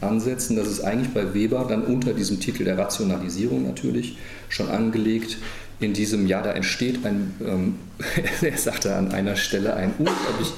ansetzen. 0.00 0.56
Das 0.56 0.68
ist 0.68 0.80
eigentlich 0.80 1.12
bei 1.12 1.34
Weber 1.34 1.66
dann 1.68 1.82
unter 1.82 2.12
diesem 2.12 2.40
Titel 2.40 2.64
der 2.64 2.78
Rationalisierung 2.78 3.64
natürlich 3.66 4.18
schon 4.48 4.68
angelegt 4.68 5.38
in 5.80 5.92
diesem 5.92 6.26
Jahr, 6.26 6.42
da 6.42 6.52
entsteht 6.52 7.04
ein, 7.04 7.34
ähm, 7.44 7.74
er 8.42 8.58
sagte 8.58 8.94
an 8.94 9.12
einer 9.12 9.36
Stelle, 9.36 9.74
ein 9.74 9.92
unglaublich 9.98 10.52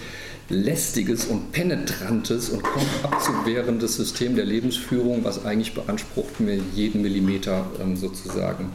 lästiges 0.49 1.25
und 1.25 1.53
penetrantes 1.53 2.51
und 2.51 2.63
kaum 2.63 2.85
abzuwehrendes 3.03 3.97
System 3.97 4.37
der 4.37 4.45
Lebensführung, 4.45 5.25
was 5.25 5.45
eigentlich 5.45 5.75
beansprucht, 5.75 6.39
mir 6.41 6.59
jeden 6.75 7.03
Millimeter 7.03 7.67
ähm, 7.81 7.97
sozusagen 7.97 8.71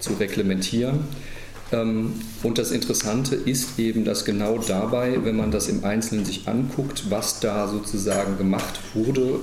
zu 0.00 0.14
reglementieren. 0.14 1.00
Ähm, 1.72 2.14
und 2.42 2.58
das 2.58 2.72
Interessante 2.72 3.36
ist 3.36 3.78
eben, 3.78 4.04
dass 4.04 4.24
genau 4.24 4.58
dabei, 4.58 5.24
wenn 5.24 5.36
man 5.36 5.50
das 5.50 5.68
im 5.68 5.84
Einzelnen 5.84 6.24
sich 6.24 6.48
anguckt, 6.48 7.04
was 7.10 7.40
da 7.40 7.68
sozusagen 7.68 8.36
gemacht 8.36 8.80
wurde, 8.94 9.40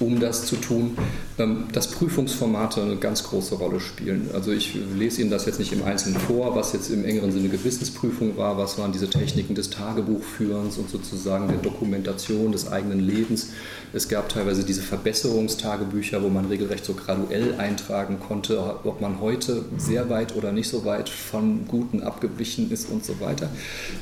um 0.00 0.20
das 0.20 0.46
zu 0.46 0.56
tun, 0.56 0.96
ähm, 1.38 1.64
dass 1.72 1.90
Prüfungsformate 1.90 2.82
eine 2.82 2.96
ganz 2.96 3.24
große 3.24 3.54
Rolle 3.54 3.80
spielen. 3.80 4.30
Also 4.32 4.52
ich 4.52 4.74
lese 4.96 5.22
Ihnen 5.22 5.30
das 5.30 5.46
jetzt 5.46 5.58
nicht 5.58 5.72
im 5.72 5.82
Einzelnen 5.84 6.18
vor, 6.18 6.54
was 6.54 6.72
jetzt 6.72 6.90
im 6.90 7.04
engeren 7.04 7.32
Sinne 7.32 7.48
Gewissensprüfung 7.48 8.36
war, 8.36 8.58
was 8.58 8.78
waren 8.78 8.92
diese 8.92 9.08
Techniken 9.08 9.54
des 9.54 9.70
Tagebuchführens 9.70 10.78
und 10.78 10.90
sozusagen 10.90 11.48
der 11.48 11.58
Dokumentation 11.58 12.52
des 12.52 12.70
eigenen 12.70 13.00
Lebens. 13.00 13.50
Es 13.92 14.08
gab 14.08 14.28
teilweise 14.28 14.64
diese 14.64 14.82
Verbesserungstagebücher, 14.82 16.22
wo 16.22 16.28
man 16.28 16.46
regelrecht 16.46 16.84
so 16.84 16.94
graduell 16.94 17.54
eintragen 17.56 18.18
konnte, 18.20 18.60
ob 18.84 19.00
man 19.00 19.20
heute 19.20 19.64
sehr 19.78 20.10
weit 20.10 20.36
oder 20.36 20.52
nicht 20.52 20.68
so 20.68 20.84
weit 20.84 21.08
von 21.08 21.66
Guten 21.66 22.02
abgewichen 22.02 22.70
ist 22.70 22.90
und 22.90 23.04
so 23.04 23.20
weiter. 23.20 23.48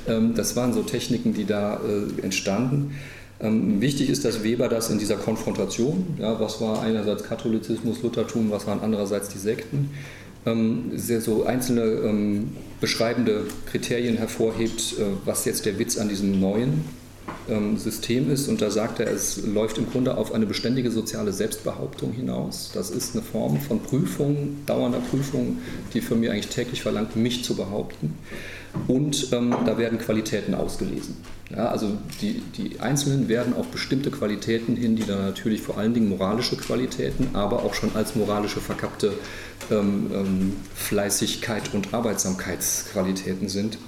Ähm, 0.08 0.34
das 0.34 0.56
waren 0.56 0.72
so 0.72 0.82
Techniken, 0.82 1.34
die 1.34 1.44
da 1.44 1.80
äh, 1.80 2.22
entstanden. 2.22 2.94
Ähm, 3.40 3.80
wichtig 3.80 4.10
ist, 4.10 4.24
dass 4.24 4.42
Weber 4.44 4.68
das 4.68 4.90
in 4.90 4.98
dieser 4.98 5.16
Konfrontation, 5.16 6.16
ja, 6.18 6.38
was 6.38 6.60
war 6.60 6.82
einerseits 6.82 7.24
Katholizismus, 7.24 8.02
Luthertum, 8.02 8.50
was 8.50 8.66
waren 8.66 8.80
andererseits 8.80 9.28
die 9.28 9.38
Sekten, 9.38 9.90
ähm, 10.46 10.92
sehr 10.94 11.20
so 11.20 11.44
einzelne 11.44 11.82
ähm, 11.82 12.52
beschreibende 12.80 13.46
Kriterien 13.66 14.16
hervorhebt, 14.16 14.94
äh, 14.98 15.04
was 15.24 15.44
jetzt 15.44 15.66
der 15.66 15.78
Witz 15.78 15.98
an 15.98 16.08
diesem 16.08 16.38
neuen 16.38 16.84
ähm, 17.48 17.76
System 17.76 18.30
ist. 18.30 18.48
Und 18.48 18.62
da 18.62 18.70
sagt 18.70 19.00
er, 19.00 19.10
es 19.10 19.44
läuft 19.44 19.78
im 19.78 19.90
Grunde 19.90 20.16
auf 20.16 20.32
eine 20.32 20.46
beständige 20.46 20.90
soziale 20.90 21.32
Selbstbehauptung 21.32 22.12
hinaus. 22.12 22.70
Das 22.74 22.90
ist 22.90 23.14
eine 23.14 23.22
Form 23.22 23.60
von 23.60 23.80
Prüfung, 23.80 24.58
dauernder 24.66 25.00
Prüfung, 25.00 25.58
die 25.92 26.00
für 26.00 26.14
mich 26.14 26.30
eigentlich 26.30 26.48
täglich 26.48 26.82
verlangt, 26.82 27.16
mich 27.16 27.44
zu 27.44 27.56
behaupten. 27.56 28.14
Und 28.88 29.32
ähm, 29.32 29.54
da 29.64 29.78
werden 29.78 29.98
Qualitäten 29.98 30.54
ausgelesen. 30.54 31.16
Ja, 31.54 31.68
also 31.68 31.92
die, 32.20 32.42
die 32.56 32.80
Einzelnen 32.80 33.28
werden 33.28 33.54
auf 33.54 33.68
bestimmte 33.68 34.10
Qualitäten 34.10 34.76
hin, 34.76 34.96
die 34.96 35.04
dann 35.04 35.24
natürlich 35.24 35.60
vor 35.62 35.78
allen 35.78 35.94
Dingen 35.94 36.08
moralische 36.08 36.56
Qualitäten, 36.56 37.28
aber 37.34 37.62
auch 37.62 37.74
schon 37.74 37.94
als 37.94 38.14
moralische 38.14 38.60
verkappte 38.60 39.12
ähm, 39.70 40.10
ähm, 40.12 40.56
Fleißigkeit 40.74 41.74
und 41.74 41.94
Arbeitsamkeitsqualitäten 41.94 43.48
sind, 43.48 43.78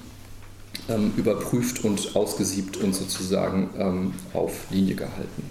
ähm, 0.88 1.12
überprüft 1.16 1.84
und 1.84 2.14
ausgesiebt 2.14 2.76
und 2.76 2.94
sozusagen 2.94 3.70
ähm, 3.78 4.12
auf 4.34 4.52
Linie 4.70 4.94
gehalten. 4.94 5.42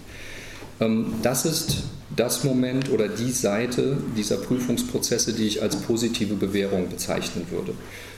Ähm, 0.80 1.16
das 1.22 1.46
ist 1.46 1.84
das 2.16 2.44
Moment 2.44 2.92
oder 2.92 3.08
die 3.08 3.32
Seite 3.32 3.98
dieser 4.16 4.38
Prüfungsprozesse, 4.38 5.34
die 5.34 5.48
ich 5.48 5.62
als 5.62 5.76
positive 5.76 6.36
Bewährung 6.36 6.90
bezeichnen 6.90 7.46
würde. 7.50 7.74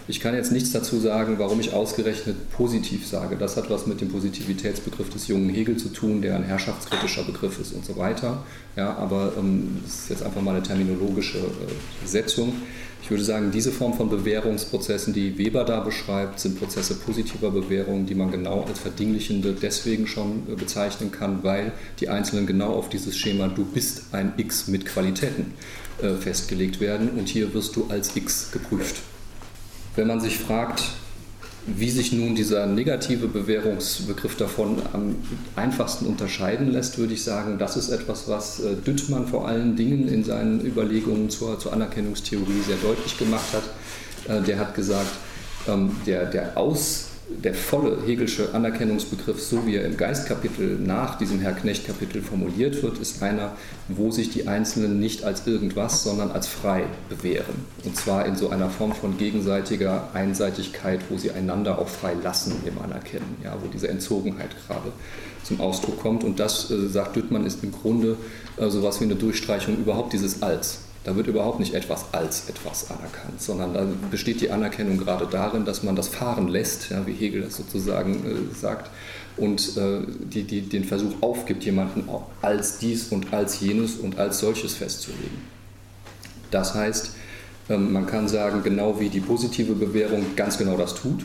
Ich 0.09 0.21
kann 0.21 0.33
jetzt 0.33 0.53
nichts 0.53 0.71
dazu 0.71 0.99
sagen, 0.99 1.35
warum 1.37 1.59
ich 1.59 1.73
ausgerechnet 1.73 2.49
positiv 2.51 3.05
sage. 3.05 3.35
Das 3.35 3.57
hat 3.57 3.69
was 3.69 3.87
mit 3.87 3.99
dem 3.99 4.07
Positivitätsbegriff 4.07 5.09
des 5.09 5.27
jungen 5.27 5.49
Hegel 5.49 5.75
zu 5.75 5.89
tun, 5.89 6.21
der 6.21 6.37
ein 6.37 6.43
herrschaftskritischer 6.43 7.23
Begriff 7.23 7.59
ist 7.59 7.73
und 7.73 7.85
so 7.85 7.97
weiter. 7.97 8.43
Ja, 8.77 8.95
aber 8.95 9.33
ähm, 9.37 9.79
das 9.83 9.95
ist 9.95 10.09
jetzt 10.09 10.23
einfach 10.23 10.41
mal 10.41 10.55
eine 10.55 10.63
terminologische 10.63 11.39
äh, 11.39 12.07
Setzung. 12.07 12.53
Ich 13.03 13.11
würde 13.11 13.23
sagen, 13.23 13.51
diese 13.51 13.73
Form 13.73 13.95
von 13.95 14.09
Bewährungsprozessen, 14.09 15.13
die 15.13 15.37
Weber 15.37 15.65
da 15.65 15.81
beschreibt, 15.81 16.39
sind 16.39 16.57
Prozesse 16.57 16.95
positiver 16.95 17.51
Bewährung, 17.51 18.05
die 18.05 18.15
man 18.15 18.31
genau 18.31 18.63
als 18.63 18.79
verdinglichende 18.79 19.53
deswegen 19.61 20.07
schon 20.07 20.43
äh, 20.49 20.55
bezeichnen 20.55 21.11
kann, 21.11 21.43
weil 21.43 21.73
die 21.99 22.07
Einzelnen 22.07 22.47
genau 22.47 22.73
auf 22.73 22.87
dieses 22.87 23.17
Schema 23.17 23.49
du 23.49 23.65
bist 23.65 24.03
ein 24.13 24.31
X 24.37 24.69
mit 24.69 24.85
Qualitäten 24.85 25.53
äh, 26.01 26.13
festgelegt 26.13 26.79
werden 26.79 27.09
und 27.09 27.27
hier 27.27 27.53
wirst 27.53 27.75
du 27.75 27.87
als 27.89 28.15
X 28.15 28.51
geprüft. 28.53 29.01
Wenn 29.97 30.07
man 30.07 30.19
sich 30.19 30.37
fragt, 30.37 30.83
wie 31.65 31.89
sich 31.89 32.13
nun 32.13 32.35
dieser 32.35 32.67
negative 32.67 33.27
Bewährungsbegriff 33.27 34.37
davon 34.37 34.79
am 34.93 35.15
einfachsten 35.55 36.05
unterscheiden 36.05 36.71
lässt, 36.71 36.99
würde 36.99 37.15
ich 37.15 37.23
sagen, 37.23 37.57
das 37.57 37.75
ist 37.75 37.89
etwas, 37.89 38.27
was 38.27 38.59
äh, 38.59 38.75
Düttmann 38.75 39.25
vor 39.25 39.47
allen 39.47 39.75
Dingen 39.75 40.07
in 40.07 40.23
seinen 40.23 40.63
Überlegungen 40.63 41.31
zur, 41.31 41.59
zur 41.59 41.73
Anerkennungstheorie 41.73 42.61
sehr 42.65 42.77
deutlich 42.77 43.17
gemacht 43.17 43.47
hat. 43.53 43.63
Äh, 44.31 44.43
der 44.43 44.59
hat 44.59 44.75
gesagt, 44.75 45.09
ähm, 45.67 45.95
der, 46.05 46.27
der 46.27 46.55
Aus 46.57 47.07
der 47.29 47.53
volle 47.53 47.97
Hegelsche 48.05 48.53
Anerkennungsbegriff, 48.53 49.41
so 49.41 49.65
wie 49.65 49.75
er 49.75 49.85
im 49.85 49.97
Geistkapitel 49.97 50.79
nach 50.79 51.17
diesem 51.17 51.39
Herr 51.39 51.51
Knecht-Kapitel 51.51 52.21
formuliert 52.21 52.81
wird, 52.81 52.99
ist 52.99 53.21
einer, 53.21 53.53
wo 53.89 54.11
sich 54.11 54.29
die 54.29 54.47
Einzelnen 54.47 54.99
nicht 54.99 55.23
als 55.23 55.45
irgendwas, 55.45 56.03
sondern 56.03 56.31
als 56.31 56.47
frei 56.47 56.83
bewähren. 57.09 57.65
Und 57.83 57.97
zwar 57.97 58.25
in 58.25 58.35
so 58.35 58.49
einer 58.49 58.69
Form 58.69 58.93
von 58.93 59.17
gegenseitiger 59.17 60.09
Einseitigkeit, 60.13 61.01
wo 61.09 61.17
sie 61.17 61.31
einander 61.31 61.79
auch 61.79 61.89
frei 61.89 62.13
lassen 62.23 62.53
im 62.65 62.79
Anerkennen, 62.81 63.37
ja, 63.43 63.57
wo 63.61 63.67
diese 63.67 63.89
Entzogenheit 63.89 64.55
gerade 64.65 64.93
zum 65.43 65.59
Ausdruck 65.59 65.99
kommt. 66.01 66.23
Und 66.23 66.39
das, 66.39 66.71
äh, 66.71 66.87
sagt 66.87 67.17
Düttmann, 67.17 67.45
ist 67.45 67.63
im 67.63 67.73
Grunde 67.73 68.15
äh, 68.57 68.69
so 68.69 68.79
etwas 68.79 69.01
wie 69.01 69.05
eine 69.05 69.15
Durchstreichung 69.15 69.77
überhaupt 69.77 70.13
dieses 70.13 70.41
Als. 70.41 70.86
Da 71.07 71.15
wird 71.15 71.27
überhaupt 71.27 71.61
nicht 71.61 71.73
etwas 71.73 72.07
als 72.11 72.49
etwas 72.49 72.91
anerkannt, 72.91 73.41
sondern 73.41 73.73
da 73.73 73.87
besteht 74.11 74.41
die 74.41 74.51
Anerkennung 74.51 74.97
gerade 74.97 75.25
darin, 75.25 75.63
dass 75.63 75.81
man 75.81 75.95
das 75.95 76.09
fahren 76.09 76.49
lässt, 76.49 76.89
ja, 76.89 77.07
wie 77.07 77.13
Hegel 77.13 77.43
das 77.43 77.55
sozusagen 77.55 78.25
äh, 78.25 78.53
sagt, 78.53 78.91
und 79.37 79.77
äh, 79.77 80.01
die, 80.05 80.43
die, 80.43 80.63
den 80.63 80.83
Versuch 80.83 81.13
aufgibt, 81.21 81.63
jemanden 81.63 82.09
als 82.41 82.79
dies 82.79 83.07
und 83.07 83.33
als 83.33 83.61
jenes 83.61 83.95
und 83.95 84.19
als 84.19 84.39
solches 84.39 84.73
festzulegen. 84.73 85.47
Das 86.51 86.75
heißt, 86.75 87.11
ähm, 87.69 87.93
man 87.93 88.05
kann 88.05 88.27
sagen, 88.27 88.61
genau 88.61 88.99
wie 88.99 89.07
die 89.07 89.21
positive 89.21 89.75
Bewährung 89.75 90.25
ganz 90.35 90.57
genau 90.57 90.75
das 90.75 90.93
tut, 90.93 91.23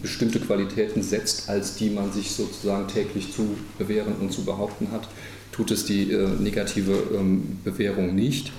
bestimmte 0.00 0.38
Qualitäten 0.38 1.02
setzt, 1.02 1.48
als 1.48 1.74
die 1.74 1.90
man 1.90 2.12
sich 2.12 2.30
sozusagen 2.30 2.86
täglich 2.86 3.32
zu 3.32 3.56
bewähren 3.78 4.14
und 4.20 4.32
zu 4.32 4.44
behaupten 4.44 4.92
hat, 4.92 5.08
tut 5.50 5.72
es 5.72 5.84
die 5.84 6.12
äh, 6.12 6.28
negative 6.38 6.92
ähm, 7.12 7.58
Bewährung 7.64 8.14
nicht. 8.14 8.52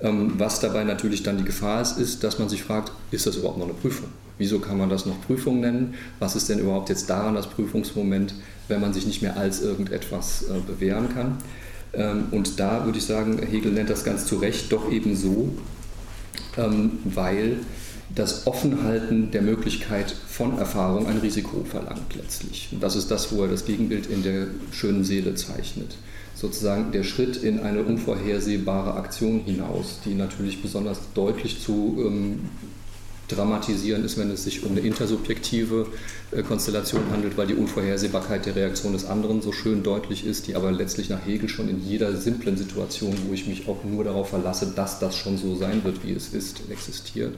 Ähm, 0.00 0.34
was 0.36 0.60
dabei 0.60 0.84
natürlich 0.84 1.22
dann 1.22 1.38
die 1.38 1.44
Gefahr 1.44 1.80
ist, 1.80 1.98
ist, 1.98 2.24
dass 2.24 2.38
man 2.38 2.48
sich 2.48 2.62
fragt, 2.62 2.92
ist 3.10 3.26
das 3.26 3.36
überhaupt 3.36 3.58
noch 3.58 3.66
eine 3.66 3.74
Prüfung? 3.74 4.08
Wieso 4.38 4.58
kann 4.58 4.76
man 4.76 4.90
das 4.90 5.06
noch 5.06 5.20
Prüfung 5.22 5.60
nennen? 5.60 5.94
Was 6.18 6.36
ist 6.36 6.48
denn 6.48 6.58
überhaupt 6.58 6.90
jetzt 6.90 7.08
daran 7.08 7.34
das 7.34 7.46
Prüfungsmoment, 7.46 8.34
wenn 8.68 8.80
man 8.80 8.92
sich 8.92 9.06
nicht 9.06 9.22
mehr 9.22 9.36
als 9.36 9.62
irgendetwas 9.62 10.42
äh, 10.42 10.60
bewähren 10.66 11.08
kann? 11.14 11.38
Ähm, 11.94 12.24
und 12.30 12.60
da 12.60 12.84
würde 12.84 12.98
ich 12.98 13.04
sagen, 13.04 13.38
Hegel 13.38 13.72
nennt 13.72 13.88
das 13.88 14.04
ganz 14.04 14.26
zu 14.26 14.36
Recht 14.36 14.70
doch 14.70 14.92
eben 14.92 15.16
so, 15.16 15.54
ähm, 16.58 16.98
weil 17.04 17.56
das 18.14 18.46
Offenhalten 18.46 19.30
der 19.30 19.42
Möglichkeit 19.42 20.14
von 20.28 20.58
Erfahrung 20.58 21.06
ein 21.06 21.18
Risiko 21.18 21.64
verlangt 21.64 22.14
letztlich. 22.14 22.68
Und 22.72 22.82
das 22.82 22.96
ist 22.96 23.10
das, 23.10 23.32
wo 23.32 23.42
er 23.42 23.48
das 23.48 23.64
Gegenbild 23.64 24.06
in 24.06 24.22
der 24.22 24.48
schönen 24.70 25.04
Seele 25.04 25.34
zeichnet 25.34 25.96
sozusagen 26.36 26.92
der 26.92 27.02
Schritt 27.02 27.36
in 27.38 27.60
eine 27.60 27.82
unvorhersehbare 27.82 28.94
Aktion 28.94 29.40
hinaus, 29.40 30.00
die 30.04 30.14
natürlich 30.14 30.60
besonders 30.62 31.00
deutlich 31.14 31.62
zu 31.62 31.96
ähm, 31.98 32.40
dramatisieren 33.28 34.04
ist, 34.04 34.18
wenn 34.18 34.30
es 34.30 34.44
sich 34.44 34.64
um 34.64 34.72
eine 34.72 34.80
intersubjektive 34.80 35.86
äh, 36.30 36.42
Konstellation 36.42 37.02
handelt, 37.10 37.36
weil 37.36 37.46
die 37.46 37.54
Unvorhersehbarkeit 37.54 38.46
der 38.46 38.54
Reaktion 38.54 38.92
des 38.92 39.06
anderen 39.06 39.42
so 39.42 39.50
schön 39.50 39.82
deutlich 39.82 40.26
ist, 40.26 40.46
die 40.46 40.54
aber 40.54 40.70
letztlich 40.70 41.08
nach 41.08 41.24
Hegel 41.26 41.48
schon 41.48 41.68
in 41.68 41.80
jeder 41.80 42.14
simplen 42.16 42.56
Situation, 42.56 43.16
wo 43.26 43.32
ich 43.32 43.46
mich 43.46 43.66
auch 43.66 43.82
nur 43.84 44.04
darauf 44.04 44.28
verlasse, 44.28 44.72
dass 44.76 44.98
das 44.98 45.16
schon 45.16 45.38
so 45.38 45.56
sein 45.56 45.82
wird, 45.84 46.04
wie 46.04 46.12
es 46.12 46.28
ist, 46.28 46.60
existiert. 46.70 47.34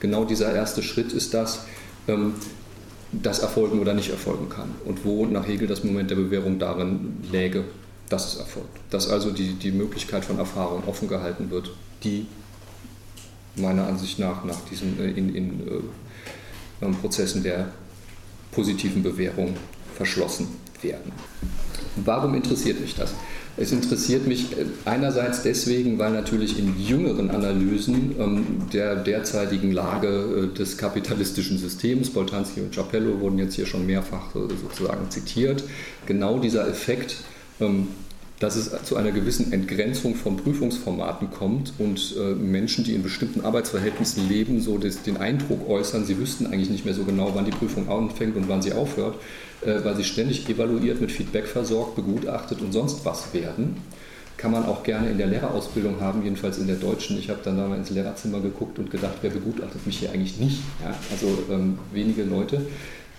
Genau 0.00 0.24
dieser 0.24 0.52
erste 0.52 0.82
Schritt 0.82 1.12
ist 1.12 1.34
das, 1.34 1.60
ähm, 2.08 2.34
das 3.12 3.38
erfolgen 3.40 3.78
oder 3.80 3.94
nicht 3.94 4.10
erfolgen 4.10 4.48
kann 4.48 4.70
und 4.84 5.04
wo 5.04 5.26
nach 5.26 5.46
Hegel 5.46 5.68
das 5.68 5.84
Moment 5.84 6.10
der 6.10 6.16
Bewährung 6.16 6.58
darin 6.58 7.18
läge, 7.30 7.64
dass 8.08 8.34
es 8.34 8.40
erfolgt. 8.40 8.78
Dass 8.90 9.08
also 9.08 9.30
die, 9.30 9.54
die 9.54 9.72
Möglichkeit 9.72 10.24
von 10.24 10.38
Erfahrung 10.38 10.84
offen 10.86 11.08
gehalten 11.08 11.50
wird, 11.50 11.70
die 12.04 12.26
meiner 13.56 13.86
Ansicht 13.86 14.18
nach 14.18 14.44
nach 14.44 14.60
diesen 14.70 15.00
äh, 15.00 15.10
in, 15.10 15.34
in 15.34 15.68
äh, 15.68 16.84
ähm, 16.84 16.94
Prozessen 16.96 17.42
der 17.42 17.72
positiven 18.52 19.02
Bewährung 19.02 19.56
verschlossen 19.96 20.48
werden. 20.80 21.12
Warum 21.96 22.34
interessiert 22.34 22.80
mich 22.80 22.94
das? 22.94 23.14
Es 23.56 23.72
interessiert 23.72 24.28
mich 24.28 24.52
äh, 24.52 24.66
einerseits 24.84 25.42
deswegen, 25.42 25.98
weil 25.98 26.12
natürlich 26.12 26.58
in 26.58 26.80
jüngeren 26.80 27.30
Analysen 27.30 28.14
ähm, 28.18 28.44
der 28.72 28.94
derzeitigen 28.94 29.72
Lage 29.72 30.50
äh, 30.52 30.56
des 30.56 30.78
kapitalistischen 30.78 31.58
Systems, 31.58 32.10
Boltanski 32.10 32.60
und 32.60 32.72
Capello 32.72 33.18
wurden 33.20 33.38
jetzt 33.38 33.54
hier 33.54 33.66
schon 33.66 33.84
mehrfach 33.84 34.34
äh, 34.36 34.54
sozusagen 34.62 35.10
zitiert, 35.10 35.64
genau 36.06 36.38
dieser 36.38 36.68
Effekt 36.68 37.16
dass 38.40 38.54
es 38.54 38.70
zu 38.84 38.96
einer 38.96 39.10
gewissen 39.10 39.52
Entgrenzung 39.52 40.14
von 40.14 40.36
Prüfungsformaten 40.36 41.30
kommt 41.30 41.72
und 41.78 42.14
äh, 42.16 42.34
Menschen, 42.34 42.84
die 42.84 42.94
in 42.94 43.02
bestimmten 43.02 43.40
Arbeitsverhältnissen 43.40 44.28
leben, 44.28 44.60
so 44.60 44.78
den 44.78 45.16
Eindruck 45.16 45.68
äußern, 45.68 46.04
sie 46.04 46.18
wüssten 46.18 46.46
eigentlich 46.46 46.70
nicht 46.70 46.84
mehr 46.84 46.94
so 46.94 47.04
genau, 47.04 47.32
wann 47.34 47.44
die 47.44 47.50
Prüfung 47.50 47.88
anfängt 47.88 48.36
und 48.36 48.48
wann 48.48 48.62
sie 48.62 48.72
aufhört, 48.72 49.16
äh, 49.62 49.82
weil 49.82 49.96
sie 49.96 50.04
ständig 50.04 50.48
evaluiert, 50.48 51.00
mit 51.00 51.10
Feedback 51.10 51.46
versorgt, 51.46 51.96
begutachtet 51.96 52.60
und 52.60 52.72
sonst 52.72 53.04
was 53.04 53.34
werden. 53.34 53.76
Kann 54.36 54.52
man 54.52 54.66
auch 54.66 54.84
gerne 54.84 55.10
in 55.10 55.18
der 55.18 55.26
Lehrerausbildung 55.26 56.00
haben, 56.00 56.22
jedenfalls 56.22 56.58
in 56.58 56.68
der 56.68 56.76
deutschen. 56.76 57.18
Ich 57.18 57.28
habe 57.28 57.40
dann 57.42 57.56
da 57.56 57.66
mal 57.66 57.76
ins 57.76 57.90
Lehrerzimmer 57.90 58.38
geguckt 58.38 58.78
und 58.78 58.88
gedacht, 58.88 59.14
wer 59.20 59.30
begutachtet 59.30 59.84
mich 59.84 59.98
hier 59.98 60.12
eigentlich 60.12 60.38
nicht? 60.38 60.60
Ja, 60.80 60.94
also 61.10 61.26
ähm, 61.50 61.76
wenige 61.92 62.22
Leute. 62.22 62.64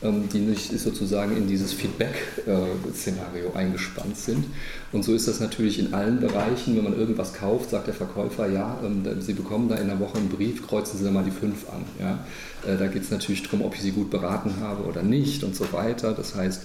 Ähm, 0.02 0.30
die 0.32 0.40
nicht 0.40 0.78
sozusagen 0.80 1.36
in 1.36 1.48
dieses 1.48 1.74
Feedback-Szenario 1.74 3.54
eingespannt 3.54 4.18
sind. 4.18 4.46
Und 4.92 5.04
so 5.04 5.14
ist 5.14 5.28
das 5.28 5.40
natürlich 5.40 5.78
in 5.78 5.94
allen 5.94 6.20
Bereichen. 6.20 6.78
Wenn 6.78 6.86
man 6.86 6.98
irgendwas 6.98 7.34
kauft, 7.34 7.70
sagt 7.70 7.88
der 7.88 7.94
Verkäufer, 7.94 8.48
ja, 8.48 8.80
ähm, 8.84 9.04
Sie 9.22 9.34
bekommen 9.34 9.68
da 9.68 9.76
in 9.76 9.88
der 9.88 10.00
Woche 10.00 10.18
einen 10.18 10.30
Brief, 10.30 10.66
kreuzen 10.66 10.98
Sie 10.98 11.04
da 11.04 11.12
mal 11.12 11.24
die 11.24 11.32
5 11.32 11.70
an. 11.70 11.84
Ja. 12.00 12.20
Äh, 12.66 12.78
da 12.78 12.88
geht 12.88 13.04
es 13.04 13.12
natürlich 13.12 13.44
darum, 13.44 13.62
ob 13.62 13.76
ich 13.76 13.82
Sie 13.82 13.92
gut 13.92 14.10
beraten 14.10 14.56
habe 14.62 14.84
oder 14.84 15.04
nicht 15.04 15.44
und 15.44 15.56
so 15.56 15.72
weiter. 15.74 16.14
Das 16.14 16.36
heißt, 16.36 16.64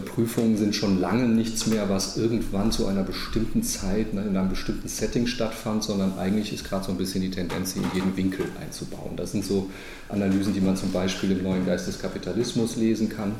Prüfungen 0.00 0.56
sind 0.56 0.74
schon 0.74 1.00
lange 1.00 1.28
nichts 1.28 1.66
mehr, 1.66 1.88
was 1.88 2.16
irgendwann 2.16 2.72
zu 2.72 2.86
einer 2.86 3.02
bestimmten 3.02 3.62
Zeit 3.62 4.14
ne, 4.14 4.22
in 4.22 4.36
einem 4.36 4.48
bestimmten 4.48 4.88
Setting 4.88 5.26
stattfand, 5.26 5.84
sondern 5.84 6.18
eigentlich 6.18 6.52
ist 6.52 6.64
gerade 6.64 6.84
so 6.84 6.92
ein 6.92 6.98
bisschen 6.98 7.20
die 7.20 7.30
Tendenz, 7.30 7.74
sie 7.74 7.80
in 7.80 7.86
jeden 7.94 8.16
Winkel 8.16 8.46
einzubauen. 8.60 9.16
Das 9.16 9.32
sind 9.32 9.44
so 9.44 9.70
Analysen, 10.08 10.54
die 10.54 10.60
man 10.60 10.76
zum 10.76 10.92
Beispiel 10.92 11.32
im 11.32 11.42
Neuen 11.42 11.66
Geist 11.66 11.86
des 11.86 12.00
Kapitalismus 12.00 12.76
lesen 12.76 13.08
kann. 13.08 13.32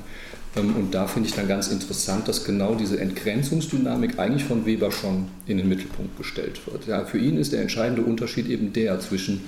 Ähm, 0.56 0.76
und 0.76 0.92
da 0.94 1.06
finde 1.06 1.28
ich 1.28 1.34
dann 1.34 1.48
ganz 1.48 1.68
interessant, 1.68 2.28
dass 2.28 2.44
genau 2.44 2.74
diese 2.74 3.00
Entgrenzungsdynamik 3.00 4.18
eigentlich 4.18 4.44
von 4.44 4.66
Weber 4.66 4.90
schon 4.90 5.28
in 5.46 5.58
den 5.58 5.68
Mittelpunkt 5.68 6.16
gestellt 6.18 6.60
wird. 6.66 6.86
Ja, 6.86 7.04
für 7.04 7.18
ihn 7.18 7.38
ist 7.38 7.52
der 7.52 7.62
entscheidende 7.62 8.02
Unterschied 8.02 8.48
eben 8.48 8.72
der 8.72 9.00
zwischen 9.00 9.42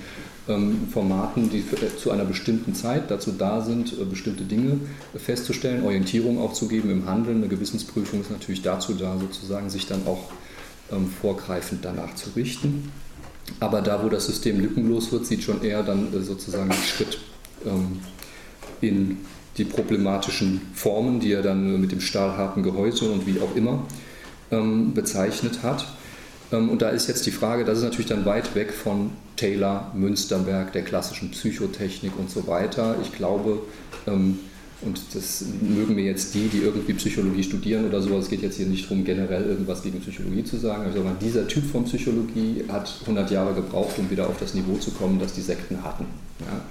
Formaten, 0.45 1.49
die 1.49 1.59
äh, 1.59 1.97
zu 1.97 2.11
einer 2.11 2.25
bestimmten 2.25 2.75
Zeit 2.75 3.09
dazu 3.09 3.31
da 3.31 3.61
sind, 3.61 3.93
äh, 3.93 4.05
bestimmte 4.05 4.43
Dinge 4.43 4.79
festzustellen, 5.17 5.83
Orientierung 5.83 6.39
auch 6.39 6.53
zu 6.53 6.67
geben 6.67 6.91
im 6.91 7.07
Handeln. 7.07 7.37
Eine 7.37 7.47
Gewissensprüfung 7.47 8.21
ist 8.21 8.29
natürlich 8.29 8.61
dazu 8.61 8.93
da, 8.93 9.17
sozusagen 9.17 9.71
sich 9.71 9.87
dann 9.87 10.05
auch 10.05 10.31
ähm, 10.91 11.07
vorgreifend 11.07 11.83
danach 11.83 12.13
zu 12.13 12.29
richten. 12.35 12.91
Aber 13.59 13.81
da, 13.81 14.03
wo 14.03 14.09
das 14.09 14.27
System 14.27 14.59
lückenlos 14.59 15.11
wird, 15.11 15.25
sieht 15.25 15.41
schon 15.41 15.63
eher 15.63 15.81
dann 15.81 16.13
äh, 16.13 16.21
sozusagen 16.21 16.69
einen 16.69 16.83
Schritt 16.83 17.17
ähm, 17.65 17.99
in 18.81 19.17
die 19.57 19.65
problematischen 19.65 20.61
Formen, 20.75 21.19
die 21.19 21.31
er 21.31 21.41
dann 21.41 21.81
mit 21.81 21.91
dem 21.91 22.01
stahlharten 22.01 22.61
Gehäuse 22.61 23.09
und 23.09 23.25
wie 23.25 23.39
auch 23.39 23.55
immer 23.55 23.83
bezeichnet 24.93 25.63
hat. 25.63 25.87
Ähm, 26.55 26.69
und 26.69 26.81
da 26.81 26.89
ist 26.89 27.07
jetzt 27.07 27.25
die 27.25 27.31
Frage, 27.31 27.65
das 27.65 27.79
ist 27.79 27.83
natürlich 27.83 28.07
dann 28.07 28.25
weit 28.25 28.55
weg 28.55 28.71
von 28.71 29.11
Taylor, 29.35 29.91
Münsterberg, 29.93 30.71
der 30.73 30.83
klassischen 30.83 31.31
Psychotechnik 31.31 32.17
und 32.17 32.29
so 32.29 32.47
weiter. 32.47 32.95
Ich 33.01 33.11
glaube, 33.11 33.59
ähm, 34.07 34.39
und 34.81 34.99
das 35.13 35.45
mögen 35.61 35.95
mir 35.95 36.03
jetzt 36.03 36.33
die, 36.35 36.47
die 36.47 36.59
irgendwie 36.59 36.93
Psychologie 36.93 37.43
studieren 37.43 37.87
oder 37.87 38.01
sowas, 38.01 38.25
es 38.25 38.29
geht 38.29 38.41
jetzt 38.41 38.57
hier 38.57 38.65
nicht 38.65 38.85
darum, 38.85 39.03
generell 39.03 39.45
irgendwas 39.45 39.81
gegen 39.81 39.99
Psychologie 40.01 40.43
zu 40.43 40.57
sagen, 40.57 40.83
aber 40.83 40.95
also 40.95 41.09
dieser 41.21 41.47
Typ 41.47 41.65
von 41.65 41.85
Psychologie 41.85 42.63
hat 42.67 42.93
100 43.01 43.31
Jahre 43.31 43.53
gebraucht, 43.53 43.97
um 43.97 44.09
wieder 44.09 44.27
auf 44.27 44.37
das 44.37 44.53
Niveau 44.53 44.75
zu 44.75 44.91
kommen, 44.91 45.19
das 45.19 45.33
die 45.33 45.41
Sekten 45.41 45.81
hatten. 45.83 46.05
Ja. 46.41 46.61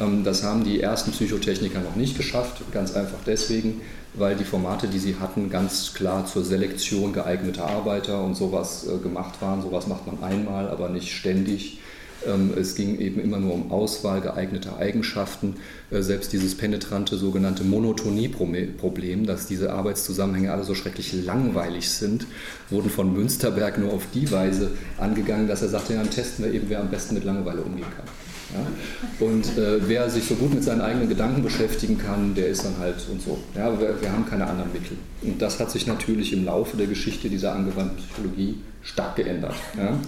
Ähm, 0.00 0.24
das 0.24 0.42
haben 0.42 0.64
die 0.64 0.80
ersten 0.80 1.12
Psychotechniker 1.12 1.80
noch 1.80 1.96
nicht 1.96 2.16
geschafft, 2.16 2.62
ganz 2.72 2.94
einfach 2.94 3.18
deswegen, 3.26 3.80
weil 4.14 4.36
die 4.36 4.44
Formate, 4.44 4.88
die 4.88 4.98
sie 4.98 5.16
hatten, 5.20 5.50
ganz 5.50 5.94
klar 5.94 6.26
zur 6.26 6.44
Selektion 6.44 7.12
geeigneter 7.12 7.66
Arbeiter 7.66 8.22
und 8.22 8.36
sowas 8.36 8.86
äh, 8.86 8.98
gemacht 8.98 9.40
waren. 9.40 9.62
Sowas 9.62 9.86
macht 9.86 10.06
man 10.06 10.22
einmal, 10.22 10.68
aber 10.68 10.88
nicht 10.88 11.12
ständig. 11.12 11.80
Ähm, 12.26 12.52
es 12.56 12.74
ging 12.74 12.98
eben 12.98 13.20
immer 13.20 13.38
nur 13.38 13.54
um 13.54 13.70
Auswahl 13.70 14.20
geeigneter 14.20 14.78
Eigenschaften. 14.78 15.56
Äh, 15.90 16.02
selbst 16.02 16.32
dieses 16.32 16.56
penetrante 16.56 17.16
sogenannte 17.16 17.64
Monotonie-Problem, 17.64 19.26
dass 19.26 19.46
diese 19.46 19.72
Arbeitszusammenhänge 19.72 20.52
alle 20.52 20.64
so 20.64 20.74
schrecklich 20.74 21.12
langweilig 21.12 21.90
sind, 21.90 22.26
wurden 22.70 22.90
von 22.90 23.12
Münsterberg 23.12 23.78
nur 23.78 23.92
auf 23.92 24.04
die 24.12 24.30
Weise 24.30 24.70
angegangen, 24.98 25.48
dass 25.48 25.62
er 25.62 25.68
sagte, 25.68 25.94
dann 25.94 26.10
testen 26.10 26.44
wir 26.44 26.52
eben, 26.52 26.68
wer 26.68 26.80
am 26.80 26.90
besten 26.90 27.14
mit 27.14 27.24
Langeweile 27.24 27.62
umgehen 27.62 27.86
kann. 27.96 28.06
Ja? 28.52 29.26
Und 29.26 29.46
äh, 29.58 29.88
wer 29.88 30.08
sich 30.10 30.24
so 30.24 30.34
gut 30.34 30.54
mit 30.54 30.64
seinen 30.64 30.80
eigenen 30.80 31.08
Gedanken 31.08 31.42
beschäftigen 31.42 31.98
kann, 31.98 32.34
der 32.34 32.48
ist 32.48 32.64
dann 32.64 32.78
halt 32.78 32.96
und 33.10 33.22
so. 33.22 33.38
Ja, 33.54 33.78
wir, 33.80 34.00
wir, 34.00 34.12
haben 34.12 34.26
keine 34.26 34.46
anderen 34.46 34.72
Mittel. 34.72 34.96
Und 35.22 35.40
das 35.40 35.60
hat 35.60 35.70
sich 35.70 35.86
natürlich 35.86 36.32
im 36.32 36.44
Laufe 36.44 36.76
der 36.76 36.86
Geschichte 36.86 37.28
dieser 37.28 37.54
angewandten 37.54 37.98
Psychologie 37.98 38.58
stark 38.82 39.16
geändert. 39.16 39.54
Ja? 39.76 39.98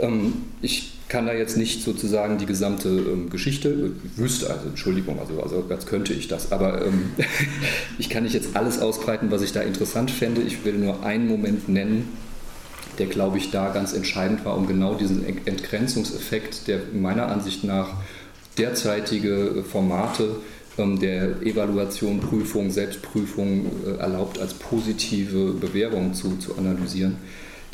Ähm, 0.00 0.34
ich 0.60 0.94
kann 1.08 1.26
da 1.26 1.34
jetzt 1.34 1.56
nicht 1.56 1.82
sozusagen 1.82 2.38
die 2.38 2.46
gesamte 2.46 2.88
ähm, 2.88 3.30
Geschichte, 3.30 3.92
wüsste 4.16 4.50
also, 4.50 4.68
Entschuldigung, 4.68 5.18
also, 5.20 5.40
also 5.42 5.64
als 5.68 5.86
könnte 5.86 6.12
ich 6.12 6.28
das, 6.28 6.50
aber 6.50 6.84
ähm, 6.86 7.10
ich 7.98 8.08
kann 8.08 8.24
nicht 8.24 8.32
jetzt 8.32 8.56
alles 8.56 8.80
ausbreiten, 8.80 9.30
was 9.30 9.42
ich 9.42 9.52
da 9.52 9.60
interessant 9.60 10.10
fände. 10.10 10.40
Ich 10.40 10.64
will 10.64 10.74
nur 10.74 11.04
einen 11.04 11.28
Moment 11.28 11.68
nennen, 11.68 12.08
der, 12.98 13.06
glaube 13.06 13.38
ich, 13.38 13.50
da 13.50 13.70
ganz 13.70 13.92
entscheidend 13.92 14.44
war, 14.44 14.56
um 14.56 14.66
genau 14.66 14.94
diesen 14.94 15.24
Entgrenzungseffekt, 15.26 16.68
der 16.68 16.80
meiner 16.92 17.28
Ansicht 17.28 17.64
nach 17.64 17.94
derzeitige 18.58 19.64
Formate 19.68 20.36
ähm, 20.78 20.98
der 20.98 21.42
Evaluation, 21.42 22.20
Prüfung, 22.20 22.70
Selbstprüfung 22.70 23.66
äh, 23.86 24.00
erlaubt, 24.00 24.38
als 24.38 24.54
positive 24.54 25.52
Bewährung 25.52 26.14
zu, 26.14 26.36
zu 26.36 26.56
analysieren, 26.56 27.16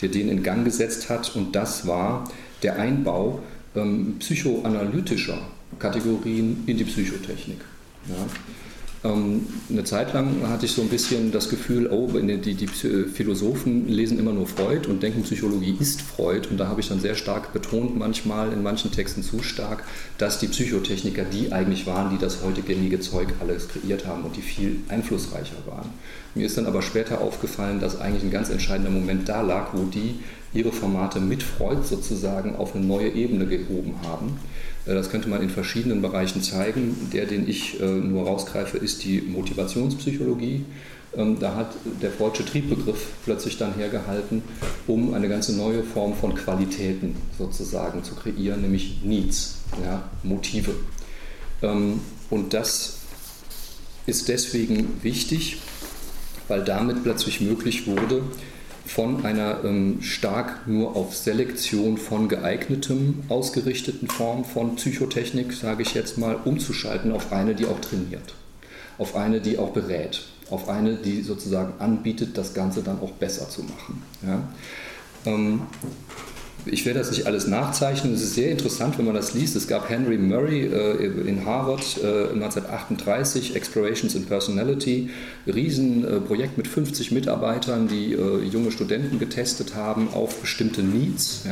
der 0.00 0.08
den 0.08 0.28
in 0.28 0.42
Gang 0.42 0.64
gesetzt 0.64 1.08
hat. 1.08 1.34
Und 1.34 1.54
das 1.56 1.86
war 1.86 2.30
der 2.62 2.78
Einbau 2.78 3.40
ähm, 3.74 4.16
psychoanalytischer 4.18 5.38
Kategorien 5.78 6.64
in 6.66 6.76
die 6.76 6.84
Psychotechnik. 6.84 7.60
Ja. 8.08 8.16
Ähm, 9.02 9.46
eine 9.70 9.84
Zeit 9.84 10.12
lang 10.12 10.46
hatte 10.48 10.66
ich 10.66 10.72
so 10.72 10.82
ein 10.82 10.88
bisschen 10.88 11.32
das 11.32 11.48
Gefühl, 11.48 11.88
oh, 11.90 12.08
die, 12.12 12.54
die 12.54 12.66
Philosophen 12.66 13.88
lesen 13.88 14.18
immer 14.18 14.32
nur 14.32 14.46
Freud 14.46 14.88
und 14.88 15.02
denken, 15.02 15.22
Psychologie 15.22 15.74
ist 15.80 16.02
Freud. 16.02 16.48
Und 16.50 16.58
da 16.58 16.68
habe 16.68 16.80
ich 16.80 16.88
dann 16.88 17.00
sehr 17.00 17.14
stark 17.14 17.54
betont, 17.54 17.96
manchmal 17.96 18.52
in 18.52 18.62
manchen 18.62 18.92
Texten 18.92 19.22
zu 19.22 19.42
stark, 19.42 19.84
dass 20.18 20.38
die 20.38 20.48
Psychotechniker 20.48 21.24
die 21.24 21.50
eigentlich 21.50 21.86
waren, 21.86 22.10
die 22.10 22.18
das 22.18 22.42
heute 22.44 22.60
gängige 22.60 23.00
Zeug 23.00 23.28
alles 23.40 23.68
kreiert 23.68 24.06
haben 24.06 24.24
und 24.24 24.36
die 24.36 24.42
viel 24.42 24.80
einflussreicher 24.88 25.56
waren. 25.66 25.88
Mir 26.34 26.44
ist 26.44 26.58
dann 26.58 26.66
aber 26.66 26.82
später 26.82 27.22
aufgefallen, 27.22 27.80
dass 27.80 28.00
eigentlich 28.00 28.22
ein 28.22 28.30
ganz 28.30 28.50
entscheidender 28.50 28.90
Moment 28.90 29.28
da 29.28 29.40
lag, 29.40 29.68
wo 29.72 29.84
die 29.84 30.16
ihre 30.52 30.72
Formate 30.72 31.20
mit 31.20 31.42
Freud 31.42 31.84
sozusagen 31.84 32.56
auf 32.56 32.74
eine 32.74 32.84
neue 32.84 33.08
Ebene 33.08 33.46
gehoben 33.46 33.94
haben 34.02 34.36
das 34.86 35.10
könnte 35.10 35.28
man 35.28 35.42
in 35.42 35.50
verschiedenen 35.50 36.02
Bereichen 36.02 36.42
zeigen. 36.42 37.10
Der, 37.12 37.26
den 37.26 37.48
ich 37.48 37.80
äh, 37.80 37.84
nur 37.84 38.26
rausgreife, 38.26 38.78
ist 38.78 39.04
die 39.04 39.20
Motivationspsychologie. 39.20 40.64
Ähm, 41.16 41.38
da 41.40 41.54
hat 41.54 41.74
der 42.00 42.10
Freudsche 42.10 42.44
Triebbegriff 42.44 43.08
plötzlich 43.24 43.58
dann 43.58 43.74
hergehalten, 43.74 44.42
um 44.86 45.12
eine 45.12 45.28
ganze 45.28 45.56
neue 45.56 45.82
Form 45.82 46.14
von 46.14 46.34
Qualitäten 46.34 47.16
sozusagen 47.36 48.04
zu 48.04 48.14
kreieren, 48.14 48.62
nämlich 48.62 49.00
Needs, 49.02 49.56
ja, 49.84 50.08
Motive. 50.22 50.72
Ähm, 51.62 52.00
und 52.30 52.54
das 52.54 52.98
ist 54.06 54.28
deswegen 54.28 55.02
wichtig, 55.02 55.58
weil 56.48 56.64
damit 56.64 57.02
plötzlich 57.02 57.40
möglich 57.40 57.86
wurde, 57.86 58.22
von 58.86 59.24
einer 59.24 59.64
ähm, 59.64 60.02
stark 60.02 60.66
nur 60.66 60.96
auf 60.96 61.16
Selektion 61.16 61.96
von 61.96 62.28
geeignetem 62.28 63.22
ausgerichteten 63.28 64.08
Form 64.08 64.44
von 64.44 64.76
Psychotechnik, 64.76 65.52
sage 65.52 65.82
ich 65.82 65.94
jetzt 65.94 66.18
mal, 66.18 66.36
umzuschalten 66.44 67.12
auf 67.12 67.32
eine, 67.32 67.54
die 67.54 67.66
auch 67.66 67.80
trainiert, 67.80 68.34
auf 68.98 69.16
eine, 69.16 69.40
die 69.40 69.58
auch 69.58 69.70
berät, 69.70 70.22
auf 70.50 70.68
eine, 70.68 70.96
die 70.96 71.22
sozusagen 71.22 71.74
anbietet, 71.78 72.36
das 72.36 72.54
Ganze 72.54 72.82
dann 72.82 73.00
auch 73.00 73.12
besser 73.12 73.48
zu 73.48 73.62
machen. 73.62 74.02
Ja? 74.26 74.42
Ähm, 75.26 75.62
ich 76.66 76.84
werde 76.86 76.98
das 76.98 77.10
nicht 77.10 77.26
alles 77.26 77.46
nachzeichnen. 77.46 78.14
Es 78.14 78.22
ist 78.22 78.34
sehr 78.34 78.50
interessant, 78.50 78.98
wenn 78.98 79.04
man 79.04 79.14
das 79.14 79.34
liest. 79.34 79.56
Es 79.56 79.66
gab 79.66 79.88
Henry 79.88 80.18
Murray 80.18 80.66
äh, 80.66 81.28
in 81.28 81.44
Harvard 81.44 81.98
äh, 82.02 82.32
1938, 82.32 83.56
Explorations 83.56 84.14
in 84.14 84.26
Personality, 84.26 85.10
Riesenprojekt 85.46 86.54
äh, 86.54 86.56
mit 86.58 86.68
50 86.68 87.12
Mitarbeitern, 87.12 87.88
die 87.88 88.12
äh, 88.12 88.42
junge 88.44 88.70
Studenten 88.70 89.18
getestet 89.18 89.74
haben 89.74 90.08
auf 90.12 90.40
bestimmte 90.40 90.82
Needs. 90.82 91.44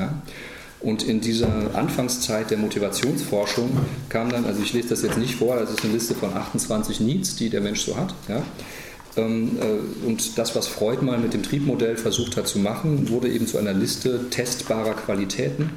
Und 0.80 1.02
in 1.02 1.20
dieser 1.20 1.74
Anfangszeit 1.74 2.50
der 2.50 2.58
Motivationsforschung 2.58 3.70
kam 4.08 4.30
dann, 4.30 4.44
also 4.44 4.62
ich 4.62 4.72
lese 4.72 4.90
das 4.90 5.02
jetzt 5.02 5.18
nicht 5.18 5.34
vor, 5.34 5.56
das 5.56 5.70
ist 5.70 5.82
eine 5.82 5.92
Liste 5.92 6.14
von 6.14 6.32
28 6.32 7.00
Needs, 7.00 7.34
die 7.34 7.50
der 7.50 7.60
Mensch 7.60 7.80
so 7.80 7.96
hat. 7.96 8.14
Äh, 9.22 10.06
und 10.06 10.38
das, 10.38 10.54
was 10.54 10.68
Freud 10.68 11.04
mal 11.04 11.18
mit 11.18 11.34
dem 11.34 11.42
Triebmodell 11.42 11.96
versucht 11.96 12.36
hat 12.36 12.48
zu 12.48 12.58
machen, 12.58 13.08
wurde 13.10 13.28
eben 13.28 13.46
zu 13.46 13.58
einer 13.58 13.72
Liste 13.72 14.30
testbarer 14.30 14.94
Qualitäten, 14.94 15.70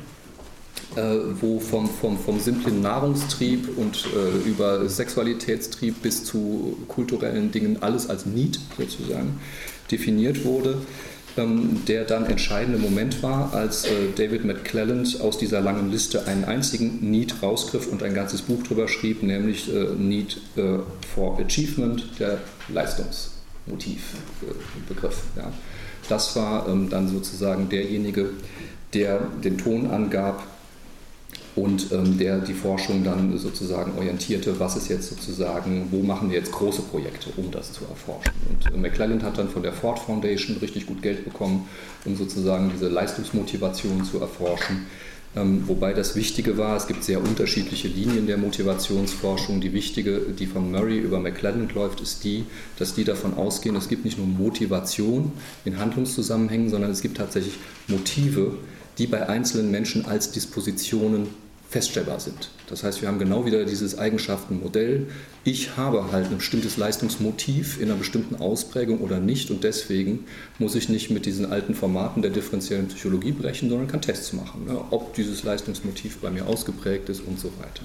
äh, 0.96 1.02
wo 1.40 1.60
vom, 1.60 1.90
vom, 1.90 2.18
vom 2.18 2.40
simplen 2.40 2.82
Nahrungstrieb 2.82 3.78
und 3.78 4.08
äh, 4.16 4.48
über 4.48 4.88
Sexualitätstrieb 4.88 6.02
bis 6.02 6.24
zu 6.24 6.78
kulturellen 6.88 7.52
Dingen 7.52 7.82
alles 7.82 8.10
als 8.10 8.26
Need 8.26 8.60
sozusagen 8.78 9.40
definiert 9.90 10.46
wurde. 10.46 10.78
Ähm, 11.38 11.84
der 11.88 12.04
dann 12.04 12.26
entscheidende 12.26 12.78
Moment 12.78 13.24
war, 13.24 13.54
als 13.54 13.88
David 14.18 14.44
McClelland 14.44 15.22
aus 15.22 15.38
dieser 15.38 15.62
langen 15.62 15.92
Liste 15.92 16.28
einen 16.28 16.44
einzigen 16.44 17.10
Need 17.10 17.42
rausgriff 17.42 17.88
und 17.88 18.04
ein 18.04 18.14
ganzes 18.14 18.42
Buch 18.42 18.64
darüber 18.64 18.88
schrieb, 18.88 19.24
nämlich 19.24 19.72
Need 19.98 20.42
for 21.14 21.40
Achievement, 21.40 22.20
der 22.20 22.40
Leistungsmotiv, 22.68 24.16
äh. 24.42 25.40
Ja. 25.40 25.52
Das 26.10 26.36
war 26.36 26.68
ähm, 26.68 26.90
dann 26.90 27.08
sozusagen 27.08 27.70
derjenige, 27.70 28.32
der 28.94 29.20
den 29.44 29.58
Ton 29.58 29.90
angab, 29.90 30.44
und 31.56 31.92
ähm, 31.92 32.18
der 32.18 32.40
die 32.40 32.54
Forschung 32.54 33.04
dann 33.04 33.38
sozusagen 33.38 33.94
orientierte, 33.98 34.60
was 34.60 34.78
ist 34.78 34.88
jetzt 34.88 35.10
sozusagen, 35.10 35.88
wo 35.92 36.02
machen 36.02 36.30
wir 36.30 36.38
jetzt 36.38 36.52
große 36.52 36.84
Projekte, 36.84 37.30
um 37.36 37.52
das 37.52 37.74
zu 37.74 37.84
erforschen. 37.86 38.32
Und 38.50 38.74
äh, 38.74 38.78
McClelland 38.78 39.24
hat 39.24 39.38
dann 39.38 39.50
von 39.50 39.62
der 39.62 39.74
Ford 39.74 40.00
Foundation 40.00 40.58
richtig 40.58 40.86
gut 40.86 41.02
Geld 41.02 41.26
bekommen, 41.26 41.68
um 42.06 42.16
sozusagen 42.16 42.72
diese 42.74 42.88
Leistungsmotivation 42.88 44.06
zu 44.06 44.20
erforschen. 44.20 44.86
Ähm, 45.34 45.64
wobei 45.68 45.94
das 45.94 46.16
Wichtige 46.16 46.58
war, 46.58 46.76
es 46.76 46.88
gibt 46.88 47.04
sehr 47.04 47.22
unterschiedliche 47.22 47.88
Linien 47.88 48.28
der 48.28 48.38
Motivationsforschung. 48.38 49.62
Die 49.62 49.72
wichtige, 49.72 50.20
die 50.38 50.46
von 50.46 50.72
Murray 50.72 51.00
über 51.00 51.20
McClelland 51.20 51.74
läuft, 51.74 52.02
ist 52.02 52.24
die, 52.24 52.46
dass 52.78 52.96
die 52.96 53.06
davon 53.06 53.34
ausgehen, 53.36 53.76
es 53.76 53.88
gibt 53.88 54.04
nicht 54.04 54.18
nur 54.18 54.28
Motivation 54.28 55.32
in 55.64 55.80
Handlungszusammenhängen, 55.80 56.70
sondern 56.70 56.92
es 56.92 57.02
gibt 57.02 57.18
tatsächlich 57.18 57.56
Motive, 57.88 58.58
die 58.98 59.08
bei 59.08 59.28
einzelnen 59.28 59.72
Menschen 59.72 60.06
als 60.06 60.32
Dispositionen 60.32 61.28
feststellbar 61.72 62.20
sind. 62.20 62.50
Das 62.68 62.84
heißt, 62.84 63.02
wir 63.02 63.08
haben 63.08 63.18
genau 63.18 63.46
wieder 63.46 63.64
dieses 63.64 63.98
Eigenschaftenmodell. 63.98 65.08
Ich 65.46 65.78
habe 65.78 66.12
halt 66.12 66.30
ein 66.30 66.38
bestimmtes 66.38 66.76
Leistungsmotiv 66.76 67.80
in 67.80 67.90
einer 67.90 67.98
bestimmten 67.98 68.36
Ausprägung 68.36 69.00
oder 69.00 69.20
nicht 69.20 69.52
und 69.52 69.64
deswegen 69.64 70.26
muss 70.60 70.76
ich 70.76 70.90
nicht 70.90 71.12
mit 71.12 71.26
diesen 71.26 71.46
alten 71.46 71.74
Formaten 71.74 72.22
der 72.22 72.32
differenziellen 72.32 72.90
Psychologie 72.90 73.32
brechen, 73.32 73.70
sondern 73.70 73.88
kann 73.88 74.02
Tests 74.02 74.34
machen, 74.34 74.66
ne, 74.66 74.80
ob 74.92 75.14
dieses 75.14 75.44
Leistungsmotiv 75.44 76.18
bei 76.18 76.30
mir 76.30 76.46
ausgeprägt 76.46 77.08
ist 77.08 77.22
und 77.26 77.40
so 77.40 77.48
weiter. 77.60 77.84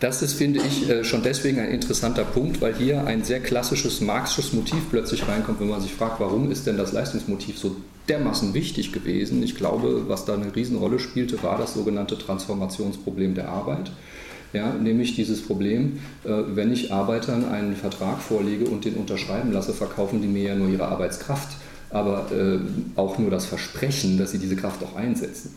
Das 0.00 0.22
ist, 0.22 0.34
finde 0.34 0.60
ich, 0.60 0.88
äh, 0.88 1.04
schon 1.04 1.22
deswegen 1.22 1.60
ein 1.60 1.70
interessanter 1.70 2.24
Punkt, 2.24 2.60
weil 2.60 2.74
hier 2.74 3.06
ein 3.06 3.24
sehr 3.24 3.40
klassisches 3.40 4.00
marxisches 4.00 4.52
Motiv 4.52 4.90
plötzlich 4.90 5.26
reinkommt, 5.26 5.60
wenn 5.60 5.68
man 5.68 5.80
sich 5.80 5.92
fragt, 5.92 6.20
warum 6.20 6.50
ist 6.50 6.66
denn 6.66 6.76
das 6.76 6.92
Leistungsmotiv 6.92 7.58
so 7.58 7.76
dermaßen 8.08 8.54
wichtig 8.54 8.92
gewesen. 8.92 9.42
Ich 9.42 9.54
glaube, 9.54 10.08
was 10.08 10.24
da 10.24 10.34
eine 10.34 10.54
Riesenrolle 10.54 10.98
spielte, 10.98 11.42
war 11.42 11.58
das 11.58 11.74
sogenannte 11.74 12.18
Transformationsproblem 12.18 13.34
der 13.34 13.48
Arbeit. 13.48 13.92
Ja, 14.52 14.72
nämlich 14.72 15.16
dieses 15.16 15.42
Problem, 15.42 15.98
äh, 16.22 16.28
wenn 16.30 16.72
ich 16.72 16.92
Arbeitern 16.92 17.48
einen 17.48 17.74
Vertrag 17.74 18.20
vorlege 18.20 18.66
und 18.66 18.84
den 18.84 18.94
unterschreiben 18.94 19.52
lasse, 19.52 19.72
verkaufen 19.72 20.22
die 20.22 20.28
mir 20.28 20.44
ja 20.44 20.54
nur 20.54 20.68
ihre 20.68 20.86
Arbeitskraft, 20.86 21.56
aber 21.90 22.30
äh, 22.30 22.58
auch 22.94 23.18
nur 23.18 23.30
das 23.30 23.46
Versprechen, 23.46 24.16
dass 24.16 24.30
sie 24.30 24.38
diese 24.38 24.54
Kraft 24.54 24.80
auch 24.84 24.94
einsetzen. 24.96 25.56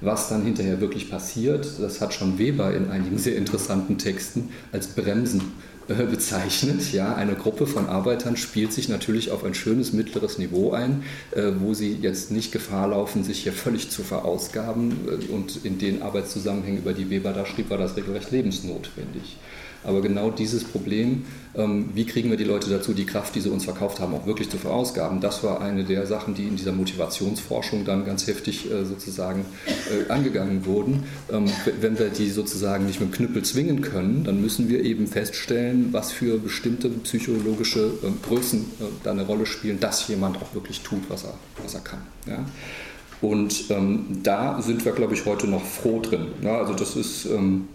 Was 0.00 0.28
dann 0.28 0.42
hinterher 0.44 0.80
wirklich 0.80 1.10
passiert, 1.10 1.66
das 1.78 2.00
hat 2.00 2.14
schon 2.14 2.38
Weber 2.38 2.74
in 2.74 2.90
einigen 2.90 3.18
sehr 3.18 3.36
interessanten 3.36 3.98
Texten 3.98 4.48
als 4.72 4.88
Bremsen 4.88 5.52
äh, 5.88 6.04
bezeichnet. 6.04 6.92
Ja, 6.92 7.14
eine 7.16 7.34
Gruppe 7.34 7.66
von 7.66 7.86
Arbeitern 7.86 8.36
spielt 8.36 8.72
sich 8.72 8.88
natürlich 8.88 9.30
auf 9.30 9.44
ein 9.44 9.54
schönes 9.54 9.92
mittleres 9.92 10.38
Niveau 10.38 10.72
ein, 10.72 11.02
äh, 11.32 11.50
wo 11.58 11.74
sie 11.74 11.98
jetzt 12.00 12.30
nicht 12.30 12.52
Gefahr 12.52 12.88
laufen, 12.88 13.24
sich 13.24 13.42
hier 13.42 13.52
völlig 13.52 13.90
zu 13.90 14.02
verausgaben. 14.02 14.92
Äh, 15.06 15.32
und 15.32 15.64
in 15.64 15.78
den 15.78 16.02
Arbeitszusammenhängen, 16.02 16.78
über 16.78 16.92
die 16.92 17.10
Weber 17.10 17.32
da 17.32 17.44
schrieb, 17.44 17.70
war 17.70 17.78
das 17.78 17.96
regelrecht 17.96 18.30
lebensnotwendig. 18.30 19.36
Aber 19.82 20.02
genau 20.02 20.30
dieses 20.30 20.64
Problem, 20.64 21.24
ähm, 21.54 21.90
wie 21.94 22.04
kriegen 22.04 22.30
wir 22.30 22.36
die 22.36 22.44
Leute 22.44 22.68
dazu, 22.70 22.92
die 22.92 23.06
Kraft, 23.06 23.34
die 23.34 23.40
sie 23.40 23.50
uns 23.50 23.64
verkauft 23.64 23.98
haben, 23.98 24.14
auch 24.14 24.26
wirklich 24.26 24.50
zu 24.50 24.58
verausgaben, 24.58 25.20
das 25.20 25.42
war 25.42 25.60
eine 25.60 25.84
der 25.84 26.06
Sachen, 26.06 26.34
die 26.34 26.46
in 26.46 26.56
dieser 26.56 26.72
Motivationsforschung 26.72 27.84
dann 27.84 28.04
ganz 28.04 28.26
heftig 28.26 28.70
äh, 28.70 28.84
sozusagen 28.84 29.44
äh, 29.90 30.10
angegangen 30.10 30.66
wurden. 30.66 31.04
Ähm, 31.32 31.46
wenn 31.80 31.98
wir 31.98 32.08
die 32.08 32.30
sozusagen 32.30 32.86
nicht 32.86 33.00
mit 33.00 33.10
dem 33.10 33.14
Knüppel 33.14 33.42
zwingen 33.42 33.80
können, 33.80 34.24
dann 34.24 34.40
müssen 34.40 34.68
wir 34.68 34.84
eben 34.84 35.06
feststellen, 35.06 35.88
was 35.92 36.12
für 36.12 36.38
bestimmte 36.38 36.88
psychologische 36.90 37.90
ähm, 38.04 38.18
Größen 38.22 38.60
äh, 38.60 38.84
da 39.02 39.12
eine 39.12 39.26
Rolle 39.26 39.46
spielen, 39.46 39.80
dass 39.80 40.06
jemand 40.08 40.36
auch 40.36 40.54
wirklich 40.54 40.82
tut, 40.82 41.08
was 41.08 41.24
er, 41.24 41.34
was 41.62 41.74
er 41.74 41.80
kann. 41.80 42.00
Ja? 42.26 42.44
Und 43.20 43.70
ähm, 43.70 44.20
da 44.22 44.62
sind 44.62 44.84
wir, 44.84 44.92
glaube 44.92 45.14
ich, 45.14 45.26
heute 45.26 45.46
noch 45.46 45.64
froh 45.64 46.00
drin. 46.00 46.28
Ja, 46.42 46.58
also 46.58 46.74
das 46.74 46.96
ist 46.96 47.26
ähm, 47.26 47.68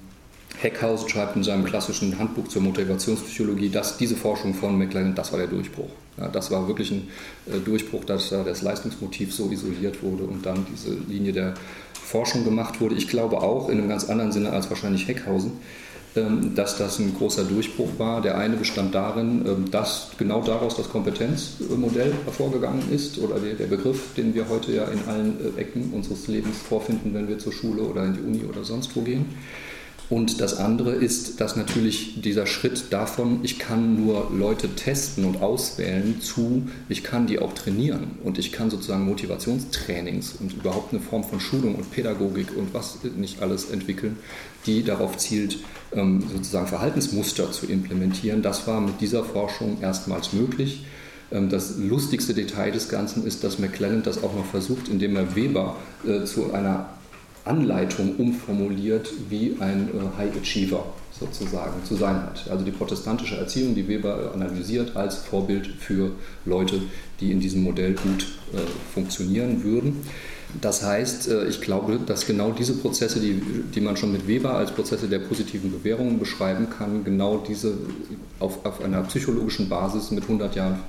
Heckhausen 0.62 1.10
schreibt 1.10 1.36
in 1.36 1.44
seinem 1.44 1.66
klassischen 1.66 2.18
Handbuch 2.18 2.48
zur 2.48 2.62
Motivationspsychologie, 2.62 3.70
dass 3.70 3.98
diese 3.98 4.16
Forschung 4.16 4.54
von 4.54 4.78
McLaren, 4.78 5.16
das 5.16 5.32
war 5.32 5.40
der 5.40 5.48
Durchbruch. 5.48 5.90
Ja, 6.18 6.30
das 6.30 6.50
war 6.50 6.68
wirklich 6.68 6.92
ein 6.92 7.10
äh, 7.48 7.60
Durchbruch, 7.60 8.06
dass 8.06 8.30
da 8.30 8.44
das 8.44 8.62
Leistungsmotiv 8.62 9.34
so 9.34 9.50
isoliert 9.52 10.02
wurde 10.02 10.24
und 10.24 10.46
dann 10.46 10.66
diese 10.72 10.96
Linie 11.10 11.34
der 11.34 11.54
Forschung 11.94 12.46
gemacht 12.46 12.80
wurde. 12.80 12.96
Ich 12.96 13.08
glaube 13.08 13.42
auch 13.42 13.70
in 13.70 13.80
einem 13.80 13.90
ganz 13.90 14.10
anderen 14.10 14.32
Sinne 14.32 14.52
als 14.52 14.70
wahrscheinlich 14.70 15.08
Heckhausen, 15.08 15.54
ähm, 16.16 16.56
dass 16.56 16.78
das 16.78 17.00
ein 17.00 17.14
großer 17.14 17.44
Durchbruch 17.44 17.90
war. 17.98 18.22
Der 18.22 18.38
eine 18.38 18.56
bestand 18.56 18.96
darin, 18.96 19.46
ähm, 19.46 19.72
dass 19.72 20.12
genau 20.18 20.42
daraus 20.42 20.78
das 20.78 20.90
Kompetenzmodell 20.90 22.14
hervorgegangen 22.24 22.90
ist 22.92 23.18
oder 23.18 23.36
der 23.40 23.66
Begriff, 23.66 24.14
den 24.16 24.34
wir 24.34 24.48
heute 24.48 24.72
ja 24.72 24.86
in 24.86 25.00
allen 25.10 25.58
äh, 25.58 25.60
Ecken 25.60 25.92
unseres 25.92 26.28
Lebens 26.28 26.58
vorfinden, 26.58 27.14
wenn 27.14 27.28
wir 27.28 27.40
zur 27.40 27.52
Schule 27.52 27.82
oder 27.82 28.06
in 28.06 28.14
die 28.14 28.22
Uni 28.22 28.46
oder 28.46 28.64
sonst 28.64 28.96
wo 28.96 29.02
gehen. 29.02 29.26
Und 30.10 30.40
das 30.40 30.58
andere 30.58 30.92
ist, 30.92 31.42
dass 31.42 31.56
natürlich 31.56 32.22
dieser 32.22 32.46
Schritt 32.46 32.94
davon, 32.94 33.40
ich 33.42 33.58
kann 33.58 34.06
nur 34.06 34.30
Leute 34.32 34.70
testen 34.76 35.26
und 35.26 35.42
auswählen, 35.42 36.22
zu, 36.22 36.68
ich 36.90 37.04
kann 37.04 37.26
die 37.26 37.40
auch 37.40 37.54
trainieren 37.54 38.12
und 38.24 38.38
ich 38.38 38.52
kann 38.52 38.70
sozusagen 38.70 39.06
Motivationstrainings 39.06 40.36
und 40.40 40.54
überhaupt 40.54 40.94
eine 40.94 41.02
Form 41.02 41.24
von 41.24 41.40
Schulung 41.40 41.76
und 41.76 41.92
Pädagogik 41.92 42.56
und 42.56 42.74
was 42.74 43.00
nicht 43.18 43.42
alles 43.42 43.72
entwickeln, 43.72 44.18
die 44.68 44.84
darauf 44.84 45.18
zielt, 45.18 45.58
ähm, 45.94 46.24
sozusagen 46.32 46.68
Verhaltensmuster 46.68 47.52
zu 47.52 47.66
implementieren. 47.66 48.44
Das 48.44 48.68
war 48.68 48.82
mit 48.82 49.02
dieser 49.02 49.24
Forschung 49.24 49.78
erstmals 49.82 50.34
möglich. 50.34 50.86
Ähm, 51.32 51.50
das 51.50 51.78
lustigste 51.78 52.36
Detail 52.36 52.72
des 52.72 52.90
Ganzen 52.90 53.26
ist, 53.26 53.44
dass 53.44 53.58
McClellan 53.58 54.04
das 54.04 54.24
auch 54.24 54.36
noch 54.36 54.46
versucht, 54.46 54.88
indem 54.88 55.16
er 55.16 55.36
Weber 55.36 55.78
äh, 56.08 56.26
zu 56.26 56.54
einer 56.54 56.90
Anleitung 57.46 58.16
umformuliert, 58.18 59.10
wie 59.30 59.56
ein 59.60 59.90
äh, 59.90 60.18
High 60.18 60.36
Achiever 60.38 60.86
sozusagen 61.18 61.84
zu 61.86 61.96
sein 61.96 62.16
hat. 62.16 62.48
Also 62.50 62.66
die 62.66 62.72
protestantische 62.72 63.38
Erziehung, 63.38 63.76
die 63.76 63.88
Weber 63.88 64.32
analysiert 64.34 64.96
als 64.96 65.16
Vorbild 65.16 65.68
für 65.68 66.12
Leute, 66.46 66.82
die 67.20 67.32
in 67.32 67.40
diesem 67.40 67.64
Modell 67.64 67.94
gut 67.94 68.28
äh, 68.54 68.58
funktionieren 68.94 69.64
würden. 69.64 70.02
Das 70.62 70.84
heißt, 70.84 71.30
äh, 71.30 71.46
ich 71.46 71.62
glaube, 71.62 72.00
dass 72.06 72.26
genau 72.26 72.52
diese 72.52 72.74
Prozesse, 72.74 73.20
die, 73.20 73.42
die 73.74 73.82
man 73.82 73.96
schon 73.96 74.12
mit 74.12 74.28
Weber 74.28 74.56
als 74.56 74.72
Prozesse 74.72 75.08
der 75.08 75.20
positiven 75.20 75.72
Bewährung 75.72 76.20
beschreiben 76.20 76.68
kann, 76.70 77.04
genau 77.04 77.38
diese 77.38 77.78
auf, 78.40 78.66
auf 78.66 78.84
einer 78.84 79.02
psychologischen 79.04 79.70
Basis 79.70 80.12
mit 80.12 80.24
100 80.24 80.56
Jahren 80.56 80.80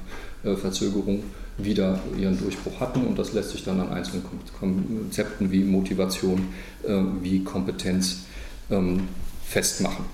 äh, 0.44 0.56
Verzögerung 0.56 1.22
wieder 1.58 2.00
ihren 2.18 2.38
Durchbruch 2.38 2.80
hatten 2.80 3.06
und 3.06 3.18
das 3.18 3.32
lässt 3.32 3.50
sich 3.50 3.64
dann 3.64 3.80
an 3.80 3.90
einzelnen 3.90 4.24
Konzepten 4.58 5.50
wie 5.50 5.64
Motivation, 5.64 6.48
äh, 6.84 7.00
wie 7.22 7.44
Kompetenz 7.44 8.20
ähm, 8.70 9.08
festmachen. 9.44 10.04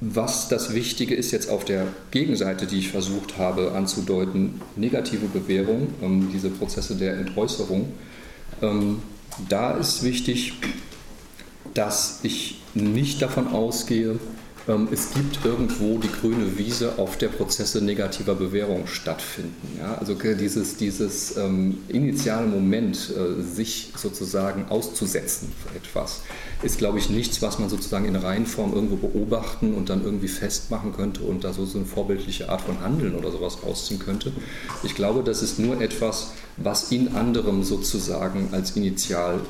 Was 0.00 0.48
das 0.48 0.74
Wichtige 0.74 1.14
ist 1.14 1.30
jetzt 1.30 1.48
auf 1.48 1.64
der 1.64 1.86
Gegenseite, 2.10 2.66
die 2.66 2.78
ich 2.78 2.90
versucht 2.90 3.38
habe 3.38 3.72
anzudeuten, 3.72 4.60
negative 4.76 5.26
Bewährung, 5.26 5.88
ähm, 6.02 6.28
diese 6.32 6.50
Prozesse 6.50 6.96
der 6.96 7.16
Entäußerung, 7.16 7.92
ähm, 8.62 9.00
da 9.48 9.72
ist 9.72 10.02
wichtig, 10.02 10.54
dass 11.74 12.20
ich 12.22 12.62
nicht 12.74 13.20
davon 13.20 13.48
ausgehe, 13.48 14.18
ähm, 14.68 14.88
es 14.90 15.12
gibt 15.12 15.44
irgendwo 15.44 15.98
die 15.98 16.10
grüne 16.10 16.58
Wiese, 16.58 16.98
auf 16.98 17.16
der 17.18 17.28
Prozesse 17.28 17.84
negativer 17.84 18.34
Bewährung 18.34 18.86
stattfinden. 18.86 19.78
Ja? 19.78 19.94
Also 19.94 20.14
dieses, 20.14 20.76
dieses 20.76 21.36
ähm, 21.36 21.78
initiale 21.88 22.46
Moment, 22.46 23.12
äh, 23.16 23.42
sich 23.42 23.92
sozusagen 23.96 24.66
auszusetzen 24.68 25.52
für 25.62 25.76
etwas, 25.76 26.22
ist, 26.62 26.78
glaube 26.78 26.98
ich, 26.98 27.10
nichts, 27.10 27.42
was 27.42 27.58
man 27.58 27.68
sozusagen 27.68 28.06
in 28.06 28.16
Reihenform 28.16 28.72
irgendwo 28.74 28.96
beobachten 28.96 29.74
und 29.74 29.88
dann 29.88 30.04
irgendwie 30.04 30.28
festmachen 30.28 30.92
könnte 30.94 31.22
und 31.22 31.44
da 31.44 31.52
so, 31.52 31.64
so 31.64 31.78
eine 31.78 31.86
vorbildliche 31.86 32.48
Art 32.48 32.62
von 32.62 32.80
Handeln 32.80 33.14
oder 33.14 33.30
sowas 33.30 33.58
rausziehen 33.62 34.00
könnte. 34.00 34.32
Ich 34.82 34.94
glaube, 34.94 35.22
das 35.22 35.42
ist 35.42 35.58
nur 35.58 35.80
etwas, 35.80 36.32
was 36.56 36.90
in 36.90 37.14
anderem 37.14 37.62
sozusagen 37.62 38.48
als 38.52 38.72
Initial 38.72 39.40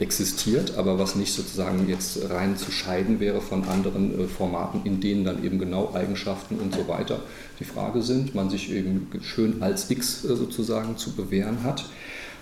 existiert, 0.00 0.76
aber 0.76 0.98
was 0.98 1.16
nicht 1.16 1.32
sozusagen 1.32 1.88
jetzt 1.88 2.30
rein 2.30 2.56
zu 2.56 2.70
scheiden 2.70 3.20
wäre 3.20 3.40
von 3.40 3.64
anderen 3.68 4.18
äh, 4.18 4.26
Formaten, 4.26 4.82
in 4.84 5.00
denen 5.00 5.24
dann 5.24 5.44
eben 5.44 5.58
genau 5.58 5.92
Eigenschaften 5.94 6.56
und 6.56 6.74
so 6.74 6.86
weiter 6.86 7.20
die 7.58 7.64
Frage 7.64 8.02
sind, 8.02 8.34
man 8.34 8.48
sich 8.50 8.70
eben 8.72 9.08
schön 9.22 9.62
als 9.62 9.90
X 9.90 10.24
äh, 10.24 10.36
sozusagen 10.36 10.96
zu 10.96 11.12
bewähren 11.12 11.64
hat. 11.64 11.84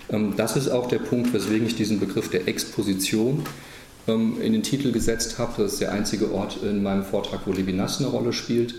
Ähm, 0.09 0.33
das 0.37 0.55
ist 0.55 0.69
auch 0.69 0.87
der 0.87 0.99
Punkt, 0.99 1.33
weswegen 1.33 1.67
ich 1.67 1.75
diesen 1.75 1.99
Begriff 1.99 2.29
der 2.29 2.47
Exposition 2.47 3.43
ähm, 4.07 4.41
in 4.41 4.53
den 4.53 4.63
Titel 4.63 4.91
gesetzt 4.91 5.39
habe. 5.39 5.63
Das 5.63 5.73
ist 5.73 5.81
der 5.81 5.91
einzige 5.91 6.31
Ort 6.31 6.59
in 6.63 6.83
meinem 6.83 7.03
Vortrag, 7.03 7.41
wo 7.45 7.53
Levinas 7.53 7.99
eine 7.99 8.09
Rolle 8.09 8.33
spielt. 8.33 8.75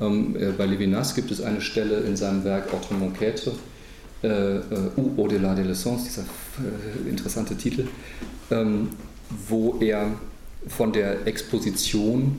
Ähm, 0.00 0.36
äh, 0.36 0.52
bei 0.52 0.66
Levinas 0.66 1.14
gibt 1.14 1.30
es 1.30 1.40
eine 1.40 1.60
Stelle 1.60 2.00
in 2.00 2.16
seinem 2.16 2.44
Werk 2.44 2.72
Autrement 2.72 3.16
qu'être, 3.18 3.52
äh, 4.22 4.56
äh, 4.56 4.62
Ou 4.96 5.22
au-delà 5.22 5.54
de 5.54 5.62
l'essence, 5.62 6.04
dieser 6.04 6.22
äh, 6.22 7.08
interessante 7.08 7.56
Titel, 7.56 7.86
ähm, 8.50 8.88
wo 9.48 9.76
er 9.80 10.08
von 10.66 10.92
der 10.92 11.26
Exposition 11.26 12.36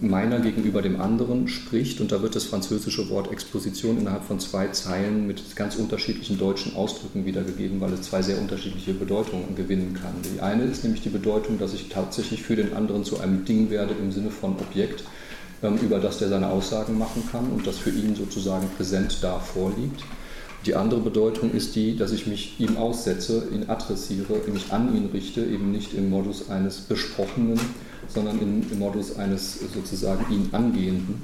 meiner 0.00 0.40
gegenüber 0.40 0.82
dem 0.82 1.00
anderen 1.00 1.46
spricht 1.46 2.00
und 2.00 2.10
da 2.10 2.22
wird 2.22 2.34
das 2.34 2.44
französische 2.44 3.08
Wort 3.10 3.30
Exposition 3.30 3.98
innerhalb 3.98 4.24
von 4.24 4.40
zwei 4.40 4.66
Zeilen 4.68 5.28
mit 5.28 5.54
ganz 5.54 5.76
unterschiedlichen 5.76 6.38
deutschen 6.38 6.74
Ausdrücken 6.74 7.24
wiedergegeben, 7.24 7.80
weil 7.80 7.92
es 7.92 8.02
zwei 8.02 8.22
sehr 8.22 8.38
unterschiedliche 8.38 8.94
Bedeutungen 8.94 9.54
gewinnen 9.54 9.94
kann. 9.94 10.14
Die 10.34 10.40
eine 10.40 10.64
ist 10.64 10.82
nämlich 10.82 11.02
die 11.02 11.10
Bedeutung, 11.10 11.58
dass 11.58 11.74
ich 11.74 11.88
tatsächlich 11.88 12.42
für 12.42 12.56
den 12.56 12.74
anderen 12.74 13.04
zu 13.04 13.20
einem 13.20 13.44
Ding 13.44 13.70
werde 13.70 13.94
im 13.94 14.10
Sinne 14.10 14.30
von 14.30 14.56
Objekt, 14.58 15.04
ähm, 15.62 15.78
über 15.78 16.00
das 16.00 16.18
der 16.18 16.28
seine 16.28 16.48
Aussagen 16.48 16.98
machen 16.98 17.22
kann 17.30 17.50
und 17.50 17.64
das 17.66 17.78
für 17.78 17.90
ihn 17.90 18.16
sozusagen 18.16 18.68
präsent 18.76 19.18
da 19.22 19.38
vorliegt. 19.38 20.02
Die 20.66 20.76
andere 20.76 21.00
Bedeutung 21.00 21.52
ist 21.52 21.74
die, 21.74 21.96
dass 21.96 22.12
ich 22.12 22.28
mich 22.28 22.54
ihm 22.60 22.76
aussetze, 22.76 23.48
ihn 23.52 23.68
adressiere, 23.68 24.40
mich 24.52 24.72
an 24.72 24.96
ihn 24.96 25.06
richte, 25.12 25.40
eben 25.40 25.72
nicht 25.72 25.92
im 25.94 26.08
Modus 26.08 26.50
eines 26.50 26.78
Besprochenen, 26.78 27.58
sondern 28.08 28.38
im, 28.40 28.70
im 28.70 28.78
Modus 28.78 29.16
eines 29.16 29.58
sozusagen 29.74 30.32
ihn 30.32 30.50
angehenden. 30.52 31.22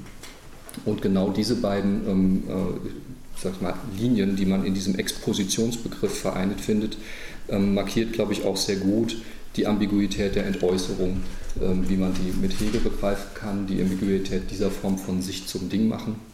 Und 0.83 1.01
genau 1.01 1.29
diese 1.29 1.55
beiden 1.55 2.07
ähm, 2.07 2.43
äh, 2.47 3.63
mal, 3.63 3.75
Linien, 3.97 4.35
die 4.35 4.45
man 4.45 4.65
in 4.65 4.73
diesem 4.73 4.95
Expositionsbegriff 4.95 6.19
vereinigt 6.19 6.59
findet, 6.59 6.97
ähm, 7.47 7.73
markiert, 7.73 8.11
glaube 8.11 8.33
ich, 8.33 8.43
auch 8.43 8.57
sehr 8.57 8.77
gut 8.77 9.15
die 9.55 9.67
Ambiguität 9.67 10.35
der 10.35 10.47
Entäußerung, 10.47 11.21
ähm, 11.61 11.89
wie 11.89 11.95
man 11.95 12.13
die 12.13 12.37
mit 12.39 12.59
Hegel 12.59 12.81
begreifen 12.81 13.33
kann, 13.35 13.67
die 13.67 13.81
Ambiguität 13.81 14.51
dieser 14.51 14.69
Form 14.69 14.97
von 14.97 15.21
sich 15.21 15.47
zum 15.47 15.69
Ding 15.69 15.87
machen 15.87 16.28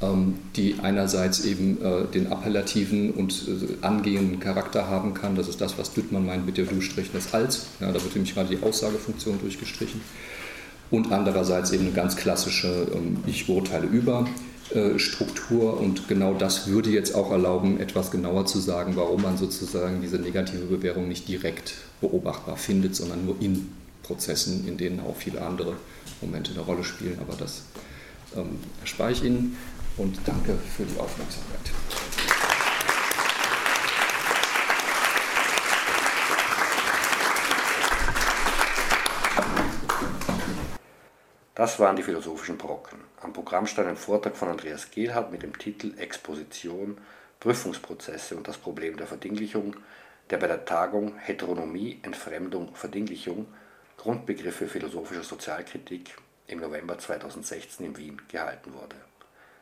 die 0.00 0.76
einerseits 0.80 1.44
eben 1.44 1.82
äh, 1.82 2.04
den 2.06 2.30
appellativen 2.30 3.10
und 3.10 3.46
äh, 3.48 3.84
angehenden 3.84 4.38
Charakter 4.38 4.88
haben 4.88 5.12
kann. 5.12 5.34
Das 5.34 5.48
ist 5.48 5.60
das, 5.60 5.76
was 5.76 5.92
Düttmann 5.92 6.24
meint 6.24 6.46
mit 6.46 6.56
der 6.56 6.66
Du-Strichen 6.66 7.12
des 7.12 7.34
Als. 7.34 7.66
Ja, 7.80 7.88
da 7.88 7.94
wird 7.94 8.14
nämlich 8.14 8.34
gerade 8.34 8.54
die 8.54 8.62
Aussagefunktion 8.62 9.40
durchgestrichen. 9.40 10.00
Und 10.90 11.12
andererseits 11.12 11.72
eben 11.72 11.86
eine 11.86 11.92
ganz 11.92 12.16
klassische 12.16 12.86
ähm, 12.94 13.18
Ich 13.26 13.48
urteile 13.48 13.86
über 13.86 14.26
äh, 14.70 14.98
Struktur 14.98 15.80
und 15.80 16.08
genau 16.08 16.34
das 16.34 16.68
würde 16.68 16.90
jetzt 16.90 17.14
auch 17.14 17.30
erlauben, 17.32 17.80
etwas 17.80 18.10
genauer 18.10 18.46
zu 18.46 18.58
sagen, 18.60 18.96
warum 18.96 19.22
man 19.22 19.36
sozusagen 19.36 20.00
diese 20.00 20.18
negative 20.18 20.66
Bewährung 20.66 21.08
nicht 21.08 21.26
direkt 21.26 21.74
beobachtbar 22.00 22.56
findet, 22.56 22.94
sondern 22.94 23.24
nur 23.26 23.36
in 23.40 23.68
Prozessen, 24.02 24.66
in 24.68 24.76
denen 24.76 25.00
auch 25.00 25.16
viele 25.16 25.42
andere 25.42 25.74
Momente 26.20 26.52
eine 26.52 26.60
Rolle 26.60 26.84
spielen. 26.84 27.18
Aber 27.20 27.34
das 27.36 27.62
ähm, 28.36 28.58
erspare 28.80 29.12
ich 29.12 29.24
Ihnen 29.24 29.56
und 29.98 30.16
danke 30.26 30.54
für 30.54 30.84
die 30.84 30.98
Aufmerksamkeit. 30.98 31.60
Das 41.54 41.80
waren 41.80 41.96
die 41.96 42.04
philosophischen 42.04 42.56
Brocken. 42.56 43.00
Am 43.20 43.32
Programm 43.32 43.66
stand 43.66 43.88
ein 43.88 43.96
Vortrag 43.96 44.36
von 44.36 44.48
Andreas 44.48 44.92
Gehlhardt 44.92 45.32
mit 45.32 45.42
dem 45.42 45.58
Titel 45.58 45.92
Exposition, 45.98 46.98
Prüfungsprozesse 47.40 48.36
und 48.36 48.46
das 48.46 48.58
Problem 48.58 48.96
der 48.96 49.08
Verdinglichung, 49.08 49.74
der 50.30 50.36
bei 50.36 50.46
der 50.46 50.64
Tagung 50.64 51.16
Heteronomie, 51.16 51.98
Entfremdung, 52.02 52.74
Verdinglichung 52.74 53.46
Grundbegriffe 53.96 54.68
philosophischer 54.68 55.24
Sozialkritik 55.24 56.16
im 56.46 56.60
November 56.60 56.96
2016 56.96 57.86
in 57.86 57.96
Wien 57.96 58.22
gehalten 58.28 58.72
wurde. 58.72 59.07